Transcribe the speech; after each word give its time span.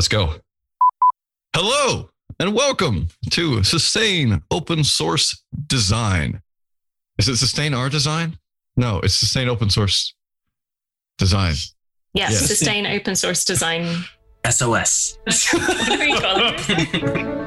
Let's 0.00 0.08
go. 0.08 0.36
Hello 1.54 2.08
and 2.38 2.54
welcome 2.54 3.08
to 3.32 3.62
Sustain 3.62 4.40
Open 4.50 4.82
Source 4.82 5.44
Design. 5.66 6.40
Is 7.18 7.28
it 7.28 7.36
Sustain 7.36 7.74
Our 7.74 7.90
Design? 7.90 8.38
No, 8.78 9.00
it's 9.00 9.12
Sustain 9.12 9.46
Open 9.50 9.68
Source 9.68 10.14
Design. 11.18 11.52
Yes, 12.14 12.30
Yes. 12.32 12.46
sustain 12.46 12.86
open 12.86 13.14
source 13.14 13.44
design. 13.44 14.06
SOS. 14.48 15.18
Whatever 15.52 16.04
you 16.06 16.18
call 16.18 16.54
it. 16.56 17.36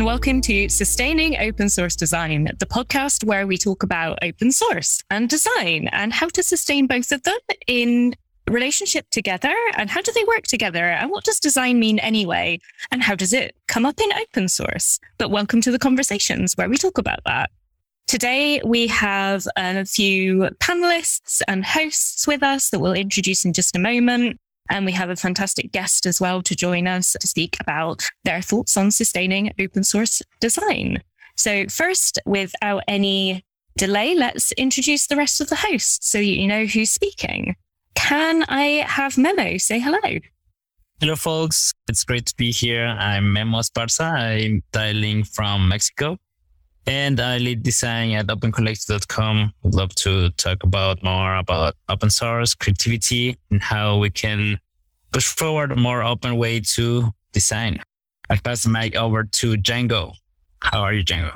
and 0.00 0.06
welcome 0.06 0.40
to 0.40 0.66
Sustaining 0.70 1.36
Open 1.36 1.68
Source 1.68 1.94
Design, 1.94 2.48
the 2.58 2.64
podcast 2.64 3.22
where 3.22 3.46
we 3.46 3.58
talk 3.58 3.82
about 3.82 4.18
open 4.22 4.50
source 4.50 5.02
and 5.10 5.28
design 5.28 5.90
and 5.92 6.10
how 6.10 6.26
to 6.28 6.42
sustain 6.42 6.86
both 6.86 7.12
of 7.12 7.22
them 7.24 7.36
in 7.66 8.14
relationship 8.48 9.10
together 9.10 9.54
and 9.76 9.90
how 9.90 10.00
do 10.00 10.10
they 10.12 10.24
work 10.24 10.44
together 10.44 10.86
and 10.86 11.10
what 11.10 11.24
does 11.24 11.38
design 11.38 11.78
mean 11.78 11.98
anyway 11.98 12.58
and 12.90 13.02
how 13.02 13.14
does 13.14 13.34
it 13.34 13.54
come 13.68 13.84
up 13.84 14.00
in 14.00 14.10
open 14.14 14.48
source? 14.48 14.98
But 15.18 15.30
welcome 15.30 15.60
to 15.60 15.70
the 15.70 15.78
conversations 15.78 16.56
where 16.56 16.70
we 16.70 16.78
talk 16.78 16.96
about 16.96 17.20
that. 17.26 17.50
Today, 18.06 18.62
we 18.64 18.86
have 18.86 19.46
a 19.58 19.84
few 19.84 20.48
panelists 20.60 21.42
and 21.46 21.62
hosts 21.62 22.26
with 22.26 22.42
us 22.42 22.70
that 22.70 22.78
we'll 22.78 22.94
introduce 22.94 23.44
in 23.44 23.52
just 23.52 23.76
a 23.76 23.78
moment. 23.78 24.40
And 24.70 24.86
we 24.86 24.92
have 24.92 25.10
a 25.10 25.16
fantastic 25.16 25.72
guest 25.72 26.06
as 26.06 26.20
well 26.20 26.42
to 26.42 26.54
join 26.54 26.86
us 26.86 27.16
to 27.20 27.26
speak 27.26 27.56
about 27.60 28.08
their 28.24 28.40
thoughts 28.40 28.76
on 28.76 28.92
sustaining 28.92 29.52
open 29.60 29.82
source 29.82 30.22
design. 30.40 31.02
So, 31.36 31.66
first, 31.68 32.20
without 32.24 32.84
any 32.86 33.44
delay, 33.76 34.14
let's 34.14 34.52
introduce 34.52 35.08
the 35.08 35.16
rest 35.16 35.40
of 35.40 35.48
the 35.48 35.56
hosts 35.56 36.08
so 36.08 36.18
you 36.18 36.46
know 36.46 36.66
who's 36.66 36.90
speaking. 36.90 37.56
Can 37.96 38.44
I 38.44 38.84
have 38.86 39.18
Memo 39.18 39.56
say 39.58 39.80
hello? 39.80 40.20
Hello, 41.00 41.16
folks. 41.16 41.72
It's 41.88 42.04
great 42.04 42.26
to 42.26 42.36
be 42.36 42.52
here. 42.52 42.86
I'm 42.86 43.32
Memo 43.32 43.58
Esparza. 43.58 44.12
I'm 44.12 44.62
dialing 44.70 45.24
from 45.24 45.68
Mexico 45.68 46.18
and 46.86 47.20
I 47.20 47.38
lead 47.38 47.62
design 47.62 48.12
at 48.12 48.26
opencollective.com. 48.26 49.52
Would 49.62 49.74
love 49.74 49.94
to 49.96 50.30
talk 50.30 50.62
about 50.62 51.02
more 51.02 51.36
about 51.36 51.74
open 51.88 52.10
source, 52.10 52.54
creativity, 52.54 53.36
and 53.50 53.62
how 53.62 53.98
we 53.98 54.10
can 54.10 54.58
push 55.12 55.26
forward 55.26 55.72
a 55.72 55.76
more 55.76 56.02
open 56.02 56.36
way 56.36 56.60
to 56.60 57.12
design. 57.32 57.80
I 58.28 58.36
pass 58.36 58.62
the 58.62 58.70
mic 58.70 58.96
over 58.96 59.24
to 59.24 59.54
Django. 59.54 60.14
How 60.62 60.80
are 60.80 60.92
you, 60.92 61.04
Django? 61.04 61.32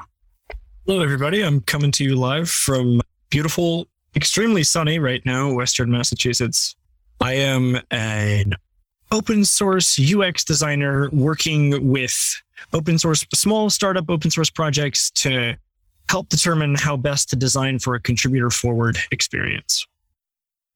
Hello, 0.86 1.03
everybody. 1.03 1.42
I'm 1.42 1.61
coming 1.61 1.91
to 1.92 2.05
you 2.05 2.14
live 2.14 2.48
from 2.48 3.01
beautiful, 3.31 3.89
extremely 4.14 4.62
sunny 4.62 4.98
right 4.98 5.25
now, 5.25 5.53
Western 5.53 5.91
Massachusetts. 5.91 6.77
I 7.20 7.34
am 7.34 7.81
an 7.91 8.55
open 9.11 9.45
source 9.45 9.99
UX 9.99 10.45
designer 10.45 11.09
working 11.13 11.91
with 11.91 12.43
open 12.73 12.99
source, 12.99 13.25
small 13.35 13.71
startup 13.71 14.09
open 14.09 14.31
source 14.31 14.51
projects 14.51 15.11
to 15.13 15.55
help 16.11 16.29
determine 16.29 16.75
how 16.75 16.97
best 16.97 17.31
to 17.31 17.37
design 17.37 17.79
for 17.79 17.95
a 17.95 18.01
contributor 18.01 18.51
forward 18.51 18.99
experience. 19.11 19.87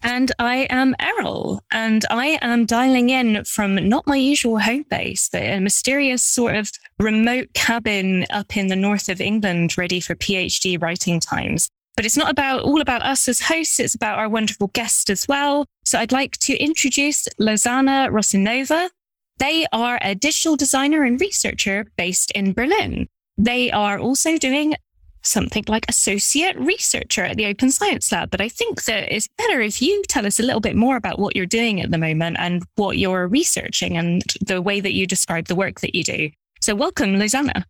And 0.03 0.31
I 0.39 0.69
am 0.71 0.95
Eriol, 1.01 1.61
and 1.73 2.05
I 2.09 2.39
am 2.41 2.67
dialing 2.67 3.11
in 3.11 3.43
from 3.45 3.89
not 3.89 4.06
my 4.06 4.15
usual 4.15 4.59
home 4.61 4.84
base, 4.89 5.29
but 5.31 5.43
a 5.43 5.59
mysterious 5.59 6.23
sort 6.23 6.55
of 6.55 6.71
remote 7.01 7.49
cabin 7.55 8.25
up 8.31 8.56
in 8.56 8.69
the 8.69 8.77
north 8.77 9.09
of 9.09 9.21
England, 9.21 9.77
ready 9.77 9.99
for 9.99 10.15
PhD 10.15 10.81
writing 10.81 11.19
times. 11.19 11.69
But 11.98 12.06
it's 12.06 12.16
not 12.16 12.30
about 12.30 12.60
all 12.60 12.80
about 12.80 13.02
us 13.02 13.27
as 13.27 13.41
hosts, 13.41 13.80
it's 13.80 13.96
about 13.96 14.20
our 14.20 14.28
wonderful 14.28 14.68
guest 14.68 15.10
as 15.10 15.26
well. 15.26 15.66
So 15.84 15.98
I'd 15.98 16.12
like 16.12 16.36
to 16.42 16.56
introduce 16.56 17.26
Lozana 17.41 18.09
Rossenova. 18.09 18.91
They 19.38 19.66
are 19.72 19.98
a 20.00 20.14
digital 20.14 20.54
designer 20.54 21.03
and 21.03 21.20
researcher 21.20 21.87
based 21.97 22.31
in 22.37 22.53
Berlin. 22.53 23.08
They 23.37 23.72
are 23.72 23.98
also 23.98 24.38
doing 24.38 24.76
something 25.22 25.64
like 25.66 25.87
associate 25.88 26.56
researcher 26.60 27.25
at 27.25 27.37
the 27.37 27.47
Open 27.47 27.72
Science 27.72 28.12
Lab. 28.12 28.31
But 28.31 28.42
I 28.42 28.48
think 28.48 28.84
that 28.84 29.12
it's 29.12 29.28
better 29.37 29.60
if 29.60 29.82
you 29.82 30.04
tell 30.08 30.25
us 30.25 30.38
a 30.38 30.44
little 30.44 30.60
bit 30.60 30.76
more 30.76 30.94
about 30.94 31.19
what 31.19 31.34
you're 31.34 31.47
doing 31.47 31.81
at 31.81 31.91
the 31.91 31.98
moment 31.98 32.37
and 32.38 32.62
what 32.76 32.97
you're 32.97 33.26
researching 33.26 33.97
and 33.97 34.22
the 34.41 34.62
way 34.62 34.78
that 34.78 34.92
you 34.92 35.04
describe 35.04 35.47
the 35.47 35.56
work 35.56 35.81
that 35.81 35.97
you 35.97 36.04
do. 36.04 36.31
So 36.60 36.76
welcome, 36.76 37.16
Lozana. 37.16 37.64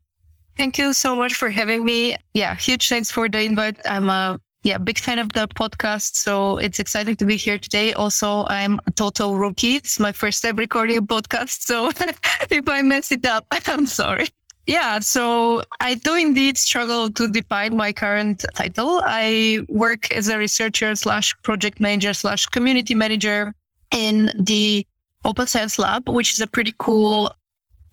Thank 0.59 0.77
you 0.77 0.93
so 0.93 1.15
much 1.15 1.35
for 1.35 1.51
having 1.51 1.85
me. 1.85 2.17
Yeah, 2.35 2.57
huge 2.57 2.89
thanks 2.89 3.13
for 3.13 3.29
the 3.29 3.41
invite. 3.43 3.79
I'm 3.87 4.11
a 4.11 4.41
yeah 4.65 4.79
big 4.79 4.99
fan 4.99 5.21
of 5.21 5.33
the 5.33 5.47
podcast, 5.47 6.17
so 6.17 6.59
it's 6.59 6.81
exciting 6.81 7.15
to 7.17 7.25
be 7.25 7.37
here 7.37 7.59
today. 7.59 7.93
Also, 7.93 8.45
I'm 8.49 8.81
a 8.85 8.91
total 8.91 9.39
rookie. 9.39 9.77
It's 9.77 10.01
my 10.01 10.11
first 10.11 10.43
time 10.43 10.57
recording 10.57 10.99
a 10.99 11.03
podcast, 11.03 11.63
so 11.63 11.91
if 12.51 12.69
I 12.69 12.83
mess 12.83 13.13
it 13.13 13.25
up, 13.25 13.47
I'm 13.69 13.87
sorry. 13.87 14.27
Yeah, 14.67 14.99
so 14.99 15.63
I 15.79 15.95
do 15.95 16.17
indeed 16.17 16.59
struggle 16.59 17.09
to 17.11 17.29
define 17.29 17.77
my 17.77 17.93
current 17.93 18.45
title. 18.55 19.01
I 19.05 19.65
work 19.69 20.13
as 20.13 20.29
a 20.29 20.39
researcher 20.39 20.97
slash 20.97 21.35
project 21.43 21.79
manager 21.79 22.15
slash 22.15 22.47
community 22.47 22.97
manager 22.97 23.55
in 23.93 24.33
the 24.37 24.85
Open 25.25 25.47
Science 25.47 25.79
Lab, 25.79 26.09
which 26.09 26.33
is 26.33 26.41
a 26.41 26.49
pretty 26.49 26.75
cool 26.79 27.33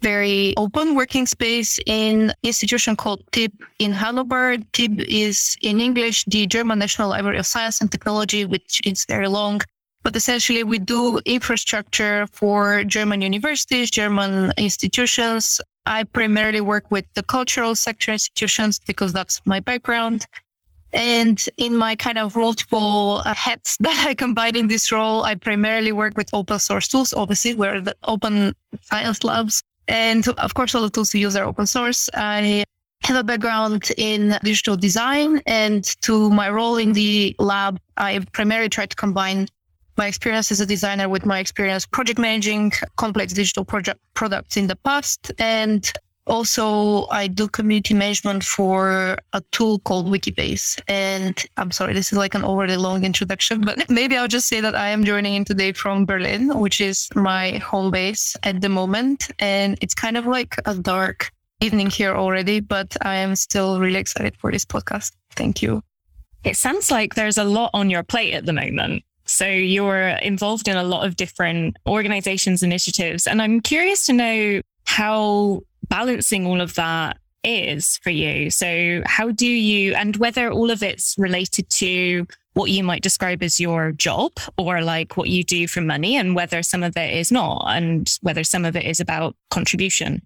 very 0.05 0.53
open 0.55 0.93
working 0.93 1.25
space 1.25 1.79
in 1.87 2.31
institution 2.43 2.95
called 2.95 3.23
TIB 3.31 3.51
in 3.79 3.91
Hanover. 3.91 4.55
TIB 4.73 5.01
is 5.07 5.57
in 5.63 5.81
English 5.81 6.25
the 6.25 6.45
German 6.45 6.77
National 6.77 7.09
Library 7.09 7.39
of 7.39 7.47
Science 7.47 7.81
and 7.81 7.91
Technology, 7.91 8.45
which 8.45 8.81
is 8.85 9.03
very 9.05 9.27
long. 9.27 9.61
But 10.03 10.15
essentially, 10.15 10.63
we 10.63 10.77
do 10.77 11.19
infrastructure 11.25 12.27
for 12.31 12.83
German 12.83 13.23
universities, 13.23 13.89
German 13.89 14.53
institutions. 14.57 15.59
I 15.87 16.03
primarily 16.03 16.61
work 16.61 16.85
with 16.91 17.05
the 17.15 17.23
cultural 17.23 17.73
sector 17.73 18.11
institutions 18.11 18.79
because 18.85 19.11
that's 19.11 19.41
my 19.45 19.59
background. 19.59 20.27
And 20.93 21.43
in 21.57 21.75
my 21.75 21.95
kind 21.95 22.19
of 22.19 22.35
multiple 22.35 23.23
hats 23.23 23.75
that 23.85 24.05
I 24.07 24.13
combine 24.13 24.55
in 24.55 24.67
this 24.67 24.91
role, 24.91 25.23
I 25.23 25.33
primarily 25.33 25.93
work 25.93 26.15
with 26.15 26.29
open 26.31 26.59
source 26.59 26.87
tools. 26.89 27.11
Obviously, 27.11 27.55
we're 27.55 27.81
the 27.81 27.95
open 28.03 28.53
science 28.83 29.23
labs. 29.23 29.63
And 29.87 30.27
of 30.27 30.53
course, 30.53 30.73
all 30.75 30.81
the 30.81 30.89
tools 30.89 31.13
we 31.13 31.19
use 31.21 31.35
are 31.35 31.45
open 31.45 31.67
source. 31.67 32.09
I 32.13 32.63
have 33.03 33.17
a 33.17 33.23
background 33.23 33.91
in 33.97 34.37
digital 34.43 34.75
design 34.75 35.41
and 35.45 35.83
to 36.01 36.29
my 36.31 36.49
role 36.49 36.77
in 36.77 36.93
the 36.93 37.35
lab, 37.39 37.79
I 37.97 38.19
primarily 38.31 38.69
try 38.69 38.87
to 38.87 38.95
combine 38.95 39.47
my 39.97 40.07
experience 40.07 40.51
as 40.51 40.59
a 40.59 40.65
designer 40.65 41.07
with 41.07 41.25
my 41.25 41.39
experience 41.39 41.85
project 41.85 42.19
managing 42.19 42.71
complex 42.97 43.33
digital 43.33 43.63
project 43.63 43.99
products 44.13 44.57
in 44.57 44.67
the 44.67 44.75
past. 44.75 45.31
And 45.37 45.89
also 46.27 47.07
I 47.07 47.27
do 47.27 47.47
community 47.47 47.93
management 47.93 48.43
for 48.43 49.17
a 49.33 49.41
tool 49.51 49.79
called 49.79 50.07
Wikibase. 50.07 50.79
And 50.87 51.43
I'm 51.57 51.71
sorry, 51.71 51.93
this 51.93 52.11
is 52.11 52.17
like 52.17 52.35
an 52.35 52.43
already 52.43 52.77
long 52.77 53.03
introduction, 53.03 53.61
but 53.61 53.89
maybe 53.89 54.17
I'll 54.17 54.27
just 54.27 54.47
say 54.47 54.61
that 54.61 54.75
I 54.75 54.89
am 54.89 55.03
joining 55.03 55.35
in 55.35 55.45
today 55.45 55.73
from 55.73 56.05
Berlin, 56.05 56.59
which 56.59 56.81
is 56.81 57.09
my 57.15 57.57
home 57.57 57.91
base 57.91 58.35
at 58.43 58.61
the 58.61 58.69
moment. 58.69 59.29
And 59.39 59.77
it's 59.81 59.93
kind 59.93 60.17
of 60.17 60.25
like 60.25 60.55
a 60.65 60.75
dark 60.75 61.31
evening 61.61 61.89
here 61.89 62.13
already, 62.13 62.59
but 62.59 62.95
I 63.01 63.15
am 63.15 63.35
still 63.35 63.79
really 63.79 63.99
excited 63.99 64.35
for 64.37 64.51
this 64.51 64.65
podcast. 64.65 65.11
Thank 65.31 65.61
you. 65.61 65.81
It 66.43 66.57
sounds 66.57 66.91
like 66.91 67.15
there's 67.15 67.37
a 67.37 67.43
lot 67.43 67.71
on 67.73 67.89
your 67.89 68.03
plate 68.03 68.33
at 68.33 68.45
the 68.45 68.53
moment. 68.53 69.03
So 69.25 69.47
you're 69.47 70.09
involved 70.21 70.67
in 70.67 70.77
a 70.77 70.83
lot 70.83 71.07
of 71.07 71.15
different 71.15 71.77
organizations, 71.87 72.61
initiatives. 72.61 73.25
And 73.25 73.41
I'm 73.41 73.59
curious 73.59 74.05
to 74.05 74.13
know 74.13 74.61
how 74.85 75.61
balancing 75.89 76.45
all 76.45 76.61
of 76.61 76.75
that 76.75 77.17
is 77.43 77.97
for 78.03 78.09
you. 78.09 78.49
So 78.49 79.03
how 79.05 79.31
do 79.31 79.47
you, 79.47 79.93
and 79.93 80.17
whether 80.17 80.51
all 80.51 80.71
of 80.71 80.81
it's 80.81 81.15
related 81.17 81.69
to 81.69 82.25
what 82.53 82.71
you 82.71 82.83
might 82.83 83.03
describe 83.03 83.43
as 83.43 83.59
your 83.59 83.91
job 83.91 84.31
or 84.57 84.81
like 84.81 85.17
what 85.17 85.29
you 85.29 85.43
do 85.43 85.67
for 85.67 85.81
money 85.81 86.15
and 86.15 86.35
whether 86.35 86.63
some 86.63 86.83
of 86.83 86.95
it 86.97 87.13
is 87.13 87.31
not 87.31 87.65
and 87.67 88.17
whether 88.21 88.43
some 88.43 88.65
of 88.65 88.75
it 88.75 88.85
is 88.85 88.99
about 88.99 89.35
contribution. 89.51 90.21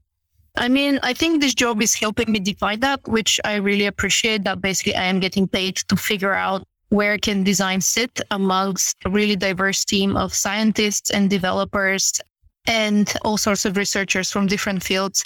I 0.55 0.67
mean, 0.67 0.99
I 1.03 1.13
think 1.13 1.41
this 1.41 1.53
job 1.53 1.81
is 1.81 1.93
helping 1.93 2.31
me 2.31 2.39
define 2.39 2.79
that, 2.81 2.99
which 3.07 3.39
I 3.43 3.55
really 3.55 3.85
appreciate 3.85 4.43
that 4.43 4.61
basically 4.61 4.95
I 4.95 5.05
am 5.05 5.19
getting 5.19 5.47
paid 5.47 5.77
to 5.87 5.95
figure 5.95 6.33
out 6.33 6.63
where 6.89 7.17
can 7.17 7.43
design 7.43 7.81
sit 7.81 8.19
amongst 8.31 8.97
a 9.05 9.09
really 9.09 9.35
diverse 9.35 9.85
team 9.85 10.17
of 10.17 10.33
scientists 10.33 11.11
and 11.11 11.29
developers 11.29 12.19
and 12.67 13.11
all 13.23 13.37
sorts 13.37 13.65
of 13.65 13.77
researchers 13.77 14.31
from 14.31 14.47
different 14.47 14.83
fields. 14.83 15.23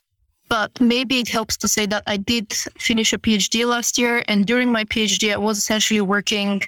But 0.50 0.80
maybe 0.80 1.20
it 1.20 1.30
helps 1.30 1.58
to 1.58 1.68
say 1.68 1.86
that 1.88 2.04
I 2.06 2.18
did 2.18 2.54
finish 2.78 3.14
a 3.14 3.18
PhD 3.18 3.66
last 3.66 3.98
year. 3.98 4.24
And 4.28 4.46
during 4.46 4.72
my 4.72 4.84
PhD, 4.86 5.34
I 5.34 5.38
was 5.38 5.58
essentially 5.58 6.02
working 6.02 6.62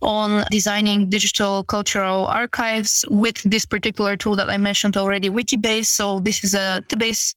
on 0.00 0.44
designing 0.50 1.08
digital 1.08 1.64
cultural 1.64 2.26
archives 2.26 3.04
with 3.08 3.42
this 3.44 3.64
particular 3.64 4.16
tool 4.16 4.36
that 4.36 4.50
I 4.50 4.56
mentioned 4.56 4.96
already, 4.96 5.30
Wikibase. 5.30 5.86
So 5.86 6.20
this 6.20 6.44
is 6.44 6.54
a 6.54 6.84
database 6.88 7.34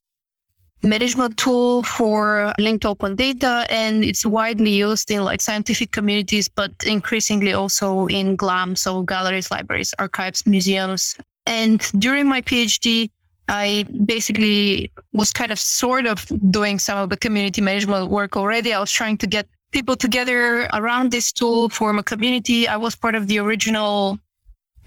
management 0.85 1.37
tool 1.37 1.83
for 1.83 2.53
linked 2.59 2.85
open 2.85 3.15
data 3.15 3.65
and 3.69 4.03
it's 4.03 4.25
widely 4.25 4.71
used 4.71 5.09
in 5.09 5.23
like 5.23 5.41
scientific 5.41 5.91
communities 5.91 6.47
but 6.47 6.71
increasingly 6.85 7.53
also 7.53 8.05
in 8.07 8.35
glam 8.35 8.75
so 8.75 9.01
galleries 9.01 9.49
libraries 9.49 9.93
archives 9.97 10.45
museums 10.45 11.15
and 11.47 11.91
during 11.97 12.27
my 12.27 12.41
phd 12.41 13.09
i 13.47 13.85
basically 14.05 14.91
was 15.13 15.31
kind 15.31 15.51
of 15.51 15.59
sort 15.59 16.05
of 16.05 16.25
doing 16.51 16.79
some 16.79 16.97
of 16.97 17.09
the 17.09 17.17
community 17.17 17.61
management 17.61 18.09
work 18.09 18.35
already 18.37 18.73
i 18.73 18.79
was 18.79 18.91
trying 18.91 19.17
to 19.17 19.27
get 19.27 19.47
people 19.71 19.95
together 19.95 20.67
around 20.73 21.11
this 21.11 21.31
tool 21.31 21.69
form 21.69 21.99
a 21.99 22.03
community 22.03 22.67
i 22.67 22.77
was 22.77 22.95
part 22.95 23.15
of 23.15 23.27
the 23.27 23.37
original 23.39 24.19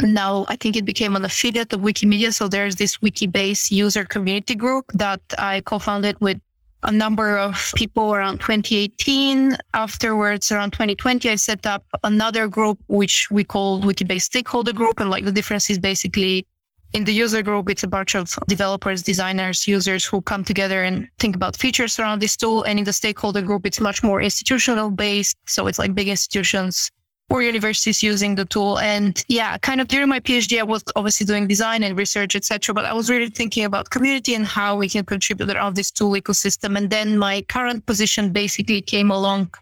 now 0.02 0.46
I 0.48 0.56
think 0.56 0.76
it 0.76 0.84
became 0.84 1.16
an 1.16 1.24
affiliate 1.24 1.72
of 1.72 1.80
Wikimedia. 1.80 2.32
So 2.32 2.48
there's 2.48 2.76
this 2.76 2.98
Wikibase 2.98 3.70
user 3.70 4.04
community 4.04 4.54
group 4.54 4.86
that 4.94 5.20
I 5.38 5.60
co-founded 5.62 6.20
with 6.20 6.40
a 6.84 6.92
number 6.92 7.36
of 7.36 7.72
people 7.74 8.14
around 8.14 8.38
2018. 8.38 9.56
Afterwards, 9.74 10.52
around 10.52 10.72
2020, 10.72 11.28
I 11.28 11.34
set 11.34 11.66
up 11.66 11.84
another 12.04 12.46
group, 12.46 12.78
which 12.86 13.30
we 13.30 13.42
call 13.44 13.80
Wikibase 13.82 14.22
stakeholder 14.22 14.72
group. 14.72 15.00
And 15.00 15.10
like 15.10 15.24
the 15.24 15.32
difference 15.32 15.68
is 15.70 15.78
basically 15.78 16.46
in 16.92 17.04
the 17.04 17.12
user 17.12 17.42
group, 17.42 17.68
it's 17.68 17.82
a 17.82 17.88
bunch 17.88 18.14
of 18.14 18.34
developers, 18.46 19.02
designers, 19.02 19.68
users 19.68 20.04
who 20.04 20.22
come 20.22 20.44
together 20.44 20.82
and 20.84 21.08
think 21.18 21.36
about 21.36 21.56
features 21.56 21.98
around 21.98 22.20
this 22.20 22.36
tool. 22.36 22.62
And 22.62 22.78
in 22.78 22.84
the 22.84 22.92
stakeholder 22.92 23.42
group, 23.42 23.66
it's 23.66 23.80
much 23.80 24.02
more 24.02 24.22
institutional 24.22 24.90
based. 24.90 25.36
So 25.46 25.66
it's 25.66 25.78
like 25.78 25.94
big 25.94 26.08
institutions 26.08 26.90
or 27.30 27.42
universities 27.42 28.02
using 28.02 28.34
the 28.36 28.46
tool. 28.46 28.78
And 28.78 29.22
yeah, 29.28 29.58
kind 29.58 29.80
of 29.80 29.88
during 29.88 30.08
my 30.08 30.20
PhD, 30.20 30.58
I 30.58 30.62
was 30.62 30.82
obviously 30.96 31.26
doing 31.26 31.46
design 31.46 31.82
and 31.82 31.96
research, 31.96 32.34
etc. 32.34 32.74
But 32.74 32.86
I 32.86 32.94
was 32.94 33.10
really 33.10 33.28
thinking 33.28 33.64
about 33.64 33.90
community 33.90 34.34
and 34.34 34.46
how 34.46 34.76
we 34.76 34.88
can 34.88 35.04
contribute 35.04 35.50
around 35.50 35.76
this 35.76 35.90
tool 35.90 36.12
ecosystem. 36.12 36.76
And 36.76 36.88
then 36.88 37.18
my 37.18 37.42
current 37.42 37.84
position 37.84 38.32
basically 38.32 38.80
came 38.80 39.10
along 39.10 39.52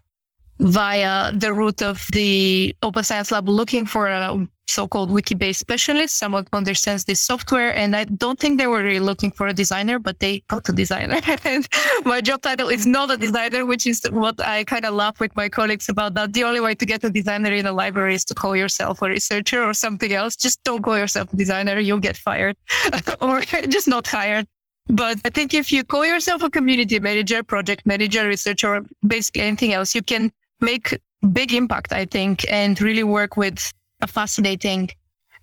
via 0.59 1.31
the 1.33 1.53
route 1.53 1.81
of 1.81 2.05
the 2.13 2.75
Open 2.81 3.03
Science 3.03 3.31
Lab 3.31 3.47
looking 3.47 3.85
for 3.85 4.07
a 4.07 4.47
so-called 4.67 5.09
Wikibase 5.09 5.55
specialist, 5.55 6.17
someone 6.17 6.45
who 6.51 6.57
understands 6.57 7.05
this 7.05 7.21
software. 7.21 7.73
And 7.75 7.95
I 7.95 8.03
don't 8.03 8.39
think 8.39 8.59
they 8.59 8.67
were 8.67 8.83
really 8.83 8.99
looking 8.99 9.31
for 9.31 9.47
a 9.47 9.53
designer, 9.53 9.97
but 9.99 10.19
they 10.19 10.41
got 10.49 10.67
a 10.69 10.73
designer. 10.73 11.21
and 11.45 11.67
my 12.05 12.21
job 12.21 12.41
title 12.41 12.69
is 12.69 12.85
not 12.85 13.11
a 13.11 13.17
designer, 13.17 13.65
which 13.65 13.87
is 13.87 14.05
what 14.11 14.39
I 14.41 14.63
kind 14.65 14.85
of 14.85 14.93
laugh 14.93 15.19
with 15.19 15.35
my 15.35 15.47
colleagues 15.49 15.89
about 15.89 16.13
that. 16.15 16.33
The 16.33 16.43
only 16.43 16.59
way 16.59 16.75
to 16.75 16.85
get 16.85 17.03
a 17.03 17.09
designer 17.09 17.51
in 17.51 17.65
a 17.65 17.71
library 17.71 18.15
is 18.15 18.25
to 18.25 18.33
call 18.33 18.55
yourself 18.55 19.01
a 19.01 19.09
researcher 19.09 19.63
or 19.63 19.73
something 19.73 20.11
else. 20.11 20.35
Just 20.35 20.63
don't 20.63 20.83
call 20.83 20.97
yourself 20.97 21.31
a 21.33 21.35
designer. 21.35 21.79
You'll 21.79 21.99
get 21.99 22.17
fired 22.17 22.57
or 23.21 23.41
just 23.41 23.87
not 23.87 24.07
hired. 24.07 24.47
But 24.89 25.19
I 25.25 25.29
think 25.29 25.53
if 25.53 25.71
you 25.71 25.83
call 25.83 26.05
yourself 26.05 26.43
a 26.43 26.49
community 26.49 26.99
manager, 26.99 27.43
project 27.43 27.85
manager, 27.85 28.25
researcher, 28.25 28.85
basically 29.05 29.41
anything 29.41 29.73
else, 29.73 29.93
you 29.93 30.01
can 30.01 30.31
make 30.61 30.99
big 31.31 31.53
impact, 31.53 31.93
I 31.93 32.05
think, 32.05 32.45
and 32.51 32.79
really 32.81 33.03
work 33.03 33.37
with 33.37 33.71
a 34.01 34.07
fascinating 34.07 34.89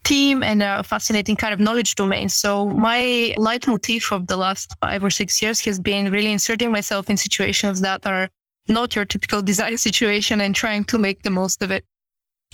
team 0.05 0.43
and 0.43 0.63
a 0.63 0.83
fascinating 0.83 1.35
kind 1.35 1.53
of 1.53 1.61
knowledge 1.61 1.95
domain. 1.95 2.29
So 2.29 2.69
my 2.69 3.35
leitmotif 3.37 4.13
of 4.13 4.27
the 4.27 4.37
last 4.37 4.77
five 4.81 5.03
or 5.03 5.11
six 5.11 5.41
years 5.43 5.61
has 5.65 5.81
been 5.81 6.13
really 6.13 6.31
inserting 6.31 6.71
myself 6.71 7.11
in 7.11 7.17
situations 7.17 7.81
that 7.81 8.07
are 8.07 8.29
not 8.69 8.95
your 8.95 9.05
typical 9.05 9.43
design 9.51 9.79
situation 9.79 10.41
and 10.41 10.55
trying 10.55 10.85
to 10.85 10.99
make 10.99 11.23
the 11.23 11.31
most 11.31 11.63
of 11.63 11.71
it. 11.71 11.85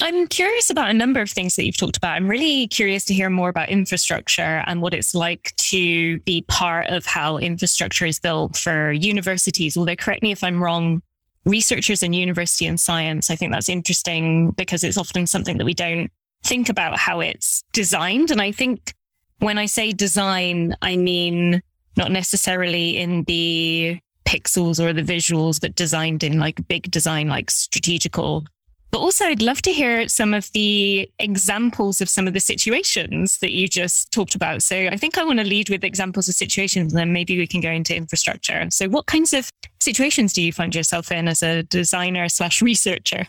I'm 0.03 0.29
curious 0.29 0.71
about 0.71 0.89
a 0.89 0.95
number 0.95 1.21
of 1.21 1.29
things 1.29 1.57
that 1.57 1.67
you've 1.67 1.77
talked 1.77 1.99
about. 1.99 2.13
I'm 2.13 2.29
really 2.29 2.69
curious 2.69 3.05
to 3.07 3.15
hear 3.15 3.29
more 3.29 3.51
about 3.51 3.69
infrastructure 3.69 4.63
and 4.67 4.81
what 4.81 4.95
it's 4.95 5.15
like 5.15 5.53
to 5.57 6.19
be 6.21 6.43
part 6.49 6.87
of 6.87 7.05
how 7.05 7.37
infrastructure 7.37 8.07
is 8.07 8.19
built 8.19 8.57
for 8.57 8.93
universities. 8.93 9.77
Although, 9.77 9.97
correct 9.97 10.23
me 10.23 10.33
if 10.33 10.43
I'm 10.43 10.63
wrong, 10.63 11.03
researchers 11.45 12.03
in 12.03 12.13
university 12.13 12.67
and 12.67 12.79
science. 12.79 13.31
I 13.31 13.37
think 13.37 13.53
that's 13.53 13.69
interesting 13.69 14.51
because 14.53 14.85
it's 14.85 14.99
often 14.99 15.27
something 15.27 15.59
that 15.59 15.65
we 15.65 15.75
don't 15.75 16.11
think 16.45 16.69
about 16.69 16.99
how 16.99 17.21
it's 17.21 17.63
designed. 17.73 18.31
And 18.31 18.41
I 18.41 18.53
think 18.53 18.95
when 19.39 19.59
I 19.59 19.67
say 19.67 19.93
design, 19.93 20.75
I 20.83 20.97
mean 20.97 21.63
not 21.97 22.13
necessarily 22.13 22.99
in 22.99 23.25
the 23.25 23.99
pixels 24.25 24.79
or 24.79 24.93
the 24.93 25.03
visuals, 25.03 25.61
but 25.61 25.75
designed 25.75 26.23
in 26.23 26.39
like 26.39 26.67
big 26.69 26.91
design, 26.91 27.29
like 27.29 27.51
strategical 27.51 28.47
but 28.91 28.99
also, 28.99 29.25
I'd 29.27 29.43
love 29.43 29.63
to 29.63 29.73
hear 29.73 30.09
some 30.09 30.35
of 30.35 30.51
the 30.53 31.09
examples 31.19 32.01
of 32.01 32.09
some 32.09 32.27
of 32.27 32.35
the 32.35 32.41
situations 32.41 33.39
that 33.39 33.53
you 33.53 33.69
just 33.69 34.11
talked 34.11 34.35
about. 34.35 34.63
So 34.63 34.89
I 34.91 34.97
think 34.97 35.17
I 35.17 35.25
want 35.25 35.39
to 35.39 35.45
lead 35.45 35.69
with 35.69 35.85
examples 35.85 36.29
of 36.29 36.35
situations 36.35 36.93
and 36.93 36.99
then 36.99 37.13
maybe 37.13 37.39
we 37.39 37.47
can 37.47 37.61
go 37.61 37.71
into 37.71 37.95
infrastructure. 37.95 38.67
So 38.71 38.89
what 38.89 39.07
kinds 39.07 39.33
of 39.33 39.49
situations 39.81 40.33
do 40.33 40.43
you 40.43 40.53
find 40.53 40.75
yourself 40.75 41.13
in 41.13 41.29
as 41.29 41.43
a 41.43 41.63
designer 41.65 42.29
slash 42.29 42.61
researcher? 42.61 43.27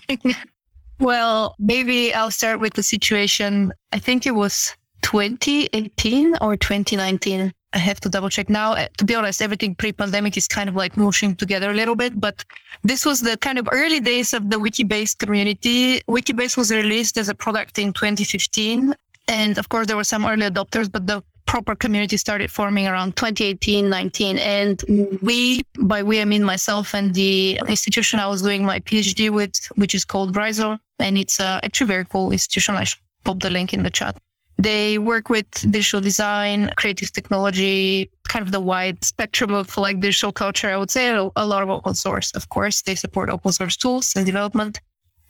well, 0.99 1.55
maybe 1.59 2.13
I'll 2.13 2.31
start 2.31 2.59
with 2.59 2.73
the 2.73 2.83
situation. 2.83 3.71
I 3.91 3.99
think 3.99 4.25
it 4.25 4.35
was 4.35 4.75
2018 5.03 6.37
or 6.41 6.57
2019. 6.57 7.53
I 7.73 7.77
have 7.77 7.99
to 8.01 8.09
double 8.09 8.29
check 8.29 8.49
now. 8.49 8.73
Uh, 8.73 8.87
to 8.97 9.05
be 9.05 9.15
honest, 9.15 9.41
everything 9.41 9.75
pre-pandemic 9.75 10.35
is 10.35 10.47
kind 10.47 10.67
of 10.67 10.75
like 10.75 10.97
mushing 10.97 11.35
together 11.35 11.71
a 11.71 11.73
little 11.73 11.95
bit, 11.95 12.19
but 12.19 12.43
this 12.83 13.05
was 13.05 13.21
the 13.21 13.37
kind 13.37 13.57
of 13.57 13.69
early 13.71 13.99
days 13.99 14.33
of 14.33 14.49
the 14.49 14.57
Wikibase 14.57 15.17
community. 15.17 16.01
Wikibase 16.01 16.57
was 16.57 16.71
released 16.71 17.17
as 17.17 17.29
a 17.29 17.35
product 17.35 17.79
in 17.79 17.93
2015. 17.93 18.93
And 19.27 19.57
of 19.57 19.69
course, 19.69 19.87
there 19.87 19.95
were 19.95 20.03
some 20.03 20.25
early 20.25 20.49
adopters, 20.49 20.91
but 20.91 21.07
the 21.07 21.23
proper 21.45 21.75
community 21.75 22.17
started 22.17 22.51
forming 22.51 22.87
around 22.87 23.15
2018, 23.15 23.89
19. 23.89 24.37
And 24.37 25.19
we, 25.21 25.63
by 25.79 26.03
we, 26.03 26.21
I 26.21 26.25
mean 26.25 26.43
myself 26.43 26.93
and 26.93 27.13
the 27.13 27.59
institution 27.67 28.19
I 28.19 28.27
was 28.27 28.41
doing 28.41 28.65
my 28.65 28.79
PhD 28.79 29.29
with, 29.29 29.53
which 29.75 29.95
is 29.95 30.03
called 30.03 30.35
Rhizome. 30.35 30.79
And 30.99 31.17
it's 31.17 31.39
uh, 31.39 31.59
actually 31.63 31.87
very 31.87 32.05
cool 32.05 32.31
institution. 32.31 32.75
I 32.75 32.83
should 32.83 32.99
pop 33.23 33.39
the 33.39 33.49
link 33.49 33.73
in 33.73 33.83
the 33.83 33.89
chat. 33.89 34.17
They 34.61 34.99
work 34.99 35.29
with 35.29 35.49
digital 35.71 36.01
design, 36.01 36.71
creative 36.77 37.11
technology, 37.11 38.11
kind 38.27 38.45
of 38.45 38.51
the 38.51 38.59
wide 38.59 39.03
spectrum 39.03 39.51
of 39.55 39.75
like 39.75 39.99
digital 39.99 40.31
culture. 40.31 40.69
I 40.69 40.77
would 40.77 40.91
say 40.91 41.09
a 41.09 41.45
lot 41.45 41.63
of 41.63 41.69
open 41.71 41.95
source. 41.95 42.31
Of 42.35 42.49
course, 42.49 42.83
they 42.83 42.93
support 42.93 43.31
open 43.31 43.51
source 43.53 43.75
tools 43.75 44.13
and 44.15 44.23
development. 44.23 44.79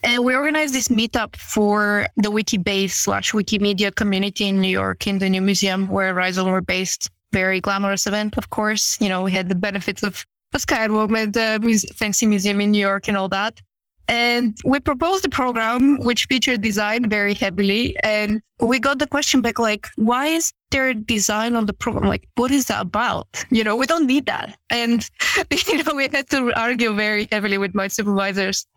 And 0.03 0.25
we 0.25 0.35
organized 0.35 0.73
this 0.73 0.89
meetup 0.89 1.37
for 1.37 2.07
the 2.17 2.29
Wikibase 2.29 2.91
slash 2.91 3.31
Wikimedia 3.31 3.95
community 3.95 4.47
in 4.49 4.59
New 4.59 4.67
York 4.67 5.07
in 5.07 5.19
the 5.19 5.29
new 5.29 5.41
museum 5.41 5.87
where 5.87 6.13
Rhizome 6.13 6.51
were 6.51 6.61
based. 6.61 7.09
Very 7.31 7.61
glamorous 7.61 8.07
event, 8.07 8.37
of 8.37 8.49
course. 8.49 8.99
You 8.99 9.07
know, 9.07 9.21
we 9.21 9.31
had 9.31 9.47
the 9.47 9.55
benefits 9.55 10.03
of 10.03 10.25
a 10.53 10.57
skywalk 10.57 11.09
the 11.31 11.93
fancy 11.95 12.25
museum 12.25 12.59
in 12.59 12.71
New 12.71 12.79
York 12.79 13.07
and 13.07 13.15
all 13.15 13.29
that. 13.29 13.61
And 14.11 14.57
we 14.65 14.81
proposed 14.81 15.23
a 15.23 15.29
program 15.29 15.97
which 15.99 16.25
featured 16.25 16.61
design 16.61 17.09
very 17.09 17.33
heavily. 17.33 17.95
And 18.03 18.41
we 18.59 18.77
got 18.77 18.99
the 18.99 19.07
question 19.07 19.39
back 19.39 19.57
like, 19.57 19.87
why 19.95 20.27
is 20.27 20.51
there 20.69 20.93
design 20.93 21.55
on 21.55 21.65
the 21.65 21.71
program? 21.71 22.09
Like, 22.09 22.27
what 22.35 22.51
is 22.51 22.65
that 22.65 22.81
about? 22.81 23.45
You 23.51 23.63
know, 23.63 23.77
we 23.77 23.85
don't 23.85 24.05
need 24.05 24.25
that. 24.25 24.57
And, 24.69 25.09
you 25.67 25.81
know, 25.81 25.95
we 25.95 26.09
had 26.11 26.29
to 26.31 26.51
argue 26.59 26.93
very 26.93 27.29
heavily 27.31 27.57
with 27.57 27.73
my 27.73 27.87
supervisors 27.87 28.67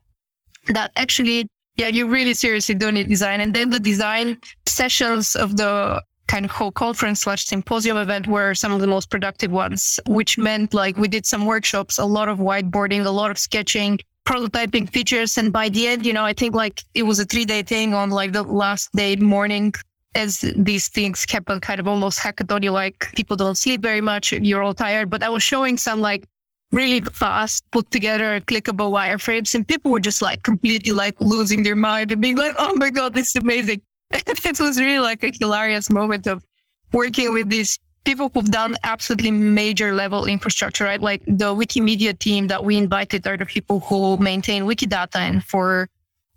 that 0.68 0.92
actually, 0.94 1.48
yeah, 1.74 1.88
you 1.88 2.06
really 2.06 2.34
seriously 2.34 2.76
do 2.76 2.92
need 2.92 3.08
design. 3.08 3.40
And 3.40 3.52
then 3.52 3.70
the 3.70 3.80
design 3.80 4.38
sessions 4.66 5.34
of 5.34 5.56
the 5.56 6.00
kind 6.28 6.44
of 6.44 6.52
whole 6.52 6.70
conference 6.70 7.22
slash 7.22 7.44
symposium 7.44 7.96
event 7.96 8.28
were 8.28 8.54
some 8.54 8.70
of 8.70 8.80
the 8.80 8.86
most 8.86 9.10
productive 9.10 9.50
ones, 9.50 9.98
which 10.06 10.38
meant 10.38 10.72
like 10.72 10.96
we 10.96 11.08
did 11.08 11.26
some 11.26 11.44
workshops, 11.44 11.98
a 11.98 12.04
lot 12.04 12.28
of 12.28 12.38
whiteboarding, 12.38 13.04
a 13.04 13.10
lot 13.10 13.32
of 13.32 13.38
sketching, 13.38 13.98
prototyping 14.24 14.88
features. 14.90 15.38
And 15.38 15.52
by 15.52 15.68
the 15.68 15.86
end, 15.86 16.06
you 16.06 16.12
know, 16.12 16.24
I 16.24 16.32
think 16.32 16.54
like 16.54 16.82
it 16.94 17.02
was 17.02 17.18
a 17.18 17.24
three 17.24 17.44
day 17.44 17.62
thing 17.62 17.94
on 17.94 18.10
like 18.10 18.32
the 18.32 18.42
last 18.42 18.92
day 18.92 19.16
morning 19.16 19.74
as 20.14 20.40
these 20.56 20.88
things 20.88 21.24
happen 21.30 21.60
kind 21.60 21.80
of 21.80 21.88
almost 21.88 22.18
hackathon. 22.18 22.62
You 22.62 22.70
like 22.70 23.12
people 23.14 23.36
don't 23.36 23.56
sleep 23.56 23.82
very 23.82 24.00
much. 24.00 24.32
You're 24.32 24.62
all 24.62 24.74
tired, 24.74 25.10
but 25.10 25.22
I 25.22 25.28
was 25.28 25.42
showing 25.42 25.76
some 25.76 26.00
like 26.00 26.24
really 26.72 27.00
fast 27.00 27.64
put 27.70 27.90
together 27.90 28.40
clickable 28.40 28.90
wireframes 28.90 29.54
and 29.54 29.66
people 29.66 29.90
were 29.90 30.00
just 30.00 30.20
like 30.22 30.42
completely 30.42 30.92
like 30.92 31.14
losing 31.20 31.62
their 31.62 31.76
mind 31.76 32.10
and 32.10 32.20
being 32.20 32.36
like, 32.36 32.54
Oh 32.58 32.74
my 32.76 32.90
God, 32.90 33.14
this 33.14 33.28
is 33.34 33.42
amazing. 33.42 33.80
it 34.10 34.60
was 34.60 34.80
really 34.80 34.98
like 34.98 35.22
a 35.22 35.32
hilarious 35.38 35.90
moment 35.90 36.26
of 36.26 36.44
working 36.92 37.32
with 37.32 37.48
these 37.48 37.78
people 38.04 38.30
who've 38.32 38.50
done 38.50 38.76
absolutely 38.84 39.30
major 39.30 39.94
level 39.94 40.26
infrastructure, 40.26 40.84
right? 40.84 41.00
Like 41.00 41.22
the 41.26 41.54
Wikimedia 41.54 42.16
team 42.18 42.46
that 42.48 42.64
we 42.64 42.76
invited 42.76 43.26
are 43.26 43.36
the 43.36 43.46
people 43.46 43.80
who 43.80 44.16
maintain 44.18 44.64
Wikidata. 44.64 45.16
And 45.16 45.42
for 45.42 45.88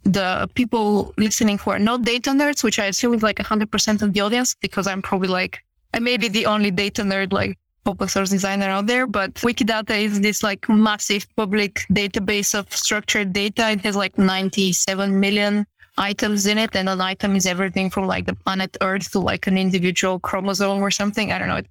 the 0.04 0.50
people 0.56 1.14
listening 1.18 1.58
who 1.58 1.72
are 1.72 1.80
not 1.80 2.04
data 2.04 2.32
nerds, 2.32 2.64
which 2.64 2.80
I 2.80 2.86
assume 2.86 3.14
is 3.14 3.24
like 3.24 3.38
100% 3.38 4.02
of 4.02 4.14
the 4.14 4.22
audience, 4.22 4.56
because 4.62 4.88
I'm 4.88 5.02
probably 5.02 5.28
like, 5.28 5.60
I 5.94 6.00
may 6.00 6.18
be 6.18 6.30
the 6.30 6.46
only 6.46 6.72
data 6.72 7.04
nerd, 7.04 7.34
like 7.34 7.58
open 7.86 8.08
source 8.08 8.30
designer 8.30 8.66
out 8.66 8.88
there, 8.88 9.08
but 9.08 9.34
Wikidata 9.36 9.98
is 9.98 10.22
this 10.22 10.44
like 10.44 10.68
massive 10.70 11.26
public 11.36 11.86
database 11.92 12.58
of 12.58 12.72
structured 12.74 13.34
data. 13.34 13.72
It 13.72 13.82
has 13.82 13.96
like 13.96 14.18
97 14.18 15.20
million 15.20 15.66
items 15.98 16.46
in 16.46 16.58
it. 16.58 16.75
And 16.75 16.89
an 16.89 17.01
item 17.01 17.36
is 17.36 17.46
everything 17.46 17.89
from 17.89 18.08
like 18.08 18.25
the 18.25 18.36
planet 18.36 18.77
Earth 18.82 19.12
to 19.12 19.20
like 19.20 19.48
an 19.48 19.58
individual 19.58 20.20
chromosome 20.20 20.82
or 20.82 20.92
something. 20.92 21.32
I 21.32 21.39
don't 21.39 21.48
know. 21.48 21.62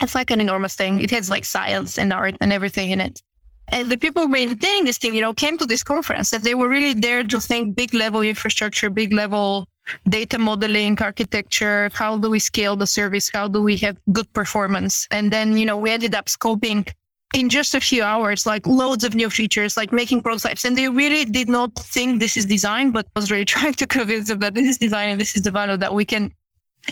It's 0.00 0.14
like 0.14 0.30
an 0.30 0.40
enormous 0.40 0.74
thing. 0.74 1.00
It 1.00 1.10
has 1.10 1.30
like 1.30 1.44
science 1.44 1.98
and 1.98 2.12
art 2.12 2.36
and 2.40 2.52
everything 2.52 2.90
in 2.90 3.00
it. 3.00 3.22
And 3.68 3.90
the 3.90 3.96
people 3.96 4.28
maintaining 4.28 4.84
this 4.84 4.98
thing, 4.98 5.14
you 5.14 5.20
know, 5.20 5.34
came 5.34 5.58
to 5.58 5.66
this 5.66 5.82
conference 5.82 6.32
and 6.32 6.44
they 6.44 6.54
were 6.54 6.68
really 6.68 6.94
there 6.94 7.24
to 7.24 7.40
think 7.40 7.74
big 7.74 7.94
level 7.94 8.20
infrastructure, 8.20 8.90
big 8.90 9.12
level 9.12 9.66
data 10.08 10.38
modeling, 10.38 11.00
architecture. 11.00 11.90
How 11.92 12.16
do 12.18 12.30
we 12.30 12.38
scale 12.38 12.76
the 12.76 12.86
service? 12.86 13.30
How 13.32 13.48
do 13.48 13.62
we 13.62 13.76
have 13.78 13.96
good 14.12 14.32
performance? 14.32 15.08
And 15.10 15.32
then, 15.32 15.56
you 15.56 15.66
know, 15.66 15.76
we 15.76 15.90
ended 15.90 16.14
up 16.14 16.26
scoping 16.26 16.88
in 17.34 17.48
just 17.48 17.74
a 17.74 17.80
few 17.80 18.02
hours, 18.02 18.46
like 18.46 18.66
loads 18.66 19.04
of 19.04 19.14
new 19.14 19.30
features, 19.30 19.76
like 19.76 19.92
making 19.92 20.22
prototypes. 20.22 20.64
And 20.64 20.76
they 20.76 20.88
really 20.88 21.24
did 21.24 21.48
not 21.48 21.74
think 21.74 22.20
this 22.20 22.36
is 22.36 22.46
design, 22.46 22.92
but 22.92 23.06
was 23.14 23.30
really 23.30 23.44
trying 23.56 23.74
to 23.74 23.86
convince 23.86 24.28
them 24.28 24.38
that 24.40 24.54
this 24.54 24.68
is 24.68 24.78
design 24.78 25.10
and 25.10 25.20
this 25.20 25.36
is 25.36 25.42
the 25.42 25.50
value 25.50 25.76
that 25.76 25.94
we 25.94 26.04
can 26.04 26.32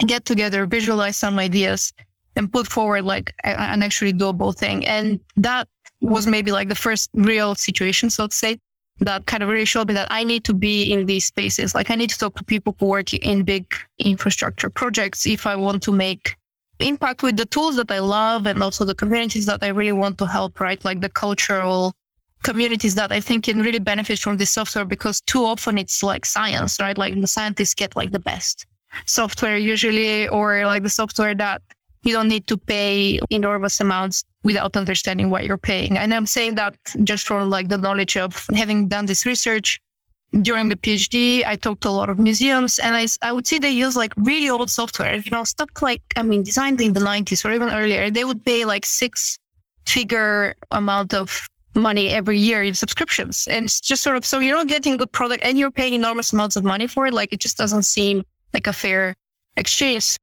get 0.06 0.24
together, 0.24 0.66
visualize 0.66 1.16
some 1.16 1.38
ideas 1.38 1.92
and 2.36 2.52
put 2.52 2.66
forward 2.66 3.04
like 3.04 3.32
an 3.44 3.82
actually 3.82 4.12
doable 4.12 4.54
thing. 4.54 4.84
And 4.86 5.20
that 5.36 5.68
was 6.00 6.26
maybe 6.26 6.50
like 6.50 6.68
the 6.68 6.74
first 6.74 7.10
real 7.14 7.54
situation, 7.54 8.10
so 8.10 8.26
to 8.26 8.34
say, 8.34 8.58
that 9.00 9.26
kind 9.26 9.42
of 9.42 9.48
really 9.48 9.64
showed 9.64 9.88
me 9.88 9.94
that 9.94 10.08
I 10.10 10.24
need 10.24 10.44
to 10.44 10.54
be 10.54 10.92
in 10.92 11.06
these 11.06 11.26
spaces. 11.26 11.74
Like 11.74 11.90
I 11.90 11.94
need 11.94 12.10
to 12.10 12.18
talk 12.18 12.36
to 12.36 12.44
people 12.44 12.76
who 12.78 12.86
work 12.86 13.12
in 13.12 13.44
big 13.44 13.72
infrastructure 13.98 14.70
projects 14.70 15.26
if 15.26 15.46
I 15.46 15.56
want 15.56 15.82
to 15.84 15.92
make 15.92 16.36
impact 16.80 17.22
with 17.22 17.36
the 17.36 17.46
tools 17.46 17.76
that 17.76 17.90
I 17.90 18.00
love 18.00 18.46
and 18.46 18.62
also 18.62 18.84
the 18.84 18.94
communities 18.94 19.46
that 19.46 19.62
I 19.62 19.68
really 19.68 19.92
want 19.92 20.18
to 20.18 20.26
help, 20.26 20.60
right? 20.60 20.84
Like 20.84 21.00
the 21.00 21.08
cultural 21.08 21.94
communities 22.42 22.94
that 22.94 23.10
I 23.10 23.20
think 23.20 23.44
can 23.44 23.60
really 23.60 23.78
benefit 23.78 24.18
from 24.18 24.36
this 24.36 24.50
software 24.50 24.84
because 24.84 25.20
too 25.22 25.44
often 25.44 25.78
it's 25.78 26.02
like 26.02 26.26
science, 26.26 26.78
right? 26.80 26.96
Like 26.96 27.18
the 27.20 27.26
scientists 27.26 27.74
get 27.74 27.96
like 27.96 28.10
the 28.10 28.18
best 28.18 28.66
software 29.06 29.56
usually, 29.56 30.28
or 30.28 30.64
like 30.66 30.82
the 30.82 30.90
software 30.90 31.34
that 31.34 31.62
you 32.02 32.12
don't 32.12 32.28
need 32.28 32.46
to 32.46 32.56
pay 32.56 33.18
enormous 33.30 33.80
amounts 33.80 34.24
without 34.42 34.76
understanding 34.76 35.30
what 35.30 35.44
you're 35.44 35.58
paying. 35.58 35.96
And 35.96 36.12
I'm 36.12 36.26
saying 36.26 36.56
that 36.56 36.76
just 37.02 37.26
from 37.26 37.48
like 37.50 37.68
the 37.68 37.78
knowledge 37.78 38.16
of 38.16 38.46
having 38.54 38.88
done 38.88 39.06
this 39.06 39.24
research 39.24 39.80
during 40.42 40.68
the 40.68 40.76
PhD. 40.76 41.44
I 41.46 41.56
talked 41.56 41.82
to 41.82 41.88
a 41.88 41.90
lot 41.90 42.10
of 42.10 42.18
museums 42.18 42.78
and 42.78 42.96
I, 42.96 43.06
I 43.22 43.32
would 43.32 43.46
see 43.46 43.58
they 43.58 43.70
use 43.70 43.96
like 43.96 44.12
really 44.16 44.50
old 44.50 44.70
software, 44.70 45.16
you 45.16 45.30
know, 45.30 45.44
stuff 45.44 45.70
like, 45.80 46.02
I 46.16 46.22
mean, 46.22 46.42
designed 46.42 46.80
in 46.80 46.92
the 46.92 47.00
90s 47.00 47.44
or 47.44 47.52
even 47.52 47.70
earlier. 47.70 48.10
They 48.10 48.24
would 48.24 48.44
pay 48.44 48.64
like 48.64 48.84
six 48.84 49.38
figure 49.86 50.54
amount 50.70 51.14
of 51.14 51.48
money 51.74 52.08
every 52.08 52.38
year 52.38 52.62
in 52.62 52.74
subscriptions. 52.74 53.46
And 53.48 53.66
it's 53.66 53.80
just 53.80 54.02
sort 54.02 54.16
of, 54.16 54.24
so 54.24 54.38
you're 54.38 54.56
not 54.56 54.68
getting 54.68 54.96
good 54.96 55.12
product 55.12 55.44
and 55.44 55.58
you're 55.58 55.70
paying 55.70 55.94
enormous 55.94 56.32
amounts 56.32 56.56
of 56.56 56.64
money 56.64 56.86
for 56.86 57.06
it. 57.06 57.14
Like 57.14 57.32
it 57.32 57.40
just 57.40 57.56
doesn't 57.56 57.84
seem 57.84 58.24
like 58.52 58.66
a 58.66 58.72
fair 58.72 59.14
exchange. 59.56 60.16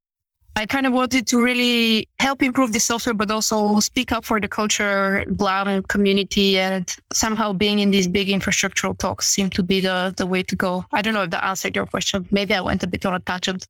I 0.55 0.65
kind 0.65 0.86
of 0.86 0.93
wanted 0.93 1.27
to 1.27 1.41
really 1.41 2.10
help 2.20 2.43
improve 2.43 2.74
the 2.74 2.79
software, 2.79 3.13
but 3.13 3.31
also 3.31 3.79
speak 3.79 4.12
up 4.12 4.25
for 4.25 4.39
the 4.39 4.50
culture, 4.50 5.24
GLAM 5.36 5.84
community, 5.84 6.60
and 6.60 6.93
somehow 7.13 7.53
being 7.53 7.79
in 7.79 7.91
these 7.91 8.08
big 8.08 8.27
infrastructural 8.27 8.98
talks 8.98 9.27
seemed 9.27 9.53
to 9.53 9.63
be 9.63 9.79
the, 9.79 10.13
the 10.17 10.27
way 10.27 10.43
to 10.43 10.55
go. 10.55 10.86
I 10.91 11.01
don't 11.01 11.13
know 11.13 11.24
if 11.24 11.29
that 11.29 11.46
answered 11.46 11.75
your 11.75 11.86
question. 11.86 12.27
Maybe 12.31 12.53
I 12.53 12.62
went 12.62 12.84
a 12.84 12.88
bit 12.88 13.05
on 13.05 13.13
a 13.13 13.20
tangent. 13.20 13.65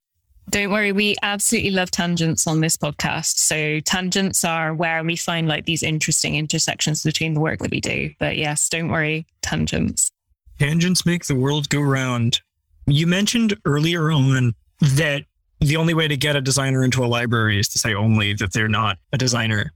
Don't 0.50 0.72
worry, 0.72 0.92
we 0.92 1.16
absolutely 1.22 1.72
love 1.72 1.92
tangents 1.92 2.48
on 2.48 2.62
this 2.62 2.76
podcast. 2.76 3.38
So 3.38 3.80
tangents 3.82 4.44
are 4.44 4.74
where 4.74 5.04
we 5.04 5.16
find 5.16 5.48
like 5.48 5.66
these 5.66 5.84
interesting 5.84 6.36
intersections 6.36 7.04
between 7.04 7.36
the 7.36 7.40
work 7.40 7.60
that 7.60 7.72
we 7.72 7.80
do. 7.80 8.10
But 8.20 8.38
yes, 8.38 8.68
don't 8.68 8.90
worry, 8.90 9.28
tangents. 9.44 10.10
Tangents 10.58 11.06
make 11.06 11.26
the 11.26 11.36
world 11.36 11.70
go 11.70 11.80
round. 11.80 12.42
You 12.88 13.06
mentioned 13.06 13.56
earlier 13.66 14.12
on 14.12 14.56
that 14.82 15.26
the 15.62 15.78
only 15.78 15.94
way 15.94 16.08
to 16.08 16.18
get 16.18 16.36
a 16.36 16.42
designer 16.42 16.84
into 16.84 17.06
a 17.06 17.08
library 17.08 17.60
is 17.60 17.70
to 17.70 17.80
say 17.80 17.94
only 17.94 18.34
that 18.34 18.52
they're 18.52 18.68
not 18.68 18.98
a 19.14 19.18
designer. 19.18 19.72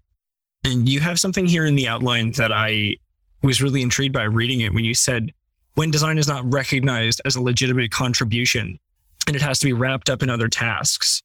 And 0.63 0.89
you 0.89 0.99
have 0.99 1.19
something 1.19 1.45
here 1.45 1.65
in 1.65 1.75
the 1.75 1.87
outline 1.87 2.31
that 2.33 2.51
I 2.51 2.97
was 3.43 3.61
really 3.61 3.83
intrigued 3.83 4.13
by 4.13 4.23
reading 4.23 4.61
it 4.61 4.73
when 4.73 4.83
you 4.83 4.95
said 4.95 5.31
when 5.75 5.91
design 5.91 6.17
is 6.17 6.27
not 6.27 6.51
recognized 6.51 7.21
as 7.25 7.35
a 7.35 7.41
legitimate 7.41 7.91
contribution 7.91 8.79
and 9.27 9.35
it 9.35 9.41
has 9.41 9.59
to 9.59 9.65
be 9.65 9.73
wrapped 9.73 10.09
up 10.09 10.23
in 10.23 10.29
other 10.29 10.47
tasks. 10.47 11.21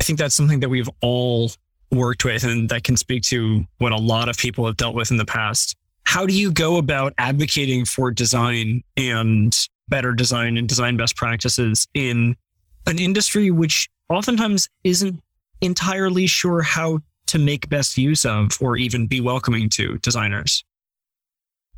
I 0.00 0.04
think 0.04 0.18
that's 0.18 0.34
something 0.34 0.60
that 0.60 0.68
we've 0.68 0.90
all 1.00 1.50
worked 1.90 2.24
with 2.24 2.44
and 2.44 2.68
that 2.68 2.84
can 2.84 2.96
speak 2.96 3.22
to 3.24 3.64
what 3.78 3.92
a 3.92 3.96
lot 3.96 4.28
of 4.28 4.36
people 4.36 4.66
have 4.66 4.76
dealt 4.76 4.94
with 4.94 5.10
in 5.10 5.16
the 5.16 5.24
past. 5.24 5.74
How 6.04 6.26
do 6.26 6.34
you 6.34 6.52
go 6.52 6.76
about 6.76 7.14
advocating 7.16 7.86
for 7.86 8.10
design 8.10 8.82
and 8.96 9.56
better 9.88 10.12
design 10.12 10.58
and 10.58 10.68
design 10.68 10.96
best 10.96 11.16
practices 11.16 11.86
in 11.94 12.36
an 12.86 12.98
industry 12.98 13.50
which 13.50 13.88
oftentimes 14.12 14.68
isn't 14.84 15.20
entirely 15.60 16.26
sure 16.26 16.62
how 16.62 17.00
to 17.26 17.38
make 17.38 17.68
best 17.68 17.96
use 17.96 18.24
of 18.24 18.58
or 18.60 18.76
even 18.76 19.06
be 19.06 19.20
welcoming 19.20 19.68
to 19.70 19.98
designers. 19.98 20.64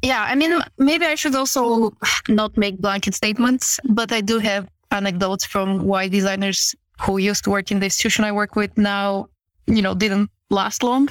Yeah, 0.02 0.22
I 0.22 0.34
mean, 0.34 0.60
maybe 0.78 1.06
I 1.06 1.14
should 1.14 1.34
also 1.34 1.92
not 2.28 2.56
make 2.56 2.78
blanket 2.78 3.14
statements, 3.14 3.80
but 3.88 4.12
I 4.12 4.20
do 4.20 4.38
have 4.38 4.68
anecdotes 4.90 5.44
from 5.44 5.84
why 5.84 6.08
designers 6.08 6.74
who 7.00 7.18
used 7.18 7.44
to 7.44 7.50
work 7.50 7.70
in 7.70 7.80
the 7.80 7.86
institution 7.86 8.24
I 8.24 8.32
work 8.32 8.56
with 8.56 8.76
now, 8.76 9.28
you 9.66 9.82
know, 9.82 9.94
didn't 9.94 10.30
last 10.50 10.82
long. 10.82 11.08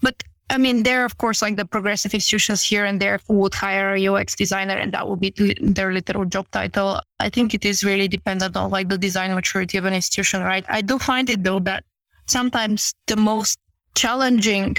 But 0.00 0.22
I 0.52 0.58
mean, 0.58 0.82
there 0.82 1.06
of 1.06 1.16
course, 1.16 1.40
like 1.40 1.56
the 1.56 1.64
progressive 1.64 2.12
institutions 2.12 2.62
here 2.62 2.84
and 2.84 3.00
there 3.00 3.18
who 3.26 3.36
would 3.36 3.54
hire 3.54 3.94
a 3.94 4.06
UX 4.06 4.34
designer 4.34 4.76
and 4.76 4.92
that 4.92 5.08
would 5.08 5.20
be 5.20 5.32
their 5.62 5.92
literal 5.94 6.26
job 6.26 6.46
title. 6.50 7.00
I 7.20 7.30
think 7.30 7.54
it 7.54 7.64
is 7.64 7.82
really 7.82 8.06
dependent 8.06 8.54
on 8.54 8.70
like 8.70 8.90
the 8.90 8.98
design 8.98 9.34
maturity 9.34 9.78
of 9.78 9.86
an 9.86 9.94
institution, 9.94 10.42
right? 10.42 10.64
I 10.68 10.82
do 10.82 10.98
find 10.98 11.30
it 11.30 11.42
though 11.42 11.60
that 11.60 11.84
sometimes 12.26 12.92
the 13.06 13.16
most 13.16 13.58
challenging 13.94 14.76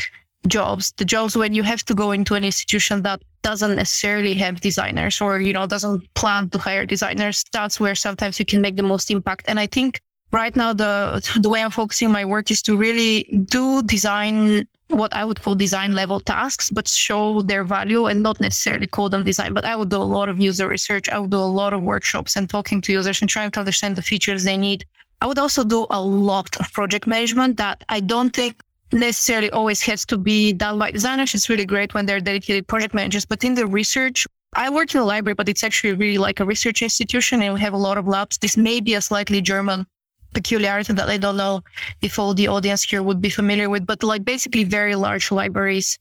jobs, 0.48 0.94
the 0.98 1.06
jobs 1.06 1.36
when 1.36 1.56
you 1.56 1.64
have 1.64 1.84
to 1.86 1.96
go 1.96 2.12
into 2.12 2.36
an 2.36 2.44
institution 2.44 3.02
that 3.02 3.24
doesn't 3.42 3.76
necessarily 3.76 4.36
have 4.36 4.62
designers 4.62 5.20
or, 5.22 5.40
you 5.40 5.54
know, 5.54 5.66
doesn't 5.66 6.02
plan 6.14 6.52
to 6.52 6.60
hire 6.60 6.86
designers, 6.86 7.44
that's 7.52 7.80
where 7.80 7.96
sometimes 7.96 8.38
you 8.38 8.46
can 8.46 8.62
make 8.62 8.76
the 8.76 8.84
most 8.84 9.10
impact. 9.10 9.46
And 9.48 9.60
I 9.60 9.66
think 9.66 10.02
right 10.32 10.56
now 10.56 10.74
the 10.74 11.28
the 11.42 11.50
way 11.50 11.64
I'm 11.64 11.72
focusing 11.72 12.12
my 12.12 12.26
work 12.26 12.52
is 12.52 12.62
to 12.64 12.78
really 12.78 13.24
do 13.46 13.82
design 13.84 14.68
what 14.94 15.14
I 15.14 15.26
would 15.26 15.42
call 15.42 15.56
design 15.56 15.94
level 15.94 16.20
tasks, 16.20 16.70
but 16.70 16.88
show 16.88 17.42
their 17.42 17.64
value 17.64 18.06
and 18.06 18.24
not 18.24 18.40
necessarily 18.40 18.88
call 18.88 19.10
them 19.10 19.24
design. 19.24 19.54
But 19.54 19.66
I 19.66 19.76
would 19.76 19.90
do 19.90 19.98
a 19.98 20.12
lot 20.18 20.30
of 20.30 20.40
user 20.40 20.68
research. 20.68 21.10
I 21.10 21.20
would 21.20 21.32
do 21.32 21.38
a 21.38 21.54
lot 21.62 21.74
of 21.74 21.82
workshops 21.82 22.36
and 22.36 22.50
talking 22.50 22.82
to 22.82 22.92
users 22.92 23.22
and 23.22 23.30
trying 23.30 23.52
to 23.52 23.60
understand 23.60 23.96
the 23.96 24.02
features 24.02 24.44
they 24.44 24.58
need. 24.58 24.86
I 25.22 25.26
would 25.26 25.40
also 25.40 25.64
do 25.64 25.88
a 25.90 26.02
lot 26.02 26.56
of 26.60 26.72
project 26.74 27.08
management 27.08 27.58
that 27.58 27.84
I 27.90 28.00
don't 28.02 28.36
think 28.36 28.62
necessarily 28.92 29.50
always 29.52 29.82
has 29.82 30.06
to 30.06 30.18
be 30.18 30.54
done 30.54 30.78
by 30.78 30.92
designers. 30.92 31.34
It's 31.34 31.50
really 31.50 31.66
great 31.66 31.94
when 31.94 32.06
they're 32.06 32.20
dedicated 32.20 32.68
project 32.68 32.94
managers, 32.94 33.26
but 33.26 33.44
in 33.44 33.56
the 33.56 33.66
research, 33.66 34.28
I 34.56 34.70
work 34.70 34.94
in 34.94 35.02
a 35.02 35.06
library, 35.06 35.34
but 35.34 35.50
it's 35.50 35.64
actually 35.64 35.94
really 35.94 36.18
like 36.18 36.40
a 36.40 36.46
research 36.46 36.82
institution 36.82 37.42
and 37.42 37.54
we 37.54 37.62
have 37.62 37.74
a 37.74 37.78
lot 37.78 37.98
of 37.98 38.08
labs. 38.08 38.38
This 38.38 38.56
may 38.56 38.80
be 38.80 38.94
a 38.94 39.02
slightly 39.02 39.42
German 39.42 39.88
peculiarity 40.34 40.94
that 40.94 41.10
I 41.10 41.18
don't 41.18 41.38
know 41.38 41.62
if 42.02 42.20
all 42.20 42.34
the 42.34 42.48
audience 42.48 42.84
here 42.84 43.04
would 43.04 43.22
be 43.22 43.30
familiar 43.30 43.70
with, 43.70 43.86
but 43.86 44.04
like 44.04 44.26
basically 44.26 44.64
very 44.64 44.96
large 44.96 45.32
libraries 45.32 45.98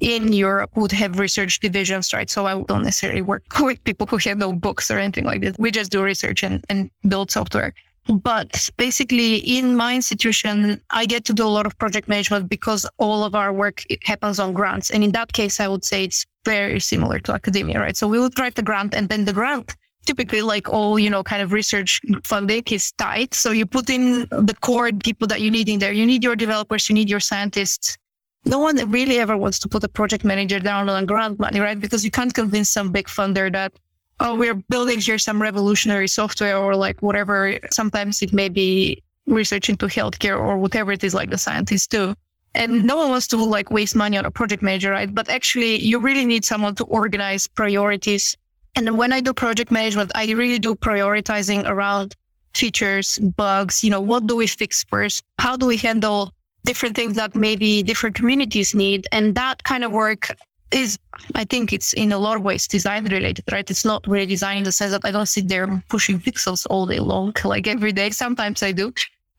in 0.00 0.32
Europe 0.32 0.70
would 0.76 0.92
have 0.92 1.18
research 1.18 1.60
divisions, 1.60 2.12
right? 2.12 2.28
So 2.28 2.46
I 2.46 2.60
don't 2.62 2.82
necessarily 2.82 3.22
work 3.22 3.44
with 3.60 3.82
people 3.84 4.06
who 4.06 4.18
have 4.18 4.38
no 4.38 4.52
books 4.52 4.90
or 4.90 4.98
anything 4.98 5.24
like 5.24 5.40
this. 5.40 5.56
We 5.58 5.70
just 5.70 5.90
do 5.90 6.02
research 6.02 6.42
and, 6.42 6.64
and 6.68 6.90
build 7.08 7.30
software. 7.30 7.72
But 8.08 8.70
basically, 8.76 9.36
in 9.38 9.74
my 9.74 9.96
institution, 9.96 10.80
I 10.90 11.06
get 11.06 11.24
to 11.24 11.32
do 11.32 11.44
a 11.44 11.48
lot 11.48 11.66
of 11.66 11.76
project 11.78 12.06
management 12.06 12.48
because 12.48 12.86
all 12.98 13.24
of 13.24 13.34
our 13.34 13.52
work 13.52 13.82
happens 14.04 14.38
on 14.38 14.52
grants. 14.52 14.90
And 14.90 15.02
in 15.02 15.10
that 15.12 15.32
case, 15.32 15.58
I 15.58 15.66
would 15.66 15.84
say 15.84 16.04
it's 16.04 16.24
very 16.44 16.78
similar 16.78 17.18
to 17.20 17.32
academia, 17.32 17.80
right? 17.80 17.96
So 17.96 18.06
we 18.06 18.20
would 18.20 18.38
write 18.38 18.54
the 18.54 18.62
grant 18.62 18.94
and 18.94 19.08
then 19.08 19.24
the 19.24 19.32
grant 19.32 19.74
typically 20.06 20.40
like 20.40 20.68
all 20.68 20.98
you 20.98 21.10
know 21.10 21.22
kind 21.22 21.42
of 21.42 21.52
research 21.52 22.00
funding 22.22 22.62
is 22.70 22.92
tight. 22.92 23.34
So 23.34 23.50
you 23.50 23.66
put 23.66 23.90
in 23.90 24.26
the 24.30 24.56
core 24.60 24.90
people 24.92 25.26
that 25.28 25.40
you 25.40 25.50
need 25.50 25.68
in 25.68 25.78
there. 25.78 25.92
You 25.92 26.06
need 26.06 26.24
your 26.24 26.36
developers 26.36 26.88
you 26.88 26.94
need 26.94 27.10
your 27.10 27.20
scientists. 27.20 27.98
No 28.44 28.60
one 28.60 28.76
really 28.90 29.18
ever 29.18 29.36
wants 29.36 29.58
to 29.60 29.68
put 29.68 29.82
a 29.82 29.88
project 29.88 30.24
manager 30.24 30.60
down 30.60 30.88
on 30.88 31.04
grant 31.04 31.38
money 31.38 31.60
right? 31.60 31.78
Because 31.78 32.04
you 32.04 32.10
can't 32.10 32.32
convince 32.32 32.70
some 32.70 32.92
big 32.92 33.08
funder 33.08 33.52
that 33.52 33.72
oh 34.20 34.34
we're 34.34 34.54
building 34.54 35.00
here 35.00 35.18
some 35.18 35.42
revolutionary 35.42 36.08
software 36.08 36.56
or 36.56 36.76
like 36.76 37.02
whatever. 37.02 37.58
Sometimes 37.70 38.22
it 38.22 38.32
may 38.32 38.48
be 38.48 39.02
research 39.26 39.68
into 39.68 39.86
healthcare 39.86 40.38
or 40.38 40.56
whatever 40.56 40.92
it 40.92 41.02
is 41.02 41.12
like 41.12 41.30
the 41.30 41.38
scientists 41.38 41.88
do. 41.88 42.14
And 42.54 42.84
no 42.84 42.96
one 42.96 43.10
wants 43.10 43.26
to 43.28 43.36
like 43.36 43.70
waste 43.70 43.94
money 43.94 44.16
on 44.16 44.24
a 44.24 44.30
project 44.30 44.62
manager 44.62 44.92
right? 44.92 45.12
But 45.12 45.28
actually 45.28 45.76
you 45.80 45.98
really 45.98 46.24
need 46.24 46.44
someone 46.44 46.74
to 46.76 46.84
organize 46.84 47.46
priorities 47.46 48.36
and 48.76 48.98
when 48.98 49.12
I 49.12 49.20
do 49.20 49.32
project 49.32 49.70
management, 49.70 50.12
I 50.14 50.30
really 50.32 50.58
do 50.58 50.74
prioritizing 50.74 51.66
around 51.66 52.14
features, 52.54 53.18
bugs, 53.18 53.82
you 53.82 53.90
know, 53.90 54.00
what 54.00 54.26
do 54.26 54.36
we 54.36 54.46
fix 54.46 54.84
first? 54.84 55.24
How 55.38 55.56
do 55.56 55.66
we 55.66 55.78
handle 55.78 56.32
different 56.64 56.94
things 56.94 57.16
that 57.16 57.34
maybe 57.34 57.82
different 57.82 58.16
communities 58.16 58.74
need? 58.74 59.06
And 59.12 59.34
that 59.34 59.64
kind 59.64 59.82
of 59.82 59.92
work 59.92 60.36
is, 60.72 60.98
I 61.34 61.44
think 61.44 61.72
it's 61.72 61.94
in 61.94 62.12
a 62.12 62.18
lot 62.18 62.36
of 62.36 62.42
ways 62.42 62.68
design 62.68 63.04
related, 63.04 63.44
right? 63.50 63.68
It's 63.70 63.84
not 63.84 64.06
really 64.06 64.26
design 64.26 64.58
in 64.58 64.64
the 64.64 64.72
sense 64.72 64.92
that 64.92 65.04
I 65.04 65.10
don't 65.10 65.26
sit 65.26 65.48
there 65.48 65.82
pushing 65.88 66.20
pixels 66.20 66.66
all 66.68 66.86
day 66.86 66.98
long, 66.98 67.34
like 67.44 67.66
every 67.66 67.92
day. 67.92 68.10
Sometimes 68.10 68.62
I 68.62 68.72
do, 68.72 68.92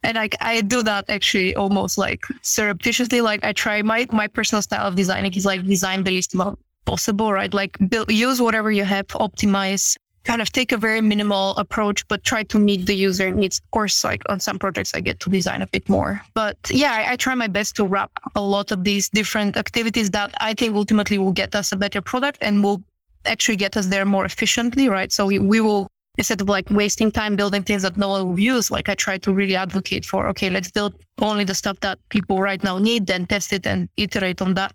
And 0.03 0.15
like 0.15 0.35
I 0.41 0.61
do 0.61 0.81
that 0.83 1.05
actually 1.09 1.55
almost 1.55 1.97
like 1.97 2.23
surreptitiously. 2.41 3.21
Like 3.21 3.43
I 3.43 3.53
try 3.53 3.81
my 3.81 4.07
my 4.11 4.27
personal 4.27 4.61
style 4.61 4.87
of 4.87 4.95
designing 4.95 5.33
is 5.33 5.45
like 5.45 5.63
design 5.65 6.03
least 6.03 6.33
amount 6.33 6.59
possible, 6.87 7.31
right? 7.31 7.53
Like 7.53 7.77
build, 7.89 8.09
use 8.09 8.41
whatever 8.41 8.71
you 8.71 8.85
have, 8.85 9.07
optimize, 9.07 9.95
kind 10.23 10.41
of 10.41 10.51
take 10.51 10.71
a 10.71 10.77
very 10.77 11.01
minimal 11.01 11.55
approach, 11.63 12.07
but 12.07 12.23
try 12.23 12.41
to 12.43 12.57
meet 12.57 12.85
the 12.85 12.95
user 12.95 13.29
needs. 13.31 13.59
Of 13.59 13.71
course, 13.71 14.03
like 14.03 14.21
on 14.31 14.39
some 14.39 14.57
projects, 14.57 14.91
I 14.95 15.01
get 15.01 15.19
to 15.21 15.29
design 15.29 15.61
a 15.61 15.67
bit 15.67 15.87
more. 15.89 16.21
But 16.33 16.57
yeah, 16.69 16.93
I, 16.99 17.13
I 17.13 17.15
try 17.15 17.35
my 17.35 17.47
best 17.47 17.75
to 17.75 17.83
wrap 17.85 18.11
a 18.35 18.41
lot 18.41 18.71
of 18.71 18.83
these 18.83 19.09
different 19.09 19.57
activities 19.57 20.09
that 20.11 20.29
I 20.49 20.53
think 20.53 20.75
ultimately 20.75 21.17
will 21.17 21.37
get 21.43 21.55
us 21.55 21.71
a 21.71 21.77
better 21.77 22.01
product 22.01 22.39
and 22.41 22.63
will 22.63 22.81
actually 23.25 23.57
get 23.57 23.77
us 23.77 23.87
there 23.87 24.05
more 24.05 24.25
efficiently, 24.25 24.89
right? 24.89 25.11
So 25.11 25.25
we, 25.25 25.39
we 25.39 25.59
will 25.61 25.87
instead 26.17 26.41
of 26.41 26.49
like 26.49 26.67
wasting 26.71 27.11
time 27.11 27.35
building 27.35 27.63
things 27.63 27.83
that 27.83 27.95
no 27.95 28.09
one 28.09 28.27
will 28.27 28.39
use, 28.39 28.71
like 28.71 28.89
I 28.89 28.95
try 28.95 29.17
to 29.19 29.31
really 29.31 29.55
advocate 29.55 30.03
for, 30.03 30.27
okay, 30.29 30.49
let's 30.49 30.71
build 30.71 30.93
only 31.19 31.43
the 31.43 31.53
stuff 31.53 31.79
that 31.81 31.99
people 32.09 32.39
right 32.39 32.63
now 32.63 32.79
need, 32.79 33.05
then 33.05 33.27
test 33.27 33.53
it 33.53 33.67
and 33.67 33.87
iterate 33.97 34.41
on 34.41 34.55
that. 34.55 34.73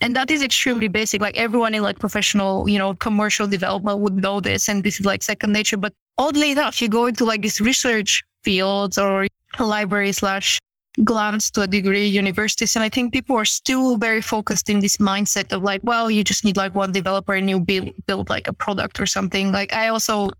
And 0.00 0.16
that 0.16 0.30
is 0.30 0.42
extremely 0.42 0.88
basic. 0.88 1.20
Like 1.20 1.36
everyone 1.36 1.74
in 1.74 1.82
like 1.82 1.98
professional, 1.98 2.68
you 2.68 2.78
know, 2.78 2.94
commercial 2.94 3.46
development 3.46 3.98
would 3.98 4.14
know 4.14 4.40
this. 4.40 4.68
And 4.68 4.82
this 4.82 4.98
is 4.98 5.06
like 5.06 5.22
second 5.22 5.52
nature. 5.52 5.76
But 5.76 5.92
oddly 6.16 6.52
enough, 6.52 6.80
you 6.80 6.88
go 6.88 7.06
into 7.06 7.24
like 7.24 7.42
these 7.42 7.60
research 7.60 8.22
fields 8.42 8.96
or 8.96 9.26
library 9.58 10.12
slash 10.12 10.58
GLAMs 11.04 11.50
to 11.52 11.62
a 11.62 11.66
degree 11.66 12.06
universities. 12.06 12.76
And 12.76 12.82
I 12.82 12.88
think 12.88 13.12
people 13.12 13.36
are 13.36 13.44
still 13.44 13.96
very 13.96 14.22
focused 14.22 14.70
in 14.70 14.80
this 14.80 14.96
mindset 14.96 15.52
of 15.52 15.62
like, 15.62 15.82
well, 15.84 16.10
you 16.10 16.24
just 16.24 16.44
need 16.44 16.56
like 16.56 16.74
one 16.74 16.92
developer 16.92 17.34
and 17.34 17.48
you 17.48 17.60
build, 17.60 17.90
build 18.06 18.30
like 18.30 18.48
a 18.48 18.52
product 18.52 19.00
or 19.00 19.06
something. 19.06 19.52
Like 19.52 19.72
I 19.72 19.88
also 19.88 20.30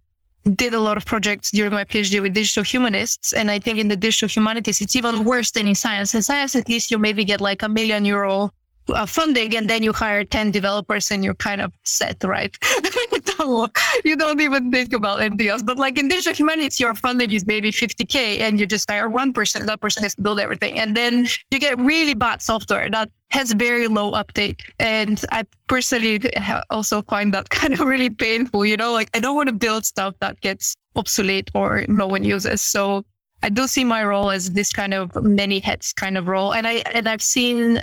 did 0.54 0.72
a 0.72 0.80
lot 0.80 0.96
of 0.96 1.04
projects 1.04 1.50
during 1.50 1.72
my 1.72 1.84
PhD 1.84 2.20
with 2.22 2.32
digital 2.32 2.64
humanists. 2.64 3.34
And 3.34 3.50
I 3.50 3.58
think 3.58 3.78
in 3.78 3.88
the 3.88 3.96
digital 3.96 4.28
humanities, 4.28 4.80
it's 4.80 4.96
even 4.96 5.24
worse 5.24 5.50
than 5.50 5.68
in 5.68 5.74
science. 5.74 6.14
In 6.14 6.22
science, 6.22 6.56
at 6.56 6.68
least 6.68 6.90
you 6.90 6.98
maybe 6.98 7.24
get 7.24 7.40
like 7.40 7.62
a 7.62 7.68
million 7.68 8.06
euro 8.06 8.50
uh, 8.94 9.06
funding 9.06 9.56
and 9.56 9.68
then 9.68 9.82
you 9.82 9.92
hire 9.92 10.24
10 10.24 10.50
developers 10.50 11.10
and 11.10 11.24
you're 11.24 11.34
kind 11.34 11.60
of 11.60 11.72
set, 11.84 12.22
right? 12.24 12.56
you 14.04 14.16
don't 14.16 14.40
even 14.40 14.70
think 14.70 14.92
about 14.92 15.20
anything 15.20 15.48
else. 15.48 15.62
But 15.62 15.78
like 15.78 15.98
in 15.98 16.08
digital 16.08 16.34
humanities, 16.34 16.78
your 16.80 16.94
funding 16.94 17.32
is 17.32 17.46
maybe 17.46 17.70
50K 17.70 18.40
and 18.40 18.60
you 18.60 18.66
just 18.66 18.90
hire 18.90 19.08
one 19.08 19.32
person. 19.32 19.66
That 19.66 19.80
person 19.80 20.02
has 20.02 20.14
to 20.14 20.22
build 20.22 20.40
everything. 20.40 20.78
And 20.78 20.96
then 20.96 21.26
you 21.50 21.58
get 21.58 21.78
really 21.78 22.14
bad 22.14 22.42
software 22.42 22.90
that 22.90 23.10
has 23.30 23.52
very 23.52 23.86
low 23.86 24.10
uptake. 24.12 24.72
And 24.78 25.22
I 25.30 25.44
personally 25.68 26.20
also 26.70 27.02
find 27.02 27.32
that 27.34 27.48
kind 27.60 27.74
of 27.74 27.80
really 27.80 28.10
painful. 28.10 28.66
You 28.66 28.76
know, 28.76 28.92
like 28.92 29.10
I 29.14 29.20
don't 29.20 29.36
want 29.36 29.48
to 29.48 29.54
build 29.54 29.84
stuff 29.86 30.14
that 30.20 30.40
gets 30.40 30.76
obsolete 30.96 31.50
or 31.54 31.84
no 31.88 32.06
one 32.06 32.24
uses. 32.24 32.60
So 32.60 33.04
I 33.42 33.48
do 33.48 33.66
see 33.66 33.84
my 33.84 34.04
role 34.04 34.30
as 34.30 34.50
this 34.50 34.72
kind 34.72 34.92
of 34.92 35.14
many 35.22 35.60
heads 35.60 35.92
kind 35.92 36.18
of 36.18 36.28
role. 36.28 36.52
And 36.52 36.66
I, 36.66 36.82
and 36.92 37.08
I've 37.08 37.22
seen 37.22 37.80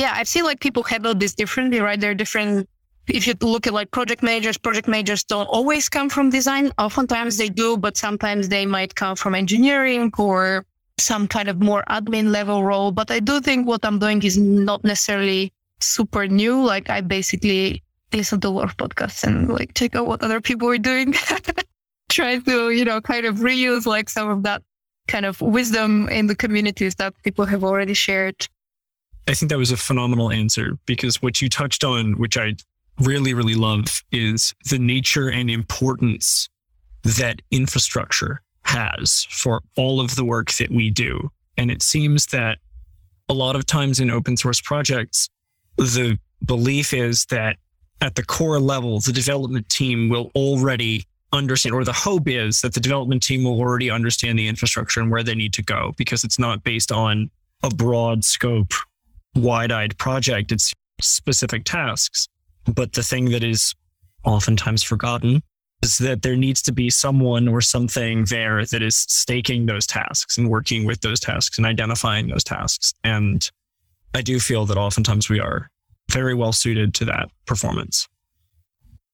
yeah, 0.00 0.14
I've 0.16 0.28
seen 0.28 0.44
like 0.44 0.60
people 0.60 0.82
handle 0.82 1.14
this 1.14 1.34
differently, 1.34 1.80
right? 1.80 2.00
There 2.00 2.10
are 2.10 2.14
different. 2.14 2.66
If 3.06 3.26
you 3.26 3.34
look 3.42 3.66
at 3.66 3.74
like 3.74 3.90
project 3.90 4.22
managers, 4.22 4.56
project 4.56 4.88
managers 4.88 5.24
don't 5.24 5.46
always 5.46 5.90
come 5.90 6.08
from 6.08 6.30
design. 6.30 6.72
Oftentimes 6.78 7.36
they 7.36 7.50
do, 7.50 7.76
but 7.76 7.98
sometimes 7.98 8.48
they 8.48 8.64
might 8.64 8.94
come 8.94 9.14
from 9.14 9.34
engineering 9.34 10.10
or 10.16 10.64
some 10.98 11.28
kind 11.28 11.48
of 11.48 11.60
more 11.60 11.84
admin 11.90 12.30
level 12.30 12.64
role. 12.64 12.92
But 12.92 13.10
I 13.10 13.20
do 13.20 13.40
think 13.40 13.66
what 13.66 13.84
I'm 13.84 13.98
doing 13.98 14.22
is 14.22 14.38
not 14.38 14.82
necessarily 14.84 15.52
super 15.80 16.26
new. 16.26 16.64
Like 16.64 16.88
I 16.88 17.02
basically 17.02 17.82
listen 18.12 18.40
to 18.40 18.48
a 18.48 18.50
lot 18.50 18.64
of 18.64 18.76
podcasts 18.78 19.22
and 19.24 19.50
like 19.50 19.74
check 19.74 19.94
out 19.96 20.06
what 20.06 20.22
other 20.22 20.40
people 20.40 20.68
are 20.68 20.78
doing. 20.78 21.14
Try 22.08 22.38
to, 22.38 22.70
you 22.70 22.86
know, 22.86 23.02
kind 23.02 23.26
of 23.26 23.36
reuse 23.36 23.84
like 23.84 24.08
some 24.08 24.30
of 24.30 24.44
that 24.44 24.62
kind 25.08 25.26
of 25.26 25.40
wisdom 25.42 26.08
in 26.08 26.26
the 26.26 26.34
communities 26.34 26.94
that 26.94 27.12
people 27.22 27.44
have 27.44 27.64
already 27.64 27.94
shared. 27.94 28.48
I 29.28 29.34
think 29.34 29.50
that 29.50 29.58
was 29.58 29.70
a 29.70 29.76
phenomenal 29.76 30.30
answer 30.30 30.78
because 30.86 31.22
what 31.22 31.40
you 31.40 31.48
touched 31.48 31.84
on, 31.84 32.18
which 32.18 32.36
I 32.36 32.56
really, 33.00 33.34
really 33.34 33.54
love, 33.54 34.02
is 34.12 34.54
the 34.68 34.78
nature 34.78 35.28
and 35.28 35.50
importance 35.50 36.48
that 37.02 37.40
infrastructure 37.50 38.42
has 38.64 39.26
for 39.30 39.62
all 39.76 40.00
of 40.00 40.16
the 40.16 40.24
work 40.24 40.52
that 40.54 40.70
we 40.70 40.90
do. 40.90 41.30
And 41.56 41.70
it 41.70 41.82
seems 41.82 42.26
that 42.26 42.58
a 43.28 43.34
lot 43.34 43.56
of 43.56 43.66
times 43.66 44.00
in 44.00 44.10
open 44.10 44.36
source 44.36 44.60
projects, 44.60 45.28
the 45.76 46.18
belief 46.44 46.92
is 46.92 47.26
that 47.26 47.56
at 48.00 48.14
the 48.14 48.24
core 48.24 48.58
level, 48.58 49.00
the 49.00 49.12
development 49.12 49.68
team 49.68 50.08
will 50.08 50.30
already 50.34 51.04
understand, 51.32 51.74
or 51.74 51.84
the 51.84 51.92
hope 51.92 52.28
is 52.28 52.60
that 52.62 52.74
the 52.74 52.80
development 52.80 53.22
team 53.22 53.44
will 53.44 53.58
already 53.60 53.90
understand 53.90 54.38
the 54.38 54.48
infrastructure 54.48 55.00
and 55.00 55.10
where 55.10 55.22
they 55.22 55.34
need 55.34 55.52
to 55.52 55.62
go 55.62 55.94
because 55.96 56.24
it's 56.24 56.38
not 56.38 56.64
based 56.64 56.90
on 56.90 57.30
a 57.62 57.70
broad 57.70 58.24
scope 58.24 58.72
wide 59.34 59.72
eyed 59.72 59.96
project, 59.98 60.52
it's 60.52 60.72
specific 61.00 61.64
tasks. 61.64 62.28
But 62.64 62.92
the 62.92 63.02
thing 63.02 63.30
that 63.30 63.42
is 63.42 63.74
oftentimes 64.24 64.82
forgotten 64.82 65.42
is 65.82 65.98
that 65.98 66.22
there 66.22 66.36
needs 66.36 66.60
to 66.62 66.72
be 66.72 66.90
someone 66.90 67.48
or 67.48 67.60
something 67.60 68.24
there 68.26 68.64
that 68.66 68.82
is 68.82 68.96
staking 68.96 69.66
those 69.66 69.86
tasks 69.86 70.36
and 70.36 70.50
working 70.50 70.84
with 70.84 71.00
those 71.00 71.20
tasks 71.20 71.56
and 71.56 71.66
identifying 71.66 72.28
those 72.28 72.44
tasks. 72.44 72.92
And 73.02 73.50
I 74.14 74.22
do 74.22 74.38
feel 74.40 74.66
that 74.66 74.76
oftentimes 74.76 75.30
we 75.30 75.40
are 75.40 75.70
very 76.10 76.34
well 76.34 76.52
suited 76.52 76.92
to 76.94 77.04
that 77.06 77.30
performance. 77.46 78.08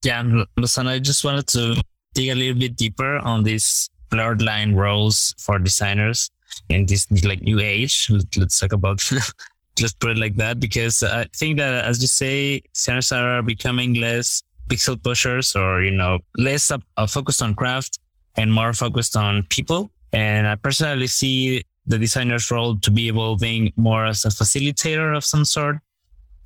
Yeah, 0.05 0.45
listen, 0.57 0.87
I 0.87 0.99
just 0.99 1.25
wanted 1.25 1.47
to 1.49 1.81
dig 2.15 2.31
a 2.31 2.35
little 2.35 2.59
bit 2.59 2.77
deeper 2.77 3.19
on 3.19 3.45
these 3.45 3.89
blurred 4.11 4.43
line 4.43 4.75
roles 4.75 5.35
for 5.39 5.59
designers 5.59 6.31
in 6.69 6.87
this 6.87 7.07
like 7.25 7.43
new 7.43 7.61
age. 7.61 8.11
Let's 8.37 8.59
talk 8.59 8.73
about 8.73 9.03
let's 9.81 9.95
put 9.95 10.13
it 10.13 10.19
like 10.19 10.37
that, 10.37 10.61
because 10.61 11.03
I 11.03 11.27
think 11.35 11.59
that, 11.59 11.85
as 11.85 12.01
you 12.01 12.09
say, 12.09 12.63
centers 12.73 13.13
are 13.13 13.43
becoming 13.43 13.95
less 13.95 14.43
pixel 14.69 15.01
pushers 15.03 15.55
or, 15.55 15.83
you 15.83 15.93
know, 15.93 16.19
less 16.37 16.71
uh, 16.71 17.07
focused 17.07 17.43
on 17.43 17.55
craft 17.55 17.99
and 18.37 18.53
more 18.53 18.73
focused 18.73 19.17
on 19.17 19.45
people. 19.45 19.91
And 20.13 20.47
I 20.47 20.57
personally 20.57 21.07
see 21.07 21.65
the 21.87 21.99
designer's 21.99 22.51
role 22.51 22.77
to 22.79 22.91
be 22.91 23.09
evolving 23.09 23.73
more 23.77 24.07
as 24.07 24.25
a 24.25 24.29
facilitator 24.29 25.17
of 25.17 25.25
some 25.25 25.45
sort. 25.45 25.79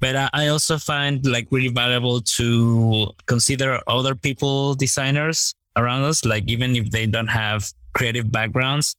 But 0.01 0.31
I 0.35 0.49
also 0.49 0.79
find 0.79 1.25
like 1.27 1.49
really 1.51 1.69
valuable 1.69 2.21
to 2.23 3.11
consider 3.27 3.81
other 3.87 4.15
people 4.15 4.75
designers 4.75 5.55
around 5.77 6.05
us, 6.05 6.25
like 6.25 6.45
even 6.49 6.75
if 6.75 6.91
they 6.91 7.07
don't 7.07 7.29
have 7.29 7.71
creative 7.93 8.33
backgrounds, 8.33 8.97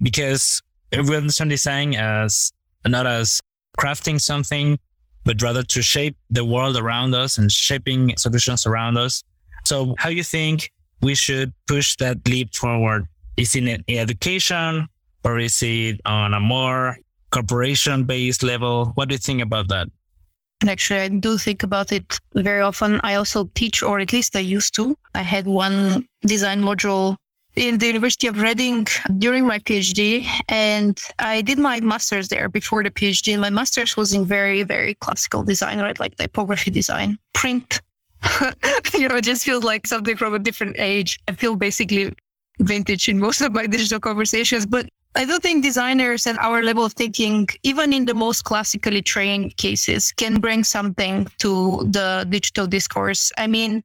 because 0.00 0.62
we 0.92 1.16
understand 1.16 1.50
design 1.50 1.94
as 1.94 2.52
not 2.86 3.06
as 3.06 3.40
crafting 3.78 4.20
something, 4.20 4.78
but 5.24 5.42
rather 5.42 5.62
to 5.62 5.82
shape 5.82 6.16
the 6.30 6.44
world 6.44 6.76
around 6.76 7.14
us 7.14 7.38
and 7.38 7.50
shaping 7.50 8.16
solutions 8.16 8.66
around 8.66 8.96
us. 8.96 9.22
So 9.64 9.94
how 9.98 10.08
you 10.08 10.22
think 10.22 10.70
we 11.02 11.14
should 11.14 11.52
push 11.66 11.96
that 11.96 12.26
leap 12.26 12.54
forward? 12.54 13.06
Is 13.36 13.54
it 13.54 13.64
in 13.64 13.84
education 13.88 14.88
or 15.24 15.38
is 15.38 15.62
it 15.62 16.00
on 16.04 16.34
a 16.34 16.40
more 16.40 16.98
corporation 17.30 18.04
based 18.04 18.42
level? 18.42 18.92
What 18.94 19.08
do 19.08 19.14
you 19.14 19.18
think 19.18 19.42
about 19.42 19.68
that? 19.68 19.88
And 20.60 20.70
actually, 20.70 21.00
I 21.00 21.08
do 21.08 21.38
think 21.38 21.62
about 21.62 21.92
it 21.92 22.18
very 22.34 22.62
often. 22.62 23.00
I 23.04 23.14
also 23.14 23.48
teach, 23.54 23.80
or 23.80 24.00
at 24.00 24.12
least 24.12 24.34
I 24.34 24.40
used 24.40 24.74
to. 24.74 24.96
I 25.14 25.22
had 25.22 25.46
one 25.46 26.08
design 26.22 26.62
module 26.62 27.16
in 27.56 27.78
the 27.78 27.86
University 27.86 28.26
of 28.26 28.40
Reading 28.40 28.86
during 29.18 29.46
my 29.46 29.58
PhD, 29.58 30.26
and 30.48 31.00
I 31.18 31.42
did 31.42 31.58
my 31.58 31.80
master's 31.80 32.28
there 32.28 32.48
before 32.48 32.82
the 32.82 32.90
PhD. 32.90 33.38
My 33.38 33.50
master's 33.50 33.96
was 33.96 34.12
in 34.12 34.24
very, 34.24 34.62
very 34.62 34.94
classical 34.94 35.42
design, 35.42 35.80
right? 35.80 35.98
Like 35.98 36.16
typography 36.16 36.70
design, 36.70 37.18
print. 37.34 37.80
you 38.94 39.08
know, 39.08 39.16
it 39.16 39.24
just 39.24 39.44
feels 39.44 39.64
like 39.64 39.86
something 39.86 40.16
from 40.16 40.34
a 40.34 40.38
different 40.38 40.76
age. 40.78 41.18
I 41.28 41.32
feel 41.32 41.56
basically 41.56 42.12
vintage 42.60 43.08
in 43.08 43.18
most 43.18 43.40
of 43.40 43.52
my 43.52 43.66
digital 43.66 44.00
conversations, 44.00 44.66
but 44.66 44.88
I 45.14 45.24
do 45.24 45.38
think 45.38 45.64
designers 45.64 46.26
and 46.26 46.38
our 46.38 46.62
level 46.62 46.84
of 46.84 46.92
thinking, 46.92 47.48
even 47.62 47.92
in 47.92 48.04
the 48.04 48.14
most 48.14 48.44
classically 48.44 49.02
trained 49.02 49.56
cases, 49.56 50.12
can 50.12 50.38
bring 50.38 50.64
something 50.64 51.26
to 51.38 51.86
the 51.90 52.26
digital 52.28 52.66
discourse. 52.66 53.32
I 53.38 53.46
mean, 53.46 53.82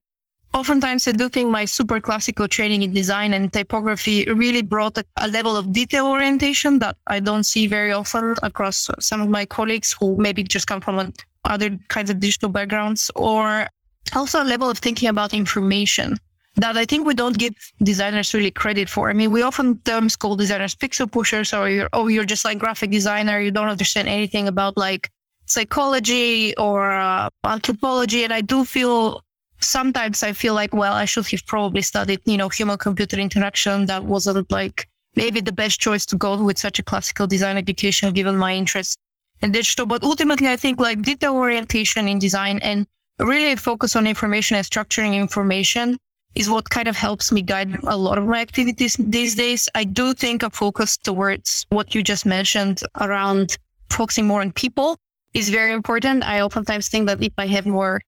oftentimes 0.54 1.08
I 1.08 1.12
do 1.12 1.30
think 1.30 1.50
my 1.50 1.66
super 1.66 2.00
classical 2.00 2.48
training 2.48 2.84
in 2.84 2.94
design 2.94 3.34
and 3.34 3.52
typography 3.52 4.26
really 4.26 4.62
brought 4.62 4.98
a, 4.98 5.06
a, 5.18 5.28
level 5.28 5.58
of 5.58 5.74
detail 5.74 6.08
orientation 6.08 6.80
that 6.80 6.96
I 7.08 7.20
don't 7.20 7.44
see 7.44 7.68
very 7.68 7.92
often 7.92 8.36
across 8.44 8.90
some 9.00 9.22
of 9.22 9.30
my 9.30 9.46
colleagues 9.46 9.96
who 10.00 10.16
maybe 10.18 10.44
just 10.44 10.68
come 10.68 10.82
from 10.82 11.14
other 11.46 11.78
kinds 11.90 12.10
of 12.10 12.20
digital 12.20 12.50
backgrounds 12.50 13.12
or 13.16 13.68
also 14.16 14.42
a 14.42 14.46
level 14.46 14.70
of 14.70 14.78
thinking 14.78 15.10
about 15.10 15.34
information 15.34 16.18
that 16.56 16.78
I 16.78 16.86
think 16.86 17.08
we 17.08 17.16
don't 17.16 17.38
give 17.38 17.56
designers 17.82 18.34
really 18.34 18.52
credit 18.52 18.88
for. 18.88 19.10
I 19.10 19.14
mean, 19.14 19.32
we 19.32 19.42
often 19.42 19.80
terms 19.80 20.16
call 20.16 20.36
designers 20.36 20.76
pixel 20.76 21.12
pushers 21.12 21.52
or 21.52 21.68
you're, 21.68 21.90
oh, 21.94 22.08
you're 22.08 22.26
just 22.26 22.46
like 22.46 22.60
graphic 22.60 22.92
designer. 22.92 23.40
You 23.40 23.50
don't 23.50 23.70
understand 23.70 24.08
anything 24.08 24.48
about 24.48 24.78
like 24.78 25.10
psychology 25.48 26.56
or 26.58 26.92
uh, 26.92 27.30
anthropology. 27.44 28.24
And 28.24 28.32
I 28.32 28.42
do 28.42 28.66
feel 28.66 29.24
sometimes 29.64 30.24
I 30.24 30.34
feel 30.34 30.54
like, 30.54 30.74
well, 30.74 30.94
I 30.94 31.06
should 31.06 31.26
have 31.28 31.46
probably 31.46 31.82
studied, 31.82 32.22
you 32.26 32.38
know, 32.38 32.50
human 32.50 32.78
computer 32.78 33.18
interaction 33.18 33.86
that 33.88 34.04
wasn't 34.04 34.52
like 34.52 34.88
maybe 35.16 35.42
the 35.42 35.52
best 35.52 35.80
choice 35.80 36.06
to 36.08 36.16
go 36.16 36.42
with 36.42 36.58
such 36.58 36.80
a 36.80 36.84
classical 36.84 37.28
design 37.28 37.58
education 37.58 38.14
given 38.14 38.38
my 38.38 38.54
interest 38.54 38.98
in 39.42 39.52
digital. 39.52 39.86
But 39.86 40.04
ultimately, 40.04 40.48
I 40.48 40.56
think 40.56 40.80
like 40.80 41.02
detail 41.02 41.36
orientation 41.36 42.08
in 42.08 42.20
design 42.20 42.60
and 42.60 42.88
really 43.20 43.56
focus 43.56 43.96
on 43.96 44.08
information 44.08 44.58
and 44.58 44.66
structuring 44.66 45.16
information 45.16 45.98
is 46.36 46.50
what 46.50 46.70
kind 46.70 46.88
of 46.88 46.96
helps 46.96 47.32
me 47.32 47.42
guide 47.42 47.78
a 47.84 47.96
lot 47.96 48.18
of 48.18 48.26
my 48.26 48.42
activities 48.42 48.96
these 49.00 49.36
days. 49.36 49.70
I 49.76 49.84
do 49.84 50.14
think 50.14 50.42
a 50.42 50.50
focus 50.50 50.98
towards 50.98 51.66
what 51.70 51.94
you 51.94 52.02
just 52.02 52.26
mentioned 52.26 52.82
around 53.00 53.58
focusing 53.90 54.26
more 54.26 54.42
on 54.42 54.52
people 54.52 54.98
is 55.34 55.50
very 55.50 55.74
important. 55.74 56.24
I 56.24 56.42
oftentimes 56.42 56.88
think 56.90 57.08
that 57.08 57.22
if 57.22 57.34
I 57.38 57.48
have 57.48 57.66
more 57.68 58.02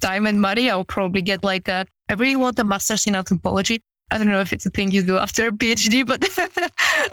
time 0.00 0.26
and 0.26 0.40
money, 0.40 0.70
I'll 0.70 0.84
probably 0.84 1.22
get 1.22 1.44
like 1.44 1.68
a, 1.68 1.86
I 2.08 2.14
really 2.14 2.36
want 2.36 2.58
a 2.58 2.64
master's 2.64 3.06
in 3.06 3.14
anthropology. 3.14 3.80
I 4.10 4.18
don't 4.18 4.28
know 4.28 4.40
if 4.40 4.52
it's 4.52 4.66
a 4.66 4.70
thing 4.70 4.90
you 4.90 5.02
do 5.02 5.18
after 5.18 5.46
a 5.46 5.52
PhD, 5.52 6.04
but 6.04 6.20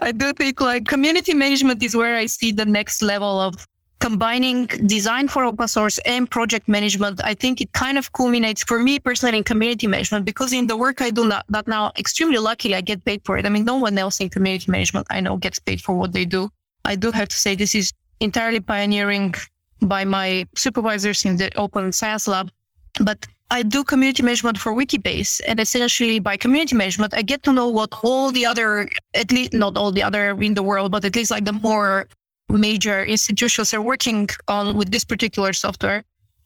I 0.00 0.12
do 0.12 0.32
think 0.32 0.60
like 0.60 0.86
community 0.86 1.32
management 1.34 1.82
is 1.82 1.94
where 1.94 2.16
I 2.16 2.26
see 2.26 2.50
the 2.50 2.66
next 2.66 3.02
level 3.02 3.40
of 3.40 3.66
combining 4.00 4.66
design 4.86 5.28
for 5.28 5.44
open 5.44 5.68
source 5.68 5.98
and 6.06 6.30
project 6.30 6.68
management, 6.68 7.20
I 7.24 7.34
think 7.34 7.60
it 7.60 7.72
kind 7.72 7.98
of 7.98 8.12
culminates 8.12 8.62
for 8.62 8.78
me 8.78 8.98
personally 8.98 9.38
in 9.38 9.44
community 9.44 9.86
management 9.86 10.24
because 10.24 10.52
in 10.52 10.66
the 10.66 10.76
work 10.76 11.00
I 11.00 11.10
do 11.10 11.26
not, 11.26 11.44
now 11.66 11.92
extremely 11.98 12.38
luckily 12.38 12.74
I 12.74 12.80
get 12.80 13.04
paid 13.04 13.22
for 13.24 13.38
it. 13.38 13.46
I 13.46 13.48
mean, 13.48 13.64
no 13.64 13.76
one 13.76 13.98
else 13.98 14.20
in 14.20 14.28
community 14.28 14.70
management 14.70 15.06
I 15.10 15.20
know 15.20 15.36
gets 15.36 15.58
paid 15.58 15.80
for 15.80 15.94
what 15.96 16.12
they 16.12 16.24
do. 16.24 16.50
I 16.84 16.94
do 16.94 17.10
have 17.10 17.28
to 17.28 17.36
say 17.36 17.54
this 17.54 17.74
is 17.74 17.92
entirely 18.20 18.60
pioneering 18.60 19.34
by 19.82 20.04
my 20.04 20.46
supervisors 20.54 21.24
in 21.24 21.36
the 21.36 21.54
open 21.56 21.92
science 21.92 22.26
lab, 22.28 22.50
but 23.00 23.26
I 23.50 23.62
do 23.62 23.82
community 23.82 24.22
management 24.22 24.58
for 24.58 24.74
Wikibase 24.74 25.40
and 25.46 25.58
essentially 25.58 26.18
by 26.18 26.36
community 26.36 26.76
management, 26.76 27.14
I 27.14 27.22
get 27.22 27.42
to 27.44 27.52
know 27.52 27.68
what 27.68 27.90
all 28.02 28.30
the 28.30 28.44
other, 28.44 28.88
at 29.14 29.32
least 29.32 29.54
not 29.54 29.76
all 29.76 29.90
the 29.90 30.02
other 30.02 30.30
in 30.42 30.54
the 30.54 30.62
world, 30.62 30.92
but 30.92 31.04
at 31.04 31.16
least 31.16 31.30
like 31.30 31.46
the 31.46 31.52
more 31.52 32.08
major 32.50 33.04
institutions 33.04 33.72
are 33.72 33.80
working 33.80 34.28
on 34.48 34.76
with 34.76 34.90
this 34.90 35.04
particular 35.04 35.52
software. 35.52 36.04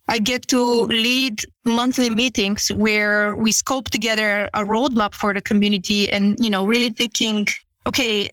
I 0.09 0.19
get 0.19 0.49
to 0.49 0.61
lead 0.63 1.43
monthly 1.65 2.11
meetings 2.11 2.71
where 2.73 3.37
we 3.37 3.53
scope 3.53 3.91
together 3.91 4.49
a 4.55 4.65
roadmap 4.65 5.15
for 5.15 5.33
the 5.33 5.41
community 5.41 6.11
and, 6.11 6.37
you 6.39 6.51
know, 6.51 6.67
really 6.67 6.91
thinking, 6.91 7.47
okay, 7.87 8.29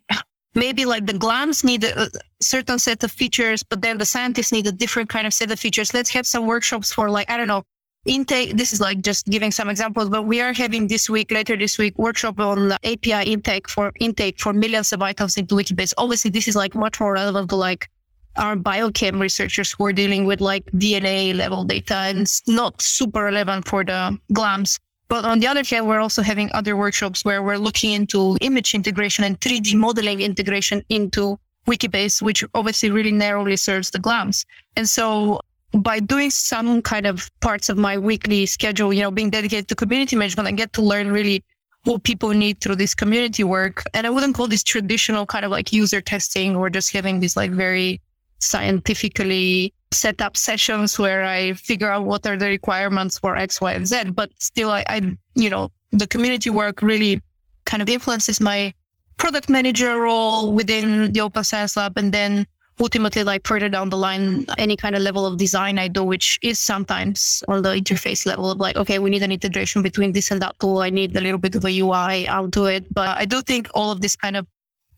maybe 0.55 0.86
like 0.86 1.05
the 1.05 1.13
GLAMs 1.13 1.63
need 1.63 1.84
a 1.84 2.10
certain 2.41 2.79
set 2.79 3.03
of 3.03 3.12
features, 3.12 3.63
but 3.63 3.82
then 3.82 3.97
the 3.97 4.05
scientists 4.05 4.51
need 4.51 4.65
a 4.67 4.71
different 4.71 5.10
kind 5.10 5.27
of 5.27 5.34
set 5.34 5.51
of 5.51 5.60
features. 5.60 5.93
Let's 5.93 6.10
have 6.10 6.25
some 6.25 6.47
workshops 6.47 6.91
for 6.91 7.10
like, 7.10 7.29
I 7.29 7.38
don't 7.38 7.47
know, 7.47 7.63
intake. 8.06 8.58
This 8.58 8.74
is 8.74 8.82
like 8.82 9.02
just 9.02 9.26
giving 9.28 9.52
some 9.52 9.70
examples, 9.70 10.10
but 10.10 10.24
we 10.24 10.42
are 10.42 10.54
having 10.54 10.88
this 10.88 11.10
week, 11.10 11.32
later 11.32 11.56
this 11.58 11.78
week, 11.78 11.98
workshop 11.98 12.40
on 12.40 12.72
API 12.84 13.32
intake 13.32 13.70
for 13.70 13.92
intake 14.00 14.40
for 14.40 14.54
millions 14.54 14.94
of 14.94 15.02
items 15.02 15.38
into 15.38 15.56
Wikibase. 15.56 15.94
Obviously, 15.98 16.32
this 16.32 16.48
is 16.48 16.56
like 16.56 16.76
much 16.76 17.00
more 17.00 17.14
relevant 17.14 17.50
to 17.50 17.56
like 17.56 17.90
our 18.38 18.56
biochem 18.56 19.20
researchers 19.20 19.72
who 19.72 19.86
are 19.86 19.94
dealing 19.94 20.26
with 20.26 20.40
like 20.40 20.66
DNA 20.72 21.36
level 21.36 21.64
data 21.64 21.96
and 21.96 22.20
it's 22.20 22.48
not 22.48 22.82
super 22.82 23.26
relevant 23.26 23.68
for 23.68 23.84
the 23.84 24.18
GLAMs. 24.34 24.80
But 25.10 25.26
on 25.26 25.40
the 25.40 25.48
other 25.48 25.64
hand, 25.64 25.88
we're 25.88 26.00
also 26.00 26.22
having 26.22 26.52
other 26.54 26.78
workshops 26.78 27.26
where 27.26 27.42
we're 27.42 27.58
looking 27.58 27.94
into 27.94 28.38
image 28.42 28.76
integration 28.76 29.24
and 29.24 29.40
3D 29.40 29.74
modeling 29.74 30.22
integration 30.22 30.84
into 30.90 31.40
Wikibase, 31.66 32.22
which 32.22 32.44
obviously 32.54 32.92
really 32.92 33.12
narrowly 33.12 33.58
serves 33.58 33.90
the 33.90 34.00
GLAMs. 34.00 34.46
And 34.76 34.88
so 34.88 35.42
by 35.73 35.99
doing 35.99 36.32
some 36.32 36.82
kind 36.82 37.05
of 37.05 37.29
parts 37.41 37.69
of 37.69 37.77
my 37.77 37.97
weekly 37.97 38.45
schedule, 38.45 38.91
you 38.91 39.01
know, 39.01 39.12
being 39.12 39.29
dedicated 39.29 39.67
to 39.67 39.75
community 39.75 40.15
management, 40.15 40.47
I 40.47 40.51
get 40.51 40.73
to 40.73 40.82
learn 40.82 41.12
really 41.12 41.43
what 41.84 42.03
people 42.03 42.29
need 42.29 42.60
through 42.60 42.75
this 42.75 42.95
community 42.95 43.43
work. 43.43 43.84
And 43.93 44.05
I 44.05 44.10
wouldn't 44.10 44.36
call 44.36 44.47
this 44.47 44.63
traditional 44.63 45.25
kind 45.25 45.45
of 45.45 45.51
like 45.51 45.71
user 45.71 46.01
testing 46.01 46.55
or 46.55 46.69
just 46.69 46.91
having 46.91 47.19
these 47.19 47.38
like 47.38 47.51
very 47.51 48.01
scientifically 48.39 49.73
set 49.91 50.21
up 50.21 50.38
sessions 50.38 50.97
where 50.99 51.23
I 51.23 51.53
figure 51.53 51.91
out 51.91 52.05
what 52.05 52.25
are 52.25 52.38
the 52.38 52.47
requirements 52.47 53.19
for 53.19 53.36
X, 53.36 53.62
Y, 53.62 53.73
and 53.73 53.88
Z. 53.88 54.12
But 54.12 54.32
still, 54.39 54.71
I, 54.71 54.84
I 54.88 55.17
you 55.36 55.49
know, 55.49 55.71
the 55.91 56.08
community 56.08 56.49
work 56.49 56.82
really 56.82 57.21
kind 57.65 57.82
of 57.82 57.89
influences 57.89 58.39
my 58.39 58.73
product 59.17 59.49
manager 59.49 59.99
role 59.99 60.53
within 60.53 61.12
the 61.12 61.21
Open 61.21 61.43
Science 61.43 61.75
Lab. 61.77 61.97
And 61.97 62.12
then 62.13 62.45
ultimately 62.80 63.24
like 63.24 63.46
further 63.46 63.70
down 63.70 63.89
the 63.89 63.98
line 63.98 64.46
any 64.58 64.76
kind 64.76 64.96
of 64.96 65.02
level 65.02 65.26
of 65.26 65.38
design 65.38 65.78
i 65.78 65.88
do 65.88 66.04
which 66.04 66.39
is 66.42 66.60
sometimes 66.60 67.44
on 67.48 67.62
the 67.62 67.70
interface 67.70 68.26
level 68.26 68.50
of 68.52 68.60
like 68.60 68.76
okay 68.78 69.00
we 69.00 69.10
need 69.10 69.24
an 69.24 69.32
integration 69.32 69.82
between 69.82 70.12
this 70.12 70.32
and 70.32 70.42
that 70.42 70.58
tool. 70.60 70.80
I 70.80 70.89
need 70.89 71.15
a 71.15 71.22
little 71.22 71.38
bit 71.38 71.56
of 71.56 71.65
a 71.65 71.80
ui 71.80 72.28
i'll 72.28 72.48
do 72.48 72.65
it. 72.65 72.92
But 72.94 73.18
i 73.18 73.26
do 73.26 73.42
think 73.42 73.70
all 73.74 73.92
of 73.92 74.02
this 74.02 74.15
kind 74.15 74.38
of 74.38 74.48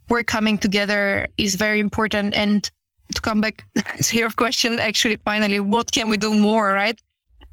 work 0.10 0.28
coming 0.28 0.58
together 0.58 1.28
is 1.38 1.56
very 1.56 1.80
important. 1.80 2.36
And 2.36 2.70
to 3.16 3.22
come 3.22 3.42
back 3.42 3.66
to 4.02 4.18
your 4.18 4.30
question 4.30 4.80
actually 4.80 5.18
finally 5.18 5.60
what 5.60 5.92
can 5.92 6.10
we 6.10 6.18
do 6.18 6.34
more 6.34 6.74
right? 6.74 7.00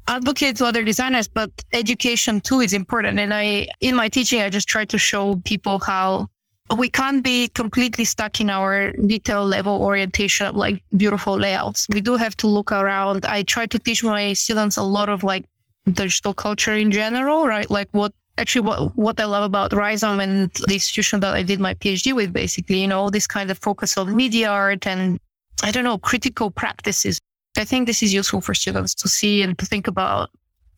Advocate 0.07 0.57
to 0.57 0.65
other 0.65 0.83
designers 0.83 1.27
but 1.27 1.51
education 1.73 2.41
too 2.41 2.59
is 2.59 2.73
important. 2.73 3.19
And 3.19 3.33
i 3.33 3.67
in 3.81 3.95
my 3.95 4.09
teaching 4.09 4.41
i 4.41 4.49
just 4.49 4.67
try 4.67 4.85
to 4.85 4.97
show 4.97 5.35
people 5.45 5.79
how 5.79 6.27
we 6.77 6.89
can't 6.89 7.23
be 7.23 7.47
completely 7.49 8.05
stuck 8.05 8.39
in 8.39 8.49
our 8.49 8.91
detail 8.91 9.45
level 9.45 9.81
orientation 9.81 10.47
of 10.47 10.55
like 10.55 10.83
beautiful 10.95 11.37
layouts. 11.37 11.87
We 11.89 12.01
do 12.01 12.15
have 12.15 12.37
to 12.37 12.47
look 12.47 12.71
around. 12.71 13.25
I 13.25 13.43
try 13.43 13.65
to 13.65 13.79
teach 13.79 14.03
my 14.03 14.33
students 14.33 14.77
a 14.77 14.83
lot 14.83 15.09
of 15.09 15.23
like 15.23 15.45
digital 15.91 16.33
culture 16.33 16.73
in 16.75 16.91
general, 16.91 17.47
right? 17.47 17.69
Like 17.69 17.89
what 17.91 18.13
actually 18.37 18.67
what, 18.67 18.95
what 18.95 19.19
I 19.19 19.25
love 19.25 19.43
about 19.43 19.73
Rhizome 19.73 20.19
and 20.19 20.51
the 20.67 20.75
institution 20.75 21.19
that 21.21 21.33
I 21.33 21.43
did 21.43 21.59
my 21.59 21.73
PhD 21.73 22.13
with, 22.13 22.31
basically, 22.31 22.81
you 22.81 22.87
know, 22.87 23.09
this 23.09 23.27
kind 23.27 23.49
of 23.49 23.57
focus 23.57 23.97
on 23.97 24.15
media 24.15 24.49
art 24.49 24.85
and 24.85 25.19
I 25.63 25.71
don't 25.71 25.83
know, 25.83 25.97
critical 25.97 26.51
practices. 26.51 27.19
I 27.57 27.65
think 27.65 27.87
this 27.87 28.03
is 28.03 28.13
useful 28.13 28.41
for 28.41 28.53
students 28.53 28.93
to 28.95 29.09
see 29.09 29.41
and 29.41 29.57
to 29.57 29.65
think 29.65 29.87
about 29.87 30.29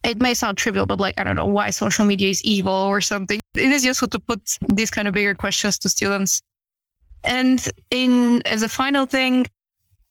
it 0.03 0.19
may 0.19 0.33
sound 0.33 0.57
trivial, 0.57 0.85
but 0.85 0.99
like, 0.99 1.19
I 1.19 1.23
don't 1.23 1.35
know 1.35 1.45
why 1.45 1.69
social 1.69 2.05
media 2.05 2.29
is 2.29 2.43
evil 2.43 2.73
or 2.73 3.01
something. 3.01 3.39
It 3.55 3.71
is 3.71 3.85
useful 3.85 4.07
to 4.09 4.19
put 4.19 4.57
these 4.73 4.89
kind 4.89 5.07
of 5.07 5.13
bigger 5.13 5.35
questions 5.35 5.77
to 5.79 5.89
students. 5.89 6.41
And 7.23 7.67
in 7.91 8.41
as 8.47 8.63
a 8.63 8.69
final 8.69 9.05
thing, 9.05 9.45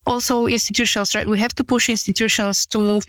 also 0.06 0.46
institutions, 0.46 1.14
right? 1.14 1.26
We 1.26 1.38
have 1.40 1.54
to 1.56 1.64
push 1.64 1.88
institutions 1.88 2.66
to. 2.66 3.00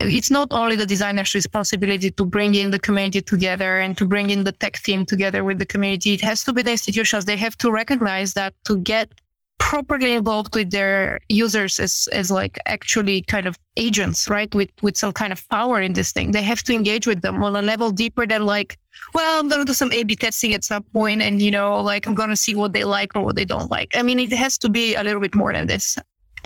It's 0.00 0.30
not 0.30 0.48
only 0.50 0.74
the 0.74 0.86
designer's 0.86 1.32
responsibility 1.34 2.10
to 2.10 2.24
bring 2.24 2.56
in 2.56 2.72
the 2.72 2.78
community 2.78 3.22
together 3.22 3.78
and 3.78 3.96
to 3.98 4.04
bring 4.04 4.30
in 4.30 4.42
the 4.42 4.50
tech 4.50 4.82
team 4.82 5.06
together 5.06 5.44
with 5.44 5.58
the 5.58 5.66
community. 5.66 6.14
It 6.14 6.20
has 6.22 6.42
to 6.44 6.52
be 6.52 6.62
the 6.62 6.72
institutions. 6.72 7.24
They 7.24 7.36
have 7.36 7.56
to 7.58 7.70
recognize 7.70 8.34
that 8.34 8.54
to 8.64 8.78
get 8.78 9.12
properly 9.62 10.12
involved 10.12 10.54
with 10.54 10.70
their 10.70 11.18
users 11.28 11.80
as, 11.80 12.08
as 12.12 12.30
like 12.30 12.58
actually 12.66 13.22
kind 13.22 13.46
of 13.46 13.58
agents, 13.76 14.28
right? 14.28 14.52
With, 14.54 14.70
with 14.82 14.96
some 14.96 15.12
kind 15.12 15.32
of 15.32 15.48
power 15.48 15.80
in 15.80 15.92
this 15.92 16.12
thing. 16.12 16.32
They 16.32 16.42
have 16.42 16.62
to 16.64 16.74
engage 16.74 17.06
with 17.06 17.22
them 17.22 17.42
on 17.42 17.56
a 17.56 17.62
level 17.62 17.90
deeper 17.90 18.26
than 18.26 18.44
like, 18.44 18.78
well, 19.14 19.40
I'm 19.40 19.48
to 19.48 19.64
do 19.64 19.72
some 19.72 19.92
A 19.92 20.02
B 20.02 20.14
testing 20.14 20.52
at 20.52 20.64
some 20.64 20.82
point 20.82 21.22
and, 21.22 21.40
you 21.40 21.50
know, 21.50 21.80
like 21.80 22.06
I'm 22.06 22.14
to 22.14 22.36
see 22.36 22.54
what 22.54 22.72
they 22.72 22.84
like 22.84 23.16
or 23.16 23.22
what 23.22 23.36
they 23.36 23.46
don't 23.46 23.70
like. 23.70 23.96
I 23.96 24.02
mean, 24.02 24.18
it 24.18 24.32
has 24.32 24.58
to 24.58 24.68
be 24.68 24.94
a 24.94 25.02
little 25.02 25.20
bit 25.20 25.34
more 25.34 25.52
than 25.52 25.66
this. 25.66 25.96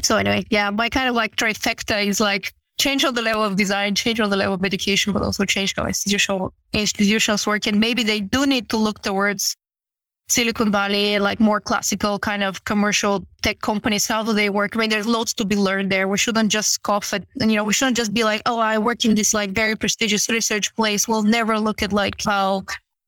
So 0.02 0.16
anyway, 0.16 0.44
yeah, 0.50 0.70
my 0.70 0.88
kind 0.88 1.08
of 1.08 1.14
like 1.14 1.36
trifecta 1.36 2.06
is 2.06 2.20
like 2.20 2.52
change 2.78 3.04
on 3.04 3.14
the 3.14 3.22
level 3.22 3.42
of 3.42 3.56
design, 3.56 3.94
change 3.94 4.20
on 4.20 4.30
the 4.30 4.36
level 4.36 4.54
of 4.54 4.64
education, 4.64 5.12
but 5.12 5.22
also 5.22 5.44
change 5.44 5.74
how 5.74 5.86
institutional 5.86 6.52
institutions 6.72 7.46
work. 7.46 7.66
And 7.66 7.80
maybe 7.80 8.04
they 8.04 8.20
do 8.20 8.46
need 8.46 8.68
to 8.68 8.76
look 8.76 9.02
towards 9.02 9.56
Silicon 10.28 10.72
Valley, 10.72 11.18
like 11.18 11.38
more 11.38 11.60
classical 11.60 12.18
kind 12.18 12.42
of 12.42 12.64
commercial 12.64 13.24
tech 13.42 13.60
companies, 13.60 14.06
how 14.06 14.24
do 14.24 14.32
they 14.32 14.50
work? 14.50 14.76
I 14.76 14.80
mean, 14.80 14.90
there's 14.90 15.06
loads 15.06 15.32
to 15.34 15.44
be 15.44 15.54
learned 15.54 15.92
there. 15.92 16.08
We 16.08 16.18
shouldn't 16.18 16.50
just 16.50 16.70
scoff 16.70 17.12
at, 17.12 17.24
you 17.36 17.54
know, 17.54 17.64
we 17.64 17.72
shouldn't 17.72 17.96
just 17.96 18.12
be 18.12 18.24
like, 18.24 18.42
oh, 18.46 18.58
I 18.58 18.78
work 18.78 19.04
in 19.04 19.14
this 19.14 19.32
like 19.32 19.50
very 19.50 19.76
prestigious 19.76 20.28
research 20.28 20.74
place. 20.74 21.06
We'll 21.06 21.22
never 21.22 21.58
look 21.60 21.82
at 21.82 21.92
like 21.92 22.22
how 22.24 22.64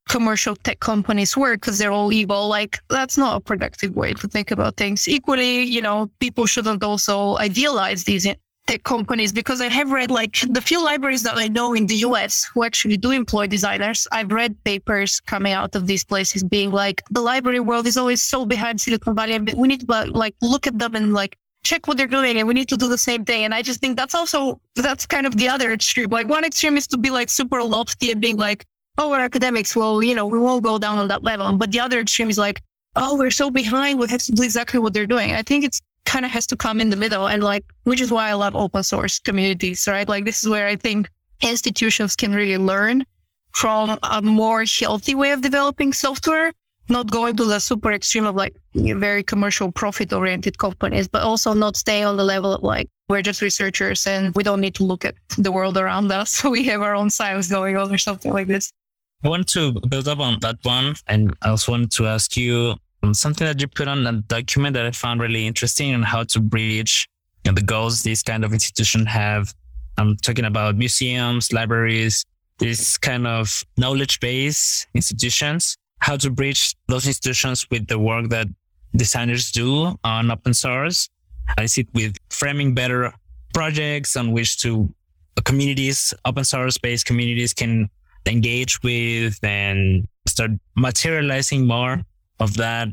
commercial 0.09 0.57
tech 0.57 0.81
companies 0.81 1.37
work 1.37 1.61
because 1.61 1.78
they're 1.78 1.92
all 1.92 2.12
evil. 2.12 2.48
Like 2.48 2.78
that's 2.88 3.18
not 3.18 3.37
a 3.37 3.40
productive 3.40 3.96
way 3.96 4.12
to 4.14 4.28
think 4.28 4.50
about 4.50 4.76
things. 4.76 5.09
Equally, 5.09 5.62
you 5.62 5.83
know, 5.83 6.11
people 6.20 6.46
shouldn't 6.46 6.85
also 6.85 7.37
idealize 7.38 8.04
these 8.04 8.26
tech 8.68 8.83
companies 8.85 9.33
because 9.33 9.61
I 9.62 9.68
have 9.68 9.90
read 9.90 10.11
like 10.11 10.37
the 10.50 10.61
few 10.61 10.85
libraries 10.85 11.22
that 11.22 11.38
I 11.38 11.48
know 11.48 11.72
in 11.72 11.87
the 11.87 11.96
US 12.09 12.44
who 12.52 12.62
actually 12.64 12.98
do 12.98 13.11
employ 13.11 13.46
designers. 13.46 14.07
I've 14.12 14.31
read 14.31 14.62
papers 14.62 15.20
coming 15.20 15.54
out 15.54 15.74
of 15.74 15.87
these 15.87 16.04
places 16.04 16.44
being 16.44 16.70
like 16.70 17.02
the 17.11 17.22
library 17.22 17.61
world 17.61 17.87
is 17.87 17.96
always 17.96 18.22
so 18.22 18.44
behind 18.44 18.81
Silicon 18.81 19.14
Valley 19.14 19.35
and 19.35 19.52
we 19.57 19.68
need 19.68 19.88
to 19.88 20.04
like 20.12 20.35
look 20.42 20.66
at 20.66 20.78
them 20.78 20.94
and 20.94 21.14
like 21.14 21.37
check 21.64 21.88
what 21.88 21.96
they're 21.96 22.07
doing 22.07 22.37
and 22.38 22.46
we 22.46 22.54
need 22.54 22.68
to 22.68 22.76
do 22.76 22.88
the 22.88 22.98
same 22.98 23.24
thing. 23.24 23.44
And 23.44 23.54
I 23.54 23.62
just 23.62 23.81
think 23.81 23.96
that's 23.96 24.14
also 24.14 24.61
that's 24.76 25.07
kind 25.07 25.26
of 25.26 25.37
the 25.38 25.48
other 25.48 25.72
extreme. 25.72 26.11
Like 26.11 26.28
one 26.28 26.44
extreme 26.44 26.76
is 26.76 26.87
to 26.88 26.98
be 26.98 27.11
like 27.11 27.31
super 27.31 27.62
lofty 27.62 28.12
and 28.12 28.20
being 28.20 28.37
like, 28.37 28.66
oh, 28.98 29.09
we're 29.11 29.20
academics. 29.20 29.74
Well, 29.74 30.02
you 30.02 30.14
know, 30.14 30.26
we 30.26 30.38
won't 30.38 30.62
go 30.62 30.78
down 30.78 30.98
on 30.98 31.09
that 31.09 31.22
level. 31.22 31.50
But 31.57 31.72
the 31.72 31.81
other 31.81 32.00
extreme 32.00 32.28
is 32.28 32.38
like, 32.38 32.61
oh, 32.96 33.16
we're 33.16 33.31
so 33.31 33.50
behind. 33.50 33.98
We 33.98 34.09
have 34.09 34.22
to 34.24 34.33
do 34.33 34.42
exactly 34.42 34.78
what 34.78 34.92
they're 34.92 35.07
doing. 35.07 35.33
I 35.33 35.42
think 35.42 35.64
it's 35.64 35.81
kind 36.08 36.24
of 36.24 36.30
has 36.30 36.46
to 36.46 36.56
come 36.56 36.80
in 36.80 36.90
the 36.90 37.00
middle 37.04 37.26
and 37.28 37.42
like 37.52 37.64
which 37.84 38.00
is 38.00 38.10
why 38.10 38.28
i 38.28 38.32
love 38.32 38.56
open 38.56 38.82
source 38.82 39.18
communities 39.18 39.86
right 39.86 40.08
like 40.08 40.24
this 40.24 40.42
is 40.42 40.48
where 40.48 40.66
i 40.66 40.76
think 40.76 41.08
institutions 41.42 42.16
can 42.16 42.32
really 42.32 42.58
learn 42.72 43.04
from 43.52 43.98
a 44.02 44.20
more 44.22 44.64
healthy 44.80 45.14
way 45.14 45.30
of 45.32 45.40
developing 45.42 45.92
software 45.92 46.52
not 46.88 47.10
going 47.10 47.36
to 47.36 47.44
the 47.44 47.58
super 47.58 47.92
extreme 47.92 48.24
of 48.24 48.34
like 48.34 48.54
very 48.74 49.22
commercial 49.22 49.70
profit 49.70 50.12
oriented 50.12 50.58
companies, 50.58 51.08
but 51.08 51.22
also 51.22 51.52
not 51.52 51.76
stay 51.76 52.02
on 52.02 52.16
the 52.16 52.24
level 52.24 52.52
of 52.52 52.62
like, 52.62 52.88
we're 53.08 53.22
just 53.22 53.42
researchers 53.42 54.06
and 54.06 54.34
we 54.34 54.42
don't 54.42 54.60
need 54.60 54.74
to 54.76 54.84
look 54.84 55.04
at 55.04 55.14
the 55.36 55.52
world 55.52 55.76
around 55.76 56.10
us. 56.12 56.42
we 56.56 56.64
have 56.64 56.82
our 56.82 56.94
own 56.94 57.10
science 57.10 57.48
going 57.48 57.76
on 57.76 57.92
or 57.92 57.98
something 57.98 58.32
like 58.32 58.46
this. 58.46 58.72
I 59.24 59.28
want 59.28 59.48
to 59.48 59.72
build 59.88 60.08
up 60.08 60.20
on 60.20 60.38
that 60.40 60.56
one. 60.62 60.94
And 61.08 61.34
I 61.42 61.50
also 61.50 61.72
wanted 61.72 61.90
to 61.92 62.06
ask 62.06 62.36
you 62.36 62.76
Um, 63.02 63.14
something 63.14 63.46
that 63.46 63.61
you 63.61 63.68
put 63.68 63.88
on 63.88 64.06
a 64.06 64.12
document 64.12 64.74
that 64.74 64.87
I 64.87 64.90
found 64.90 65.20
really 65.20 65.46
interesting 65.46 65.94
on 65.94 66.02
how 66.02 66.24
to 66.24 66.40
bridge 66.40 67.08
you 67.44 67.52
know, 67.52 67.54
the 67.54 67.62
goals 67.62 68.02
these 68.02 68.22
kind 68.22 68.44
of 68.44 68.52
institutions 68.52 69.08
have. 69.08 69.54
I'm 69.96 70.16
talking 70.16 70.44
about 70.44 70.76
museums, 70.76 71.52
libraries, 71.52 72.24
these 72.58 72.98
kind 72.98 73.26
of 73.26 73.64
knowledge 73.76 74.20
based 74.20 74.87
institutions, 74.94 75.76
how 76.00 76.16
to 76.16 76.30
bridge 76.30 76.74
those 76.88 77.06
institutions 77.06 77.66
with 77.70 77.87
the 77.87 77.98
work 77.98 78.28
that 78.30 78.48
designers 78.96 79.50
do 79.50 79.96
on 80.04 80.30
open 80.30 80.54
source. 80.54 81.08
I 81.56 81.66
see 81.66 81.82
it 81.82 81.88
with 81.94 82.16
framing 82.30 82.74
better 82.74 83.12
projects 83.54 84.16
on 84.16 84.32
which 84.32 84.58
to 84.62 84.92
uh, 85.37 85.42
communities, 85.42 86.12
open 86.24 86.44
source 86.44 86.78
based 86.78 87.06
communities 87.06 87.54
can 87.54 87.88
engage 88.26 88.82
with 88.82 89.42
and 89.42 90.06
start 90.26 90.50
materializing 90.76 91.66
more 91.66 92.02
of 92.40 92.57
that, 92.57 92.88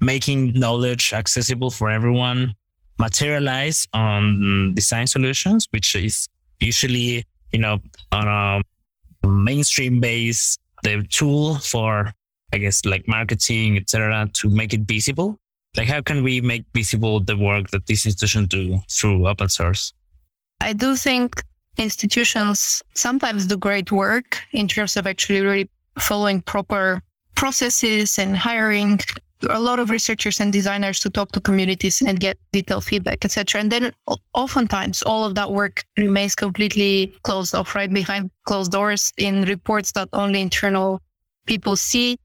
making 0.00 0.52
knowledge 0.58 1.12
accessible 1.12 1.70
for 1.70 1.90
everyone, 1.90 2.54
materialize 2.98 3.86
on 3.92 4.74
design 4.74 5.06
solutions, 5.06 5.66
which 5.70 5.94
is 5.94 6.28
usually, 6.60 7.24
you 7.52 7.58
know, 7.58 7.78
on 8.12 8.28
a 8.28 9.26
mainstream 9.26 10.00
base, 10.00 10.56
the 10.82 11.02
tool 11.10 11.56
for, 11.58 12.12
I 12.52 12.58
guess, 12.58 12.84
like 12.84 13.06
marketing, 13.06 13.76
etc., 13.76 14.28
to 14.34 14.48
make 14.48 14.72
it 14.72 14.82
visible. 14.82 15.38
Like, 15.76 15.88
how 15.88 16.02
can 16.02 16.22
we 16.24 16.40
make 16.40 16.64
visible 16.74 17.20
the 17.20 17.36
work 17.36 17.70
that 17.70 17.86
these 17.86 18.04
institutions 18.04 18.48
do 18.48 18.80
through 18.90 19.28
open 19.28 19.48
source? 19.48 19.92
I 20.60 20.72
do 20.72 20.96
think 20.96 21.42
institutions 21.78 22.82
sometimes 22.94 23.46
do 23.46 23.56
great 23.56 23.92
work 23.92 24.42
in 24.52 24.68
terms 24.68 24.96
of 24.96 25.06
actually 25.06 25.40
really 25.40 25.70
following 25.98 26.42
proper 26.42 27.02
processes 27.40 28.18
and 28.18 28.36
hiring 28.36 29.00
a 29.48 29.58
lot 29.58 29.78
of 29.78 29.88
researchers 29.88 30.40
and 30.40 30.52
designers 30.52 31.00
to 31.00 31.08
talk 31.08 31.32
to 31.32 31.40
communities 31.40 32.02
and 32.02 32.20
get 32.20 32.36
detailed 32.52 32.84
feedback, 32.84 33.24
etc. 33.24 33.62
And 33.62 33.72
then 33.72 33.92
oftentimes 34.34 35.00
all 35.00 35.24
of 35.24 35.34
that 35.36 35.50
work 35.50 35.82
remains 35.96 36.34
completely 36.34 37.14
closed 37.22 37.54
off, 37.54 37.74
right 37.74 37.90
behind 37.90 38.30
closed 38.44 38.72
doors 38.72 39.10
in 39.16 39.44
reports 39.44 39.92
that 39.92 40.10
only 40.12 40.42
internal 40.42 41.00
people 41.46 41.76
see. 41.76 42.18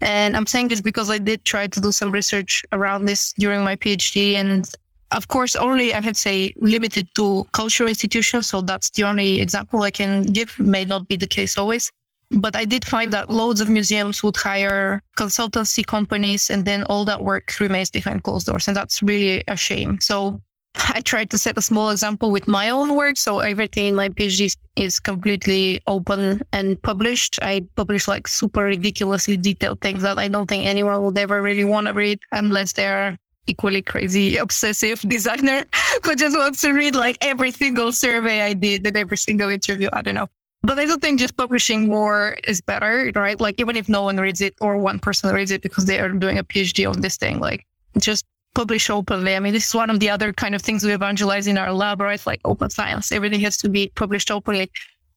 And 0.00 0.36
I'm 0.36 0.46
saying 0.46 0.68
this 0.68 0.80
because 0.80 1.10
I 1.10 1.18
did 1.18 1.44
try 1.44 1.66
to 1.66 1.80
do 1.80 1.90
some 1.90 2.12
research 2.12 2.64
around 2.70 3.06
this 3.06 3.32
during 3.32 3.64
my 3.64 3.74
PhD. 3.74 4.34
And 4.34 4.70
of 5.10 5.26
course, 5.26 5.56
only 5.56 5.92
I 5.92 5.98
would 5.98 6.16
say 6.16 6.54
limited 6.58 7.08
to 7.16 7.44
cultural 7.50 7.88
institutions. 7.88 8.46
So 8.46 8.60
that's 8.60 8.90
the 8.90 9.02
only 9.02 9.40
example 9.40 9.82
I 9.82 9.90
can 9.90 10.22
give. 10.22 10.56
May 10.60 10.84
not 10.84 11.08
be 11.08 11.16
the 11.16 11.26
case 11.26 11.58
always. 11.58 11.90
But 12.30 12.54
I 12.54 12.64
did 12.64 12.84
find 12.84 13.12
that 13.12 13.28
loads 13.28 13.60
of 13.60 13.68
museums 13.68 14.22
would 14.22 14.36
hire 14.36 15.02
consultancy 15.18 15.84
companies 15.84 16.48
and 16.48 16.64
then 16.64 16.84
all 16.84 17.04
that 17.06 17.22
work 17.22 17.58
remains 17.58 17.90
behind 17.90 18.22
closed 18.22 18.46
doors. 18.46 18.68
And 18.68 18.76
that's 18.76 19.02
really 19.02 19.42
a 19.48 19.56
shame. 19.56 20.00
So 20.00 20.40
I 20.94 21.00
tried 21.00 21.30
to 21.30 21.38
set 21.38 21.58
a 21.58 21.62
small 21.62 21.90
example 21.90 22.30
with 22.30 22.46
my 22.46 22.70
own 22.70 22.94
work. 22.94 23.16
So 23.16 23.40
everything 23.40 23.86
in 23.86 23.94
my 23.96 24.08
PhD 24.10 24.54
is 24.76 25.00
completely 25.00 25.80
open 25.88 26.42
and 26.52 26.80
published. 26.82 27.38
I 27.42 27.66
publish 27.74 28.06
like 28.06 28.28
super 28.28 28.62
ridiculously 28.64 29.36
detailed 29.36 29.80
things 29.80 30.02
that 30.02 30.18
I 30.18 30.28
don't 30.28 30.48
think 30.48 30.66
anyone 30.66 31.02
would 31.02 31.18
ever 31.18 31.42
really 31.42 31.64
want 31.64 31.88
to 31.88 31.92
read 31.92 32.20
unless 32.30 32.72
they're 32.72 33.18
equally 33.48 33.82
crazy, 33.82 34.36
obsessive 34.46 35.00
designer 35.00 35.64
who 36.04 36.14
just 36.14 36.36
wants 36.36 36.60
to 36.60 36.72
read 36.72 36.94
like 36.94 37.18
every 37.20 37.50
single 37.50 37.90
survey 37.90 38.42
I 38.42 38.52
did 38.52 38.86
and 38.86 38.96
every 38.96 39.16
single 39.16 39.48
interview. 39.48 39.88
I 39.92 40.02
don't 40.02 40.14
know. 40.14 40.28
But 40.62 40.78
I 40.78 40.84
don't 40.84 41.00
think 41.00 41.18
just 41.18 41.36
publishing 41.36 41.88
more 41.88 42.36
is 42.46 42.60
better, 42.60 43.10
right? 43.14 43.40
Like 43.40 43.58
even 43.60 43.76
if 43.76 43.88
no 43.88 44.02
one 44.02 44.18
reads 44.18 44.40
it 44.42 44.54
or 44.60 44.76
one 44.76 44.98
person 44.98 45.34
reads 45.34 45.50
it 45.50 45.62
because 45.62 45.86
they 45.86 45.98
are 45.98 46.10
doing 46.10 46.38
a 46.38 46.44
PhD 46.44 46.88
on 46.88 47.00
this 47.00 47.16
thing, 47.16 47.40
like 47.40 47.66
just 47.98 48.26
publish 48.54 48.90
openly. 48.90 49.36
I 49.36 49.40
mean, 49.40 49.54
this 49.54 49.68
is 49.68 49.74
one 49.74 49.88
of 49.88 50.00
the 50.00 50.10
other 50.10 50.32
kind 50.32 50.54
of 50.54 50.60
things 50.60 50.84
we 50.84 50.92
evangelize 50.92 51.46
in 51.46 51.56
our 51.56 51.72
lab, 51.72 52.00
right? 52.00 52.24
Like 52.26 52.40
open 52.44 52.68
science, 52.68 53.10
everything 53.10 53.40
has 53.40 53.56
to 53.58 53.68
be 53.68 53.90
published 53.94 54.30
openly. 54.30 54.70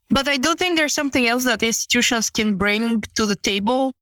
But 0.10 0.28
I 0.28 0.38
do 0.38 0.56
think 0.56 0.78
there's 0.78 0.94
something 0.94 1.28
else 1.28 1.44
that 1.44 1.62
institutions 1.64 2.30
can 2.30 2.56
bring 2.56 3.02
to 3.16 3.26
the 3.26 3.36
table. 3.36 3.94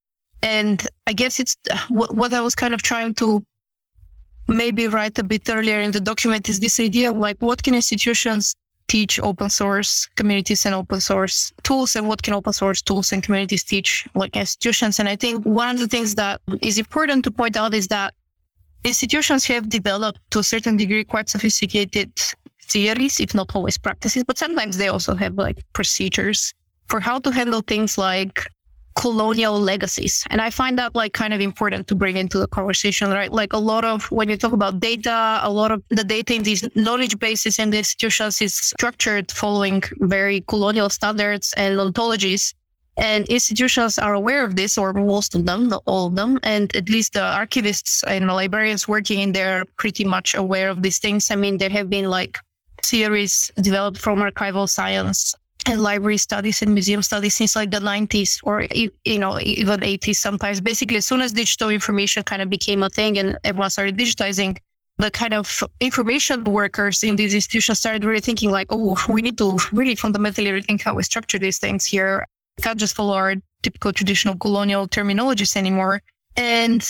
And 0.43 0.85
I 1.07 1.13
guess 1.13 1.39
it's 1.39 1.55
what, 1.89 2.15
what 2.15 2.33
I 2.33 2.41
was 2.41 2.55
kind 2.55 2.73
of 2.73 2.81
trying 2.81 3.15
to 3.15 3.43
maybe 4.47 4.87
write 4.87 5.17
a 5.17 5.23
bit 5.23 5.49
earlier 5.49 5.79
in 5.79 5.91
the 5.91 6.01
document 6.01 6.49
is 6.49 6.59
this 6.59 6.79
idea 6.79 7.11
of 7.11 7.17
like, 7.17 7.37
what 7.39 7.63
can 7.63 7.73
institutions 7.73 8.55
teach 8.87 9.19
open 9.19 9.49
source 9.49 10.07
communities 10.15 10.65
and 10.65 10.75
open 10.75 10.99
source 10.99 11.53
tools 11.63 11.95
and 11.95 12.07
what 12.07 12.23
can 12.23 12.33
open 12.33 12.53
source 12.53 12.81
tools 12.81 13.11
and 13.11 13.23
communities 13.23 13.63
teach 13.63 14.07
like 14.15 14.35
institutions. 14.35 14.99
And 14.99 15.07
I 15.07 15.15
think 15.15 15.45
one 15.45 15.75
of 15.75 15.79
the 15.79 15.87
things 15.87 16.15
that 16.15 16.41
is 16.61 16.77
important 16.77 17.23
to 17.25 17.31
point 17.31 17.55
out 17.55 17.73
is 17.73 17.87
that 17.87 18.13
institutions 18.83 19.45
have 19.45 19.69
developed 19.69 20.19
to 20.31 20.39
a 20.39 20.43
certain 20.43 20.77
degree 20.77 21.03
quite 21.03 21.29
sophisticated 21.29 22.11
theories, 22.63 23.19
if 23.19 23.33
not 23.33 23.55
always 23.55 23.77
practices, 23.77 24.23
but 24.23 24.37
sometimes 24.37 24.77
they 24.77 24.87
also 24.87 25.15
have 25.15 25.35
like 25.35 25.63
procedures 25.73 26.53
for 26.87 26.99
how 26.99 27.19
to 27.19 27.31
handle 27.31 27.61
things 27.61 27.97
like 27.97 28.47
colonial 28.95 29.59
legacies. 29.59 30.25
And 30.29 30.41
I 30.41 30.49
find 30.49 30.77
that 30.77 30.95
like 30.95 31.13
kind 31.13 31.33
of 31.33 31.41
important 31.41 31.87
to 31.87 31.95
bring 31.95 32.17
into 32.17 32.37
the 32.37 32.47
conversation, 32.47 33.09
right? 33.11 33.31
Like 33.31 33.53
a 33.53 33.57
lot 33.57 33.85
of 33.85 34.09
when 34.11 34.29
you 34.29 34.37
talk 34.37 34.53
about 34.53 34.79
data, 34.79 35.39
a 35.41 35.51
lot 35.51 35.71
of 35.71 35.83
the 35.89 36.03
data 36.03 36.33
in 36.35 36.43
these 36.43 36.67
knowledge 36.75 37.17
bases 37.19 37.59
and 37.59 37.71
the 37.71 37.77
institutions 37.77 38.41
is 38.41 38.55
structured 38.55 39.31
following 39.31 39.83
very 39.99 40.41
colonial 40.41 40.89
standards 40.89 41.53
and 41.57 41.77
ontologies. 41.77 42.53
And 42.97 43.25
institutions 43.29 43.97
are 43.97 44.13
aware 44.13 44.43
of 44.43 44.57
this, 44.57 44.77
or 44.77 44.91
most 44.93 45.33
of 45.33 45.45
them, 45.45 45.69
not 45.69 45.81
all 45.85 46.07
of 46.07 46.15
them. 46.15 46.39
And 46.43 46.75
at 46.75 46.89
least 46.89 47.13
the 47.13 47.21
archivists 47.21 48.03
and 48.05 48.29
the 48.29 48.33
librarians 48.33 48.87
working 48.87 49.19
in 49.19 49.31
there 49.31 49.61
are 49.61 49.65
pretty 49.77 50.03
much 50.03 50.35
aware 50.35 50.69
of 50.69 50.83
these 50.83 50.99
things. 50.99 51.31
I 51.31 51.35
mean, 51.35 51.57
there 51.57 51.69
have 51.69 51.89
been 51.89 52.09
like 52.09 52.37
theories 52.83 53.51
developed 53.61 53.97
from 53.97 54.19
archival 54.19 54.67
science 54.67 55.33
and 55.67 55.81
library 55.81 56.17
studies 56.17 56.61
and 56.61 56.73
museum 56.73 57.01
studies 57.01 57.35
since 57.35 57.55
like 57.55 57.71
the 57.71 57.79
90s 57.79 58.39
or 58.43 58.67
you 59.05 59.19
know 59.19 59.39
even 59.41 59.79
80s 59.79 60.15
sometimes. 60.15 60.61
Basically 60.61 60.97
as 60.97 61.05
soon 61.05 61.21
as 61.21 61.31
digital 61.31 61.69
information 61.69 62.23
kind 62.23 62.41
of 62.41 62.49
became 62.49 62.83
a 62.83 62.89
thing 62.89 63.17
and 63.17 63.37
everyone 63.43 63.69
started 63.69 63.97
digitizing 63.97 64.57
the 64.97 65.11
kind 65.11 65.33
of 65.33 65.63
information 65.79 66.43
workers 66.43 67.03
in 67.03 67.15
these 67.15 67.33
institutions 67.33 67.79
started 67.79 68.03
really 68.05 68.19
thinking 68.19 68.51
like 68.51 68.67
oh 68.69 68.95
we 69.09 69.21
need 69.21 69.37
to 69.37 69.57
really 69.71 69.95
fundamentally 69.95 70.51
rethink 70.51 70.81
how 70.81 70.93
we 70.93 71.03
structure 71.03 71.39
these 71.39 71.57
things 71.57 71.85
here. 71.85 72.25
We 72.57 72.63
can't 72.63 72.79
just 72.79 72.95
follow 72.95 73.13
our 73.13 73.35
typical 73.63 73.93
traditional 73.93 74.35
colonial 74.37 74.87
terminologies 74.87 75.55
anymore. 75.55 76.01
And 76.35 76.89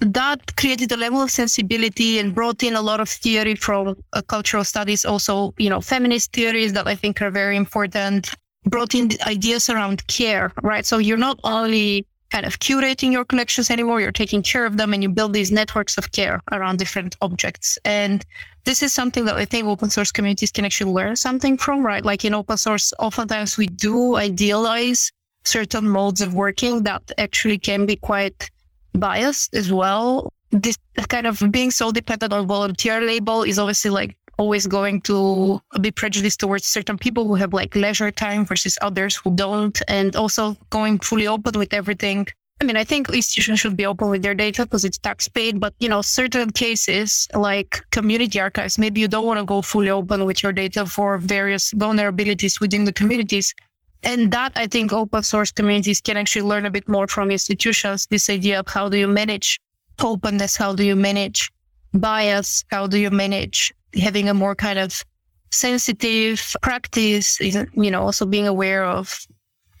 that 0.00 0.56
created 0.56 0.92
a 0.92 0.96
level 0.96 1.20
of 1.22 1.30
sensibility 1.30 2.18
and 2.18 2.34
brought 2.34 2.62
in 2.62 2.74
a 2.76 2.82
lot 2.82 3.00
of 3.00 3.08
theory 3.08 3.54
from 3.54 3.96
uh, 4.12 4.22
cultural 4.22 4.64
studies, 4.64 5.04
also, 5.04 5.54
you 5.58 5.68
know, 5.68 5.80
feminist 5.80 6.32
theories 6.32 6.72
that 6.72 6.86
I 6.86 6.94
think 6.94 7.20
are 7.20 7.30
very 7.30 7.56
important, 7.56 8.32
brought 8.64 8.94
in 8.94 9.10
ideas 9.26 9.68
around 9.68 10.06
care, 10.06 10.52
right? 10.62 10.86
So 10.86 10.98
you're 10.98 11.16
not 11.16 11.40
only 11.44 12.06
kind 12.30 12.44
of 12.44 12.58
curating 12.58 13.10
your 13.10 13.24
collections 13.24 13.70
anymore, 13.70 14.00
you're 14.00 14.12
taking 14.12 14.42
care 14.42 14.66
of 14.66 14.76
them 14.76 14.92
and 14.92 15.02
you 15.02 15.08
build 15.08 15.32
these 15.32 15.50
networks 15.50 15.96
of 15.96 16.12
care 16.12 16.42
around 16.52 16.78
different 16.78 17.16
objects. 17.22 17.78
And 17.84 18.24
this 18.64 18.82
is 18.82 18.92
something 18.92 19.24
that 19.24 19.36
I 19.36 19.46
think 19.46 19.66
open 19.66 19.90
source 19.90 20.12
communities 20.12 20.52
can 20.52 20.64
actually 20.64 20.92
learn 20.92 21.16
something 21.16 21.56
from, 21.56 21.84
right? 21.84 22.04
Like 22.04 22.24
in 22.24 22.34
open 22.34 22.58
source, 22.58 22.92
oftentimes 22.98 23.56
we 23.56 23.66
do 23.66 24.16
idealize 24.16 25.10
certain 25.44 25.88
modes 25.88 26.20
of 26.20 26.34
working 26.34 26.82
that 26.82 27.10
actually 27.16 27.58
can 27.58 27.86
be 27.86 27.96
quite 27.96 28.50
biased 28.94 29.54
as 29.54 29.72
well. 29.72 30.32
This 30.50 30.76
kind 31.08 31.26
of 31.26 31.42
being 31.50 31.70
so 31.70 31.92
dependent 31.92 32.32
on 32.32 32.46
volunteer 32.46 33.00
label 33.00 33.42
is 33.42 33.58
obviously 33.58 33.90
like 33.90 34.16
always 34.38 34.66
going 34.66 35.00
to 35.02 35.60
be 35.80 35.90
prejudiced 35.90 36.40
towards 36.40 36.64
certain 36.64 36.96
people 36.96 37.26
who 37.26 37.34
have 37.34 37.52
like 37.52 37.74
leisure 37.74 38.10
time 38.10 38.46
versus 38.46 38.78
others 38.80 39.16
who 39.16 39.34
don't. 39.34 39.80
And 39.88 40.16
also 40.16 40.56
going 40.70 41.00
fully 41.00 41.26
open 41.26 41.58
with 41.58 41.74
everything. 41.74 42.28
I 42.60 42.64
mean, 42.64 42.76
I 42.76 42.82
think 42.82 43.08
institutions 43.08 43.60
should 43.60 43.76
be 43.76 43.86
open 43.86 44.08
with 44.08 44.22
their 44.22 44.34
data 44.34 44.64
because 44.64 44.84
it's 44.84 44.98
tax 44.98 45.28
paid, 45.28 45.60
but 45.60 45.74
you 45.78 45.88
know, 45.88 46.02
certain 46.02 46.50
cases 46.50 47.28
like 47.34 47.80
community 47.92 48.40
archives, 48.40 48.78
maybe 48.78 49.00
you 49.00 49.06
don't 49.06 49.26
want 49.26 49.38
to 49.38 49.44
go 49.44 49.62
fully 49.62 49.90
open 49.90 50.24
with 50.24 50.42
your 50.42 50.52
data 50.52 50.84
for 50.84 51.18
various 51.18 51.72
vulnerabilities 51.74 52.60
within 52.60 52.84
the 52.84 52.92
communities. 52.92 53.54
And 54.02 54.30
that 54.32 54.52
I 54.56 54.66
think 54.66 54.92
open 54.92 55.22
source 55.22 55.50
communities 55.50 56.00
can 56.00 56.16
actually 56.16 56.42
learn 56.42 56.66
a 56.66 56.70
bit 56.70 56.88
more 56.88 57.08
from 57.08 57.30
institutions. 57.30 58.06
This 58.06 58.30
idea 58.30 58.60
of 58.60 58.68
how 58.68 58.88
do 58.88 58.96
you 58.96 59.08
manage 59.08 59.58
openness? 59.98 60.56
How 60.56 60.74
do 60.74 60.84
you 60.84 60.94
manage 60.94 61.50
bias? 61.92 62.64
How 62.70 62.86
do 62.86 62.98
you 62.98 63.10
manage 63.10 63.72
having 63.94 64.28
a 64.28 64.34
more 64.34 64.54
kind 64.54 64.78
of 64.78 65.04
sensitive 65.50 66.54
practice? 66.62 67.40
You 67.40 67.90
know, 67.90 68.02
also 68.02 68.24
being 68.24 68.46
aware 68.46 68.84
of 68.84 69.26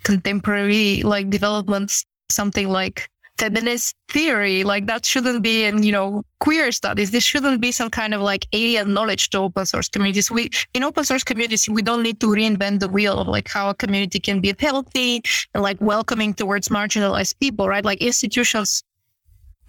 contemporary 0.02 1.02
like 1.02 1.30
developments, 1.30 2.04
something 2.28 2.68
like 2.68 3.08
feminist 3.38 3.94
theory. 4.08 4.64
Like 4.64 4.86
that 4.86 5.06
shouldn't 5.06 5.42
be 5.42 5.64
in, 5.64 5.82
you 5.82 5.92
know, 5.92 6.24
queer 6.40 6.72
studies. 6.72 7.10
This 7.10 7.24
shouldn't 7.24 7.60
be 7.60 7.72
some 7.72 7.90
kind 7.90 8.12
of 8.12 8.20
like 8.20 8.46
alien 8.52 8.92
knowledge 8.92 9.30
to 9.30 9.38
open 9.38 9.64
source 9.64 9.88
communities. 9.88 10.30
We, 10.30 10.50
in 10.74 10.82
open 10.82 11.04
source 11.04 11.24
communities, 11.24 11.68
we 11.68 11.82
don't 11.82 12.02
need 12.02 12.20
to 12.20 12.26
reinvent 12.26 12.80
the 12.80 12.88
wheel 12.88 13.18
of 13.18 13.28
like 13.28 13.48
how 13.48 13.70
a 13.70 13.74
community 13.74 14.18
can 14.18 14.40
be 14.40 14.54
healthy 14.58 15.22
and 15.54 15.62
like 15.62 15.80
welcoming 15.80 16.34
towards 16.34 16.68
marginalized 16.68 17.38
people, 17.38 17.68
right? 17.68 17.84
Like 17.84 18.02
institutions, 18.02 18.82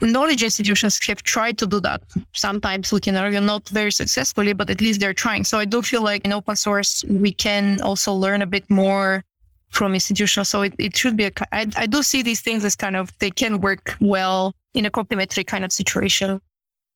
knowledge 0.02 0.44
institutions 0.44 1.00
have 1.06 1.22
tried 1.24 1.58
to 1.60 1.68
do 1.68 1.80
that. 1.82 2.02
Sometimes 2.34 2.92
we 2.92 3.00
can 3.00 3.16
argue 3.16 3.42
not 3.42 3.68
very 3.70 3.92
successfully, 3.92 4.54
but 4.54 4.70
at 4.70 4.82
least 4.82 5.00
they're 5.00 5.14
trying. 5.14 5.44
So 5.44 5.60
I 5.60 5.66
do 5.66 5.82
feel 5.82 6.02
like 6.02 6.26
in 6.26 6.34
open 6.34 6.56
source, 6.56 7.04
we 7.08 7.32
can 7.32 7.82
also 7.82 8.14
learn 8.14 8.42
a 8.42 8.48
bit 8.48 8.70
more 8.70 9.24
from 9.70 9.94
institutions. 9.94 10.50
So 10.50 10.64
it, 10.64 10.74
it 10.78 10.96
should 10.98 11.16
be 11.16 11.26
a, 11.26 11.32
I, 11.52 11.68
I 11.76 11.86
do 11.86 12.04
see 12.04 12.22
these 12.22 12.42
things 12.42 12.66
as 12.66 12.76
kind 12.76 12.96
of, 12.96 13.12
they 13.20 13.32
can 13.32 13.62
work 13.62 13.96
well 14.00 14.54
in 14.74 14.86
a 14.86 14.90
complementary 14.90 15.44
kind 15.44 15.64
of 15.64 15.72
situation. 15.72 16.42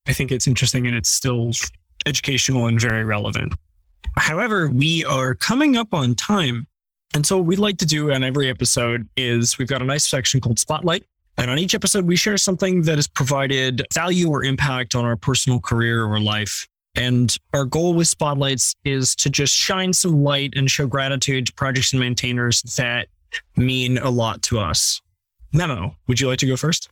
I 0.08 0.14
think 0.14 0.32
it's 0.32 0.48
interesting 0.48 0.86
and 0.88 0.96
it's 0.96 1.10
still 1.10 1.52
educational 2.06 2.68
and 2.68 2.80
very 2.80 3.04
relevant. 3.04 3.54
However, 4.18 4.70
we 4.70 5.06
are 5.06 5.34
coming 5.36 5.78
up 5.78 5.94
on 5.94 6.16
time. 6.16 6.68
And 7.16 7.26
so 7.26 7.40
we'd 7.40 7.60
like 7.60 7.78
to 7.78 7.86
do 7.86 8.12
on 8.12 8.24
every 8.24 8.50
episode 8.50 9.08
is 9.16 9.58
we've 9.58 9.68
got 9.68 9.82
a 9.82 9.86
nice 9.86 10.08
section 10.08 10.42
called 10.42 10.60
Spotlight. 10.60 11.06
And 11.38 11.50
on 11.50 11.58
each 11.58 11.74
episode, 11.74 12.06
we 12.06 12.16
share 12.16 12.38
something 12.38 12.84
that 12.84 12.98
has 12.98 13.08
provided 13.08 13.86
value 13.94 14.30
or 14.30 14.44
impact 14.44 14.94
on 14.94 15.06
our 15.06 15.16
personal 15.16 15.60
career 15.60 16.06
or 16.06 16.20
life. 16.20 16.68
And 16.96 17.36
our 17.54 17.66
goal 17.66 17.94
with 17.94 18.08
spotlights 18.08 18.76
is 18.86 19.16
to 19.16 19.30
just 19.30 19.54
shine 19.54 19.94
some 19.94 20.24
light 20.24 20.54
and 20.56 20.70
show 20.70 20.86
gratitude 20.86 21.48
to 21.48 21.54
projects 21.54 21.92
and 21.94 22.00
maintainers 22.00 22.62
that 22.78 23.08
mean 23.58 23.98
a 23.98 24.10
lot 24.10 24.42
to 24.44 24.60
us. 24.60 25.02
Memo, 25.54 25.96
would 26.08 26.20
you 26.20 26.28
like 26.28 26.40
to 26.40 26.48
go 26.48 26.56
first? 26.56 26.90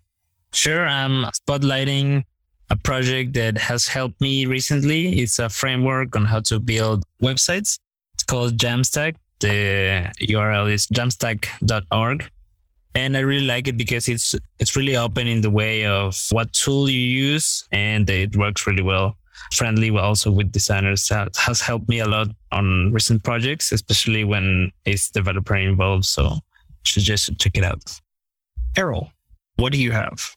Sure. 0.54 0.88
I'm 0.88 1.26
spotlighting 1.32 2.24
a 2.70 2.76
project 2.76 3.34
that 3.34 3.58
has 3.58 3.88
helped 3.88 4.20
me 4.22 4.46
recently. 4.46 5.20
It's 5.20 5.40
a 5.40 5.50
framework 5.50 6.16
on 6.16 6.26
how 6.26 6.40
to 6.42 6.60
build 6.60 7.04
websites. 7.22 7.78
It's 8.14 8.24
called 8.24 8.58
Jamstack. 8.58 9.16
The 9.40 10.12
URL 10.22 10.72
is 10.72 10.88
jamstack.org. 10.88 12.30
And 12.94 13.16
I 13.16 13.22
really 13.22 13.46
like 13.46 13.68
it 13.68 13.78
because 13.78 14.10
it's 14.10 14.36
it's 14.60 14.76
really 14.76 14.98
open 14.98 15.26
in 15.26 15.42
the 15.42 15.50
way 15.50 15.86
of 15.86 16.20
what 16.32 16.52
tool 16.52 16.90
you 16.90 17.00
use 17.00 17.66
and 17.72 18.10
it 18.10 18.36
works 18.36 18.68
really 18.68 18.84
well 18.84 19.16
friendly 19.54 19.90
but 19.90 20.04
also 20.04 20.32
with 20.32 20.52
designers 20.52 21.08
that 21.08 21.36
has 21.38 21.62
helped 21.62 21.90
me 21.90 22.00
a 22.00 22.08
lot 22.08 22.28
on 22.52 22.92
recent 22.92 23.24
projects, 23.24 23.72
especially 23.72 24.24
when 24.24 24.72
it's 24.86 25.10
developer 25.10 25.56
involved. 25.56 26.06
So 26.06 26.40
suggest 26.86 27.28
to 27.28 27.36
check 27.36 27.58
it 27.58 27.64
out. 27.64 28.00
Eriol, 28.78 29.12
what 29.58 29.72
do 29.72 29.78
you 29.80 29.92
have? 29.92 30.36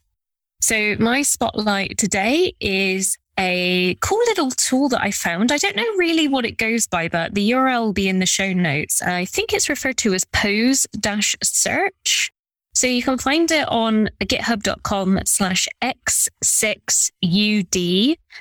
So 0.60 0.96
my 0.98 1.22
spotlight 1.22 1.98
today 1.98 2.54
is 2.60 3.18
a 3.38 3.96
cool 4.00 4.18
little 4.26 4.50
tool 4.50 4.88
that 4.90 5.02
I 5.02 5.10
found. 5.10 5.50
I 5.50 5.58
don't 5.58 5.76
know 5.76 5.82
really 5.96 6.28
what 6.28 6.46
it 6.46 6.56
goes 6.56 6.86
by, 6.86 7.08
but 7.08 7.34
the 7.34 7.50
URL 7.50 7.86
will 7.86 7.92
be 7.92 8.08
in 8.08 8.20
the 8.20 8.26
show 8.26 8.52
notes. 8.52 9.02
I 9.02 9.24
think 9.24 9.52
it's 9.52 9.68
referred 9.68 9.96
to 9.98 10.14
as 10.14 10.24
pose 10.24 10.86
dash 10.98 11.34
search. 11.42 12.30
So 12.74 12.86
you 12.88 13.02
can 13.02 13.18
find 13.18 13.50
it 13.50 13.68
on 13.68 14.10
github.com 14.20 15.20
slash 15.24 15.68
x6ud 15.80 16.96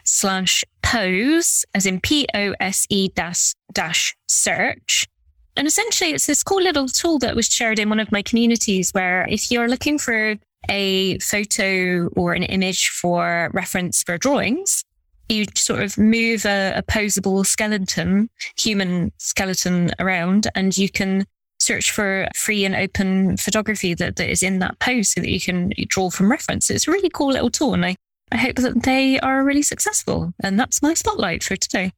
slash 0.03 0.63
pose, 0.81 1.65
as 1.75 1.85
in 1.85 2.01
P-O-S-E 2.01 3.09
dash, 3.09 3.53
dash 3.71 4.15
search. 4.27 5.07
And 5.55 5.67
essentially 5.67 6.11
it's 6.11 6.25
this 6.25 6.41
cool 6.41 6.63
little 6.63 6.87
tool 6.87 7.19
that 7.19 7.35
was 7.35 7.47
shared 7.47 7.77
in 7.77 7.89
one 7.89 7.99
of 7.99 8.11
my 8.11 8.23
communities 8.23 8.89
where 8.91 9.27
if 9.29 9.51
you're 9.51 9.69
looking 9.69 9.99
for 9.99 10.35
a 10.69 11.19
photo 11.19 12.07
or 12.15 12.33
an 12.33 12.43
image 12.43 12.89
for 12.89 13.51
reference 13.53 14.01
for 14.01 14.17
drawings, 14.17 14.83
you 15.29 15.45
sort 15.55 15.83
of 15.83 15.97
move 15.97 16.45
a, 16.45 16.73
a 16.75 16.83
posable 16.83 17.45
skeleton, 17.45 18.29
human 18.57 19.11
skeleton 19.19 19.91
around 19.99 20.47
and 20.55 20.75
you 20.77 20.89
can 20.89 21.25
search 21.63 21.91
for 21.91 22.27
free 22.35 22.65
and 22.65 22.75
open 22.75 23.37
photography 23.37 23.93
that, 23.95 24.15
that 24.17 24.29
is 24.29 24.43
in 24.43 24.59
that 24.59 24.79
post 24.79 25.13
so 25.13 25.21
that 25.21 25.29
you 25.29 25.39
can 25.39 25.71
draw 25.87 26.09
from 26.09 26.29
reference. 26.29 26.69
It's 26.69 26.87
a 26.87 26.91
really 26.91 27.09
cool 27.09 27.31
little 27.31 27.49
tool. 27.49 27.73
And 27.73 27.85
I, 27.85 27.95
I 28.31 28.37
hope 28.37 28.55
that 28.57 28.83
they 28.83 29.19
are 29.19 29.43
really 29.43 29.61
successful. 29.61 30.33
And 30.43 30.59
that's 30.59 30.81
my 30.81 30.93
spotlight 30.93 31.43
for 31.43 31.55
today. 31.55 31.91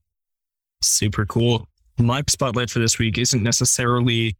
Super 0.81 1.25
cool. 1.25 1.67
My 1.97 2.23
spotlight 2.27 2.69
for 2.69 2.79
this 2.79 2.99
week 2.99 3.17
isn't 3.17 3.41
necessarily 3.41 4.35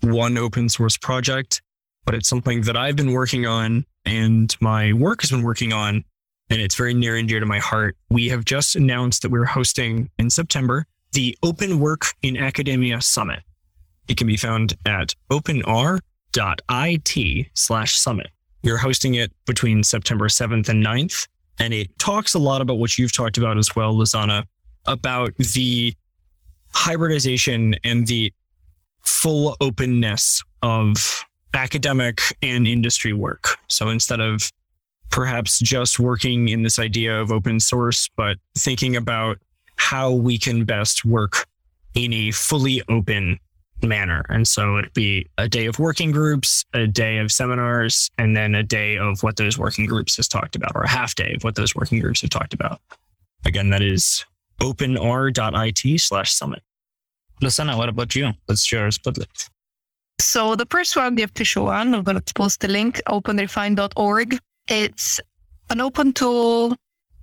one 0.00 0.36
open 0.38 0.68
source 0.68 0.96
project, 0.96 1.62
but 2.04 2.14
it's 2.14 2.28
something 2.28 2.62
that 2.62 2.76
I've 2.76 2.96
been 2.96 3.12
working 3.12 3.46
on 3.46 3.84
and 4.04 4.54
my 4.60 4.92
work 4.92 5.20
has 5.22 5.30
been 5.30 5.42
working 5.42 5.72
on. 5.72 6.04
And 6.50 6.60
it's 6.60 6.74
very 6.74 6.92
near 6.92 7.16
and 7.16 7.26
dear 7.26 7.40
to 7.40 7.46
my 7.46 7.58
heart. 7.58 7.96
We 8.10 8.28
have 8.28 8.44
just 8.44 8.76
announced 8.76 9.22
that 9.22 9.30
we're 9.30 9.46
hosting 9.46 10.10
in 10.18 10.28
September 10.28 10.86
the 11.12 11.38
Open 11.42 11.78
Work 11.78 12.06
in 12.22 12.36
Academia 12.36 13.00
Summit. 13.00 13.44
It 14.08 14.16
can 14.16 14.26
be 14.26 14.36
found 14.36 14.74
at 14.86 15.14
openr.it 15.30 16.00
slash 17.54 17.96
summit. 17.96 18.30
We're 18.62 18.78
hosting 18.78 19.14
it 19.14 19.32
between 19.46 19.82
September 19.82 20.28
7th 20.28 20.68
and 20.68 20.84
9th. 20.84 21.28
And 21.58 21.72
it 21.72 21.96
talks 21.98 22.34
a 22.34 22.38
lot 22.38 22.60
about 22.60 22.78
what 22.78 22.98
you've 22.98 23.12
talked 23.12 23.38
about 23.38 23.58
as 23.58 23.76
well, 23.76 23.94
Lozana, 23.94 24.44
about 24.86 25.34
the 25.36 25.94
hybridization 26.72 27.76
and 27.84 28.06
the 28.06 28.32
full 29.02 29.56
openness 29.60 30.42
of 30.62 31.24
academic 31.54 32.20
and 32.42 32.66
industry 32.66 33.12
work. 33.12 33.56
So 33.68 33.90
instead 33.90 34.20
of 34.20 34.50
perhaps 35.10 35.60
just 35.60 36.00
working 36.00 36.48
in 36.48 36.62
this 36.62 36.78
idea 36.78 37.20
of 37.20 37.30
open 37.30 37.60
source, 37.60 38.08
but 38.16 38.38
thinking 38.58 38.96
about 38.96 39.38
how 39.76 40.10
we 40.10 40.38
can 40.38 40.64
best 40.64 41.04
work 41.04 41.46
in 41.94 42.12
a 42.12 42.30
fully 42.32 42.82
open 42.88 43.38
manner. 43.86 44.24
And 44.28 44.46
so 44.46 44.78
it'd 44.78 44.94
be 44.94 45.28
a 45.38 45.48
day 45.48 45.66
of 45.66 45.78
working 45.78 46.10
groups, 46.10 46.64
a 46.74 46.86
day 46.86 47.18
of 47.18 47.30
seminars, 47.30 48.10
and 48.18 48.36
then 48.36 48.54
a 48.54 48.62
day 48.62 48.96
of 48.96 49.22
what 49.22 49.36
those 49.36 49.58
working 49.58 49.86
groups 49.86 50.16
has 50.16 50.28
talked 50.28 50.56
about, 50.56 50.72
or 50.74 50.82
a 50.82 50.88
half 50.88 51.14
day 51.14 51.34
of 51.34 51.44
what 51.44 51.54
those 51.54 51.74
working 51.74 52.00
groups 52.00 52.20
have 52.20 52.30
talked 52.30 52.54
about. 52.54 52.80
Again, 53.44 53.70
that 53.70 53.82
is 53.82 54.24
openr.it 54.60 56.00
slash 56.00 56.32
summit. 56.32 56.62
Lozana, 57.42 57.76
what 57.76 57.88
about 57.88 58.14
you? 58.14 58.32
What's 58.46 58.70
your 58.70 58.90
spotlight? 58.90 59.48
So 60.20 60.54
the 60.54 60.66
first 60.70 60.96
one, 60.96 61.16
the 61.16 61.24
official 61.24 61.66
one, 61.66 61.94
I'm 61.94 62.02
going 62.02 62.20
to 62.20 62.34
post 62.34 62.60
the 62.60 62.68
link, 62.68 63.02
openrefine.org. 63.06 64.38
It's 64.68 65.20
an 65.70 65.80
open 65.80 66.12
tool 66.12 66.76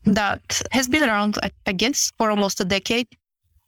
that 0.04 0.62
has 0.72 0.88
been 0.88 1.04
around, 1.04 1.38
I 1.66 1.72
guess, 1.72 2.12
for 2.18 2.30
almost 2.30 2.60
a 2.60 2.66
decade. 2.66 3.08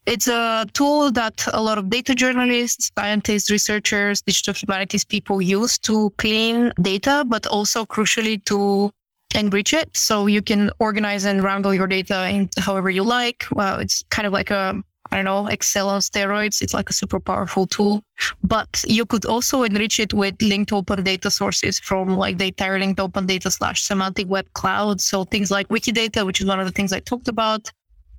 It's 0.06 0.28
a 0.28 0.66
tool 0.74 1.12
that 1.12 1.46
a 1.54 1.62
lot 1.62 1.78
of 1.78 1.90
data 1.90 2.14
journalists, 2.14 2.92
scientists, 2.98 3.50
researchers, 3.50 4.22
digital 4.22 4.54
humanities 4.54 5.06
people 5.06 5.42
use 5.42 5.78
to 5.80 6.10
clean 6.18 6.74
data, 6.82 7.24
but 7.26 7.48
also 7.48 7.86
crucially 7.86 8.44
to 8.46 8.92
enrich 9.34 9.74
it. 9.74 9.96
So 9.96 10.28
you 10.28 10.42
can 10.42 10.72
organize 10.80 11.24
and 11.24 11.42
wrangle 11.42 11.74
your 11.74 11.88
data 11.88 12.28
in 12.30 12.50
however 12.58 12.90
you 12.90 13.04
like. 13.04 13.46
Well, 13.52 13.80
it's 13.80 14.04
kind 14.10 14.28
of 14.28 14.34
like 14.34 14.52
a, 14.52 14.76
I 15.12 15.16
don't 15.16 15.26
know, 15.26 15.48
Excel 15.48 15.90
on 15.90 16.02
steroids. 16.02 16.62
It's 16.62 16.74
like 16.74 16.90
a 16.90 16.94
super 16.94 17.20
powerful 17.20 17.66
tool, 17.66 18.04
but 18.44 18.84
you 18.86 19.06
could 19.06 19.26
also 19.26 19.64
enrich 19.64 20.00
it 20.02 20.14
with 20.14 20.36
linked 20.42 20.74
open 20.74 21.04
data 21.04 21.32
sources 21.32 21.80
from 21.80 22.18
like 22.18 22.38
the 22.40 22.48
entire 22.48 22.78
linked 22.78 23.00
open 23.00 23.26
data 23.26 23.50
slash 23.50 23.84
semantic 23.84 24.28
web 24.28 24.52
cloud. 24.54 25.00
So 25.00 25.24
things 25.24 25.50
like 25.50 25.70
Wikidata, 25.70 26.26
which 26.26 26.42
is 26.42 26.48
one 26.48 26.60
of 26.60 26.66
the 26.66 26.74
things 26.74 26.92
I 26.92 27.00
talked 27.00 27.28
about, 27.28 27.72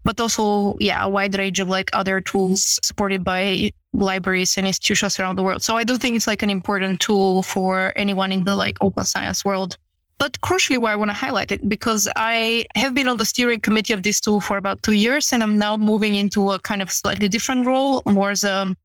but 0.05 0.21
also, 0.21 0.77
yeah, 0.79 1.05
a 1.05 1.09
wide 1.09 1.37
range 1.37 1.61
of 1.61 1.69
like 1.69 1.91
other 1.93 2.21
tools 2.21 2.79
supported 2.83 3.25
by 3.25 3.73
libraries 3.93 4.57
and 4.59 4.67
institutions 4.67 5.19
around 5.19 5.37
the 5.37 5.43
world. 5.43 5.63
So 5.63 5.77
I 5.77 5.85
do 5.85 5.97
think 5.97 6.17
it's 6.17 6.27
like 6.27 6.43
an 6.43 6.51
important 6.51 7.01
tool 7.01 7.43
for 7.43 7.93
anyone 7.97 8.31
in 8.31 8.45
the 8.45 8.55
like 8.55 8.77
open 8.81 9.05
science 9.05 9.45
world. 9.45 9.77
But 10.19 10.41
crucially, 10.43 10.79
why 10.79 10.93
I 10.93 10.97
want 10.97 11.11
to 11.11 11.15
highlight 11.15 11.51
it 11.51 11.69
because 11.69 12.09
I 12.15 12.67
have 12.77 12.95
been 12.95 13.09
on 13.09 13.17
the 13.17 13.25
steering 13.25 13.61
committee 13.61 13.93
of 13.93 14.03
this 14.03 14.21
tool 14.21 14.41
for 14.41 14.57
about 14.57 14.83
two 14.83 14.93
years, 14.93 15.33
and 15.33 15.43
I'm 15.43 15.59
now 15.59 15.77
moving 15.77 16.15
into 16.15 16.53
a 16.53 16.59
kind 16.61 16.83
of 16.83 16.91
slightly 16.93 17.29
different 17.29 17.67
role, 17.67 18.03
more 18.07 18.31
as 18.31 18.45
a 18.45 18.77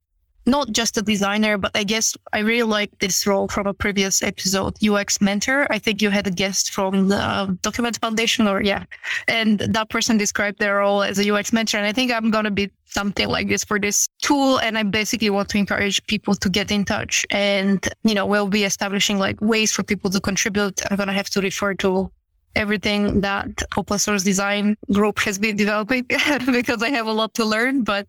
not 0.50 0.72
just 0.72 0.97
a 0.97 1.02
designer, 1.02 1.58
but 1.58 1.72
I 1.76 1.84
guess 1.84 2.16
I 2.34 2.39
really 2.39 2.64
like 2.64 2.97
this 3.00 3.28
role 3.28 3.47
from 3.47 3.68
a 3.68 3.74
previous 3.74 4.22
episode, 4.24 4.76
UX 4.84 5.22
mentor. 5.22 5.68
I 5.70 5.80
think 5.80 6.02
you 6.02 6.10
had 6.10 6.28
a 6.28 6.32
guest 6.32 6.72
from 6.72 7.10
the 7.10 7.22
um, 7.22 7.60
Document 7.62 7.97
Foundation, 8.00 8.47
or 8.47 8.62
yeah, 8.62 8.86
and 9.28 9.60
that 9.60 9.89
person 9.89 10.18
described 10.18 10.60
their 10.60 10.78
role 10.78 11.04
as 11.04 11.20
a 11.20 11.32
UX 11.32 11.54
mentor. 11.54 11.78
And 11.78 11.88
I 11.88 11.93
think 11.93 12.12
I'm 12.12 12.32
to 12.32 12.52
be 12.52 12.72
something 12.86 13.28
like 13.28 13.47
this 13.47 13.64
for 13.64 13.80
this 13.80 14.08
tool. 14.22 14.60
And 14.60 14.78
I 14.78 14.84
basically 14.84 15.30
want 15.30 15.50
to 15.50 15.58
encourage 15.58 16.06
people 16.08 16.36
to 16.36 16.50
get 16.50 16.72
in 16.72 16.86
touch. 16.86 17.26
And, 17.30 17.88
you 18.04 18.16
know, 18.16 18.26
we'll 18.26 18.47
be 18.47 18.64
establishing 18.64 19.20
like 19.20 19.39
ways 19.41 19.72
for 19.72 19.84
people 19.84 20.10
to 20.10 20.20
contribute. 20.20 20.82
I'm 20.89 20.97
to 20.97 21.14
have 21.14 21.30
to 21.32 21.41
refer 21.41 21.74
to 21.76 22.12
everything 22.56 23.22
that 23.22 23.62
open 23.78 24.00
source 24.00 24.24
design 24.24 24.76
group 24.91 25.20
has 25.20 25.38
been 25.38 25.56
developing 25.56 26.04
because 26.52 26.82
I 26.82 26.89
have 26.89 27.08
a 27.08 27.12
lot 27.12 27.34
to 27.36 27.45
learn, 27.45 27.84
but 27.84 28.08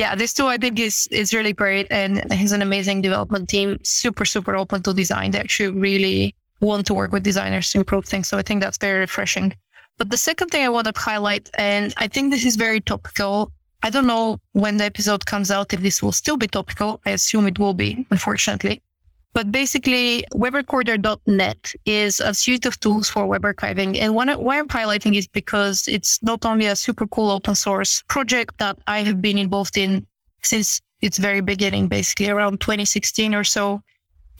yeah, 0.00 0.14
this 0.14 0.32
tool 0.32 0.46
I 0.46 0.56
think 0.56 0.80
is 0.80 1.06
is 1.10 1.34
really 1.34 1.52
great 1.52 1.86
and 1.90 2.10
has 2.32 2.52
an 2.52 2.62
amazing 2.62 3.02
development 3.02 3.50
team. 3.50 3.78
Super, 3.82 4.24
super 4.24 4.56
open 4.56 4.82
to 4.84 4.94
design. 4.94 5.30
They 5.30 5.40
actually 5.40 5.72
really 5.88 6.34
want 6.60 6.86
to 6.86 6.94
work 6.94 7.12
with 7.12 7.22
designers 7.22 7.70
to 7.70 7.78
improve 7.78 8.06
things. 8.06 8.26
So 8.28 8.38
I 8.38 8.42
think 8.42 8.62
that's 8.62 8.78
very 8.78 9.00
refreshing. 9.00 9.48
But 9.98 10.08
the 10.08 10.16
second 10.16 10.48
thing 10.48 10.64
I 10.64 10.70
want 10.70 10.86
to 10.86 10.94
highlight, 10.96 11.50
and 11.58 11.92
I 11.98 12.06
think 12.08 12.32
this 12.32 12.46
is 12.46 12.56
very 12.56 12.80
topical. 12.80 13.52
I 13.82 13.90
don't 13.90 14.06
know 14.06 14.38
when 14.52 14.78
the 14.78 14.84
episode 14.84 15.26
comes 15.26 15.50
out 15.50 15.74
if 15.74 15.80
this 15.82 16.02
will 16.02 16.16
still 16.22 16.38
be 16.38 16.48
topical. 16.48 17.00
I 17.04 17.10
assume 17.10 17.46
it 17.46 17.58
will 17.58 17.74
be, 17.74 18.06
unfortunately. 18.10 18.80
But 19.32 19.52
basically, 19.52 20.24
webrecorder.net 20.34 21.74
is 21.84 22.20
a 22.20 22.34
suite 22.34 22.66
of 22.66 22.80
tools 22.80 23.08
for 23.08 23.26
web 23.26 23.42
archiving. 23.42 23.96
And 23.96 24.14
one, 24.14 24.28
why 24.28 24.58
I'm 24.58 24.68
highlighting 24.68 25.16
is 25.16 25.28
because 25.28 25.86
it's 25.86 26.20
not 26.22 26.44
only 26.44 26.66
a 26.66 26.74
super 26.74 27.06
cool 27.06 27.30
open 27.30 27.54
source 27.54 28.02
project 28.08 28.58
that 28.58 28.78
I 28.88 29.00
have 29.00 29.22
been 29.22 29.38
involved 29.38 29.76
in 29.76 30.06
since 30.42 30.80
its 31.00 31.18
very 31.18 31.40
beginning, 31.40 31.86
basically 31.86 32.28
around 32.28 32.60
2016 32.60 33.34
or 33.34 33.44
so. 33.44 33.82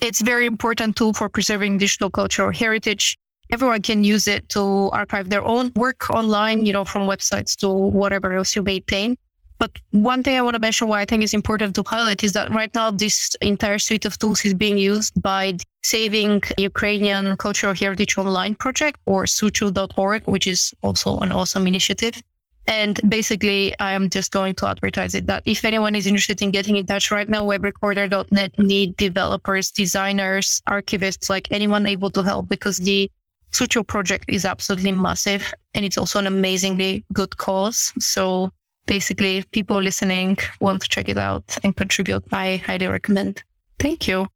It's 0.01 0.21
very 0.21 0.47
important 0.47 0.97
tool 0.97 1.13
for 1.13 1.29
preserving 1.29 1.79
digital 1.79 2.11
cultural 2.11 2.53
heritage. 2.53 3.17
Everyone 3.53 3.83
can 3.83 4.03
use 4.03 4.27
it 4.27 4.49
to 4.51 4.91
archive 4.93 5.29
their 5.31 5.45
own 5.45 5.73
work 5.77 6.11
online, 6.11 6.67
you 6.67 6.73
know, 6.73 6.85
from 6.85 7.03
websites 7.03 7.55
to 7.57 7.69
whatever 7.69 8.33
else 8.33 8.57
you 8.57 8.63
maintain. 8.63 9.17
But 9.61 9.73
one 9.91 10.23
thing 10.23 10.39
I 10.39 10.41
want 10.41 10.55
to 10.55 10.59
mention 10.59 10.89
why 10.89 11.03
I 11.03 11.05
think 11.05 11.23
is 11.23 11.35
important 11.35 11.75
to 11.75 11.83
highlight 11.87 12.25
is 12.25 12.33
that 12.33 12.51
right 12.51 12.75
now 12.75 12.91
this 12.91 13.37
entire 13.43 13.79
suite 13.79 14.07
of 14.07 14.19
tools 14.19 14.43
is 14.47 14.55
being 14.55 14.79
used 14.79 15.21
by 15.21 15.59
Saving 15.83 16.43
Ukrainian 16.57 17.37
Cultural 17.37 17.75
Heritage 17.75 18.17
Online 18.17 18.55
project 18.55 18.99
or 19.05 19.25
sucho.org, 19.25 20.23
which 20.25 20.47
is 20.47 20.73
also 20.83 21.19
an 21.19 21.31
awesome 21.31 21.67
initiative. 21.67 22.23
And 22.69 22.99
basically, 23.07 23.79
I 23.79 23.93
am 23.93 24.09
just 24.09 24.31
going 24.33 24.55
to 24.55 24.67
advertise 24.67 25.15
it 25.15 25.27
that 25.27 25.43
if 25.45 25.63
anyone 25.63 25.95
is 25.95 26.07
interested 26.07 26.41
in 26.41 26.53
getting 26.53 26.77
in 26.77 26.87
touch 26.87 27.11
right 27.11 27.29
now, 27.29 27.43
webrecorder.net 27.45 28.59
need 28.59 28.97
developers, 28.97 29.71
designers, 29.71 30.63
archivists, 30.71 31.29
like 31.29 31.49
anyone 31.51 31.85
able 31.87 32.11
to 32.13 32.23
help 32.23 32.49
because 32.49 32.79
the 32.79 33.11
SUCHO 33.51 33.83
project 33.83 34.25
is 34.29 34.47
absolutely 34.47 34.93
massive 34.93 35.53
and 35.75 35.85
it's 35.85 35.99
also 35.99 36.19
an 36.19 36.27
amazingly 36.27 37.05
good 37.13 37.37
cause. 37.37 37.93
So 37.99 38.53
basically, 38.87 39.39
if 39.39 39.51
people 39.51 39.81
listening 39.81 40.39
want 40.61 40.83
to 40.83 40.89
check 40.89 41.09
it 41.09 41.19
out 41.19 41.57
and 41.63 41.77
contribute, 41.77 42.25
I 42.33 42.57
highly 42.57 42.87
recommend. 42.87 43.43
Thank 43.79 44.09
you. 44.09 44.29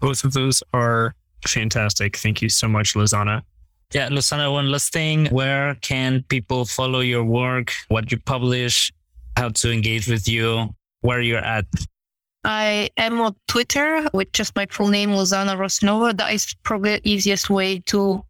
Both 0.00 0.24
of 0.24 0.32
those 0.32 0.62
are 0.72 1.14
fantastic. 1.46 2.16
Thank 2.16 2.42
you 2.42 2.48
so 2.48 2.68
much, 2.68 2.94
Lozana. 2.94 3.42
Yeah, 3.92 4.08
Lozana, 4.08 4.52
one 4.52 4.70
last 4.70 4.92
thing. 4.92 5.26
Where 5.26 5.76
can 5.76 6.24
people 6.28 6.64
follow 6.64 7.00
your 7.00 7.24
work, 7.24 7.72
what 7.88 8.10
you 8.10 8.18
publish, 8.18 8.92
how 9.36 9.50
to 9.50 9.72
engage 9.72 10.08
with 10.08 10.28
you, 10.28 10.74
where 11.02 11.20
you're 11.20 11.38
at? 11.38 11.66
I 12.44 12.90
am 12.96 13.20
on 13.20 13.34
Twitter 13.48 14.08
with 14.12 14.32
just 14.32 14.54
my 14.54 14.66
full 14.66 14.88
name, 14.88 15.10
Lozana 15.10 15.56
Rossenova. 15.56 16.16
That 16.16 16.32
is 16.32 16.54
probably 16.62 16.96
the 16.96 17.08
easiest 17.08 17.50
way 17.50 17.80
to 17.86 18.24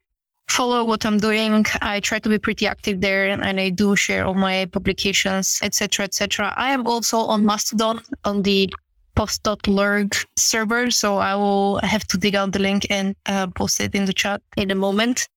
follow 0.48 0.84
what 0.84 1.04
I'm 1.04 1.18
doing. 1.18 1.64
I 1.82 2.00
try 2.00 2.18
to 2.18 2.28
be 2.28 2.38
pretty 2.38 2.66
active 2.66 3.00
there 3.00 3.28
and 3.28 3.60
I 3.60 3.70
do 3.70 3.96
share 3.96 4.24
all 4.24 4.34
my 4.34 4.66
publications, 4.66 5.60
etc., 5.62 6.04
etc. 6.04 6.54
I 6.56 6.72
am 6.72 6.86
also 6.86 7.18
on 7.18 7.44
Mastodon 7.44 8.00
on 8.24 8.42
the 8.42 8.72
post.lurg 9.16 10.24
server. 10.36 10.90
So 10.90 11.18
I 11.18 11.34
will 11.34 11.78
have 11.78 12.06
to 12.08 12.18
dig 12.18 12.36
out 12.36 12.52
the 12.52 12.58
link 12.60 12.86
and 12.90 13.16
uh, 13.26 13.48
post 13.48 13.80
it 13.80 13.94
in 13.94 14.04
the 14.04 14.12
chat 14.12 14.40
in 14.56 14.70
a 14.70 14.74
moment. 14.74 15.28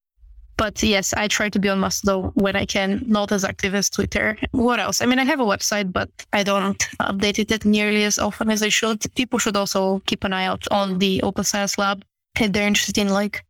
But 0.57 0.84
yes, 0.84 1.14
I 1.14 1.30
try 1.30 1.47
to 1.47 1.57
be 1.57 1.70
on 1.70 1.80
Mastodon 1.80 2.32
when 2.34 2.57
I 2.57 2.66
can, 2.66 3.01
not 3.07 3.32
as 3.32 3.45
active 3.45 3.74
as 3.74 3.89
Twitter. 3.89 4.38
What 4.51 4.82
else? 4.82 5.01
I 5.01 5.05
mean, 5.05 5.18
I 5.18 5.24
have 5.24 5.39
a 5.39 5.45
website, 5.45 5.93
but 5.93 6.10
I 6.34 6.43
don't 6.43 6.78
update 6.99 7.39
it 7.39 7.64
nearly 7.64 8.03
as 8.03 8.20
often 8.20 8.51
as 8.51 8.62
I 8.62 8.68
should. 8.68 9.01
People 9.16 9.39
should 9.39 9.55
also 9.55 10.01
keep 10.05 10.26
an 10.26 10.34
eye 10.34 10.45
out 10.45 10.68
on 10.70 10.99
the 10.99 11.24
Open 11.24 11.45
Science 11.45 11.78
Lab 11.78 12.03
if 12.39 12.51
they're 12.51 12.68
interested 12.68 12.97
in 12.97 13.07
like 13.07 13.45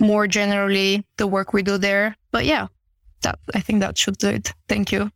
more 0.00 0.26
generally 0.26 1.04
the 1.16 1.26
work 1.26 1.52
we 1.52 1.62
do 1.62 1.78
there. 1.78 2.16
But 2.30 2.44
yeah, 2.44 2.68
that 3.22 3.38
I 3.54 3.60
think 3.60 3.80
that 3.80 3.98
should 3.98 4.18
do 4.18 4.28
it. 4.28 4.52
Thank 4.68 4.92
you. 4.92 5.10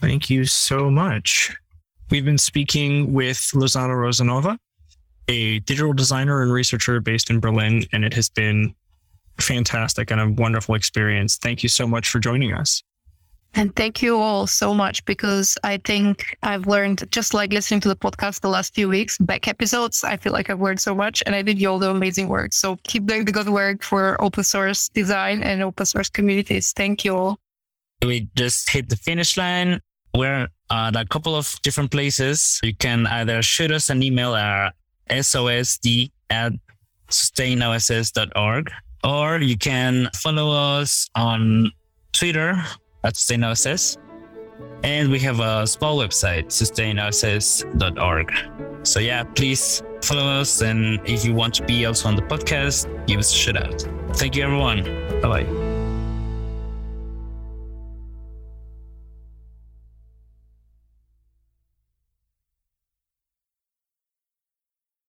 Thank 0.00 0.30
you 0.30 0.44
so 0.46 0.90
much. 0.90 1.54
We've 2.10 2.24
been 2.24 2.38
speaking 2.38 3.12
with 3.12 3.38
Lozana 3.54 3.94
Rossenova, 3.94 4.58
a 5.28 5.60
digital 5.60 5.92
designer 5.92 6.42
and 6.42 6.52
researcher 6.52 7.00
based 7.00 7.30
in 7.30 7.38
Berlin, 7.38 7.84
and 7.92 8.04
it 8.04 8.14
has 8.14 8.28
been 8.28 8.74
fantastic 9.38 10.10
and 10.10 10.20
a 10.20 10.28
wonderful 10.28 10.74
experience. 10.74 11.36
Thank 11.36 11.62
you 11.62 11.68
so 11.68 11.86
much 11.86 12.08
for 12.08 12.18
joining 12.18 12.52
us. 12.52 12.82
And 13.54 13.74
thank 13.74 14.00
you 14.00 14.16
all 14.16 14.46
so 14.46 14.72
much 14.72 15.04
because 15.04 15.58
I 15.64 15.78
think 15.78 16.36
I've 16.42 16.66
learned, 16.66 17.10
just 17.10 17.34
like 17.34 17.52
listening 17.52 17.80
to 17.80 17.88
the 17.88 17.96
podcast 17.96 18.40
the 18.40 18.48
last 18.48 18.74
few 18.74 18.88
weeks, 18.88 19.18
back 19.18 19.48
episodes, 19.48 20.04
I 20.04 20.16
feel 20.16 20.32
like 20.32 20.50
I've 20.50 20.60
learned 20.60 20.80
so 20.80 20.94
much 20.94 21.22
and 21.26 21.34
I 21.34 21.42
did 21.42 21.64
all 21.64 21.78
the 21.78 21.90
amazing 21.90 22.28
work. 22.28 22.52
So 22.52 22.78
keep 22.84 23.06
doing 23.06 23.24
the 23.24 23.32
good 23.32 23.48
work 23.48 23.82
for 23.82 24.20
open 24.22 24.44
source 24.44 24.88
design 24.88 25.42
and 25.42 25.62
open 25.62 25.84
source 25.84 26.08
communities. 26.08 26.72
Thank 26.76 27.04
you 27.04 27.16
all. 27.16 27.40
We 28.02 28.28
just 28.36 28.70
hit 28.70 28.88
the 28.88 28.96
finish 28.96 29.36
line. 29.36 29.80
We're 30.14 30.48
at 30.70 30.96
a 30.96 31.04
couple 31.04 31.34
of 31.34 31.60
different 31.62 31.90
places. 31.90 32.60
You 32.62 32.74
can 32.74 33.06
either 33.06 33.42
shoot 33.42 33.72
us 33.72 33.90
an 33.90 34.02
email 34.02 34.34
at 34.34 34.74
sosd 35.08 36.10
at 36.30 36.52
sustainoss.org 37.08 38.70
or 39.02 39.40
you 39.40 39.58
can 39.58 40.08
follow 40.14 40.52
us 40.52 41.08
on 41.16 41.72
Twitter 42.12 42.62
at 43.04 43.14
SustainOSS. 43.14 43.96
And 44.82 45.10
we 45.10 45.18
have 45.20 45.40
a 45.40 45.66
small 45.66 45.98
website, 45.98 46.46
sustainoss.org. 46.46 48.32
So 48.86 49.00
yeah, 49.00 49.24
please 49.24 49.82
follow 50.02 50.26
us. 50.26 50.62
And 50.62 51.00
if 51.08 51.24
you 51.24 51.34
want 51.34 51.54
to 51.54 51.64
be 51.64 51.84
also 51.86 52.08
on 52.08 52.16
the 52.16 52.22
podcast, 52.22 53.06
give 53.06 53.18
us 53.18 53.32
a 53.32 53.36
shout 53.36 53.56
out. 53.56 53.86
Thank 54.16 54.36
you, 54.36 54.44
everyone. 54.44 54.84
Bye 55.20 55.42
bye. 55.44 55.69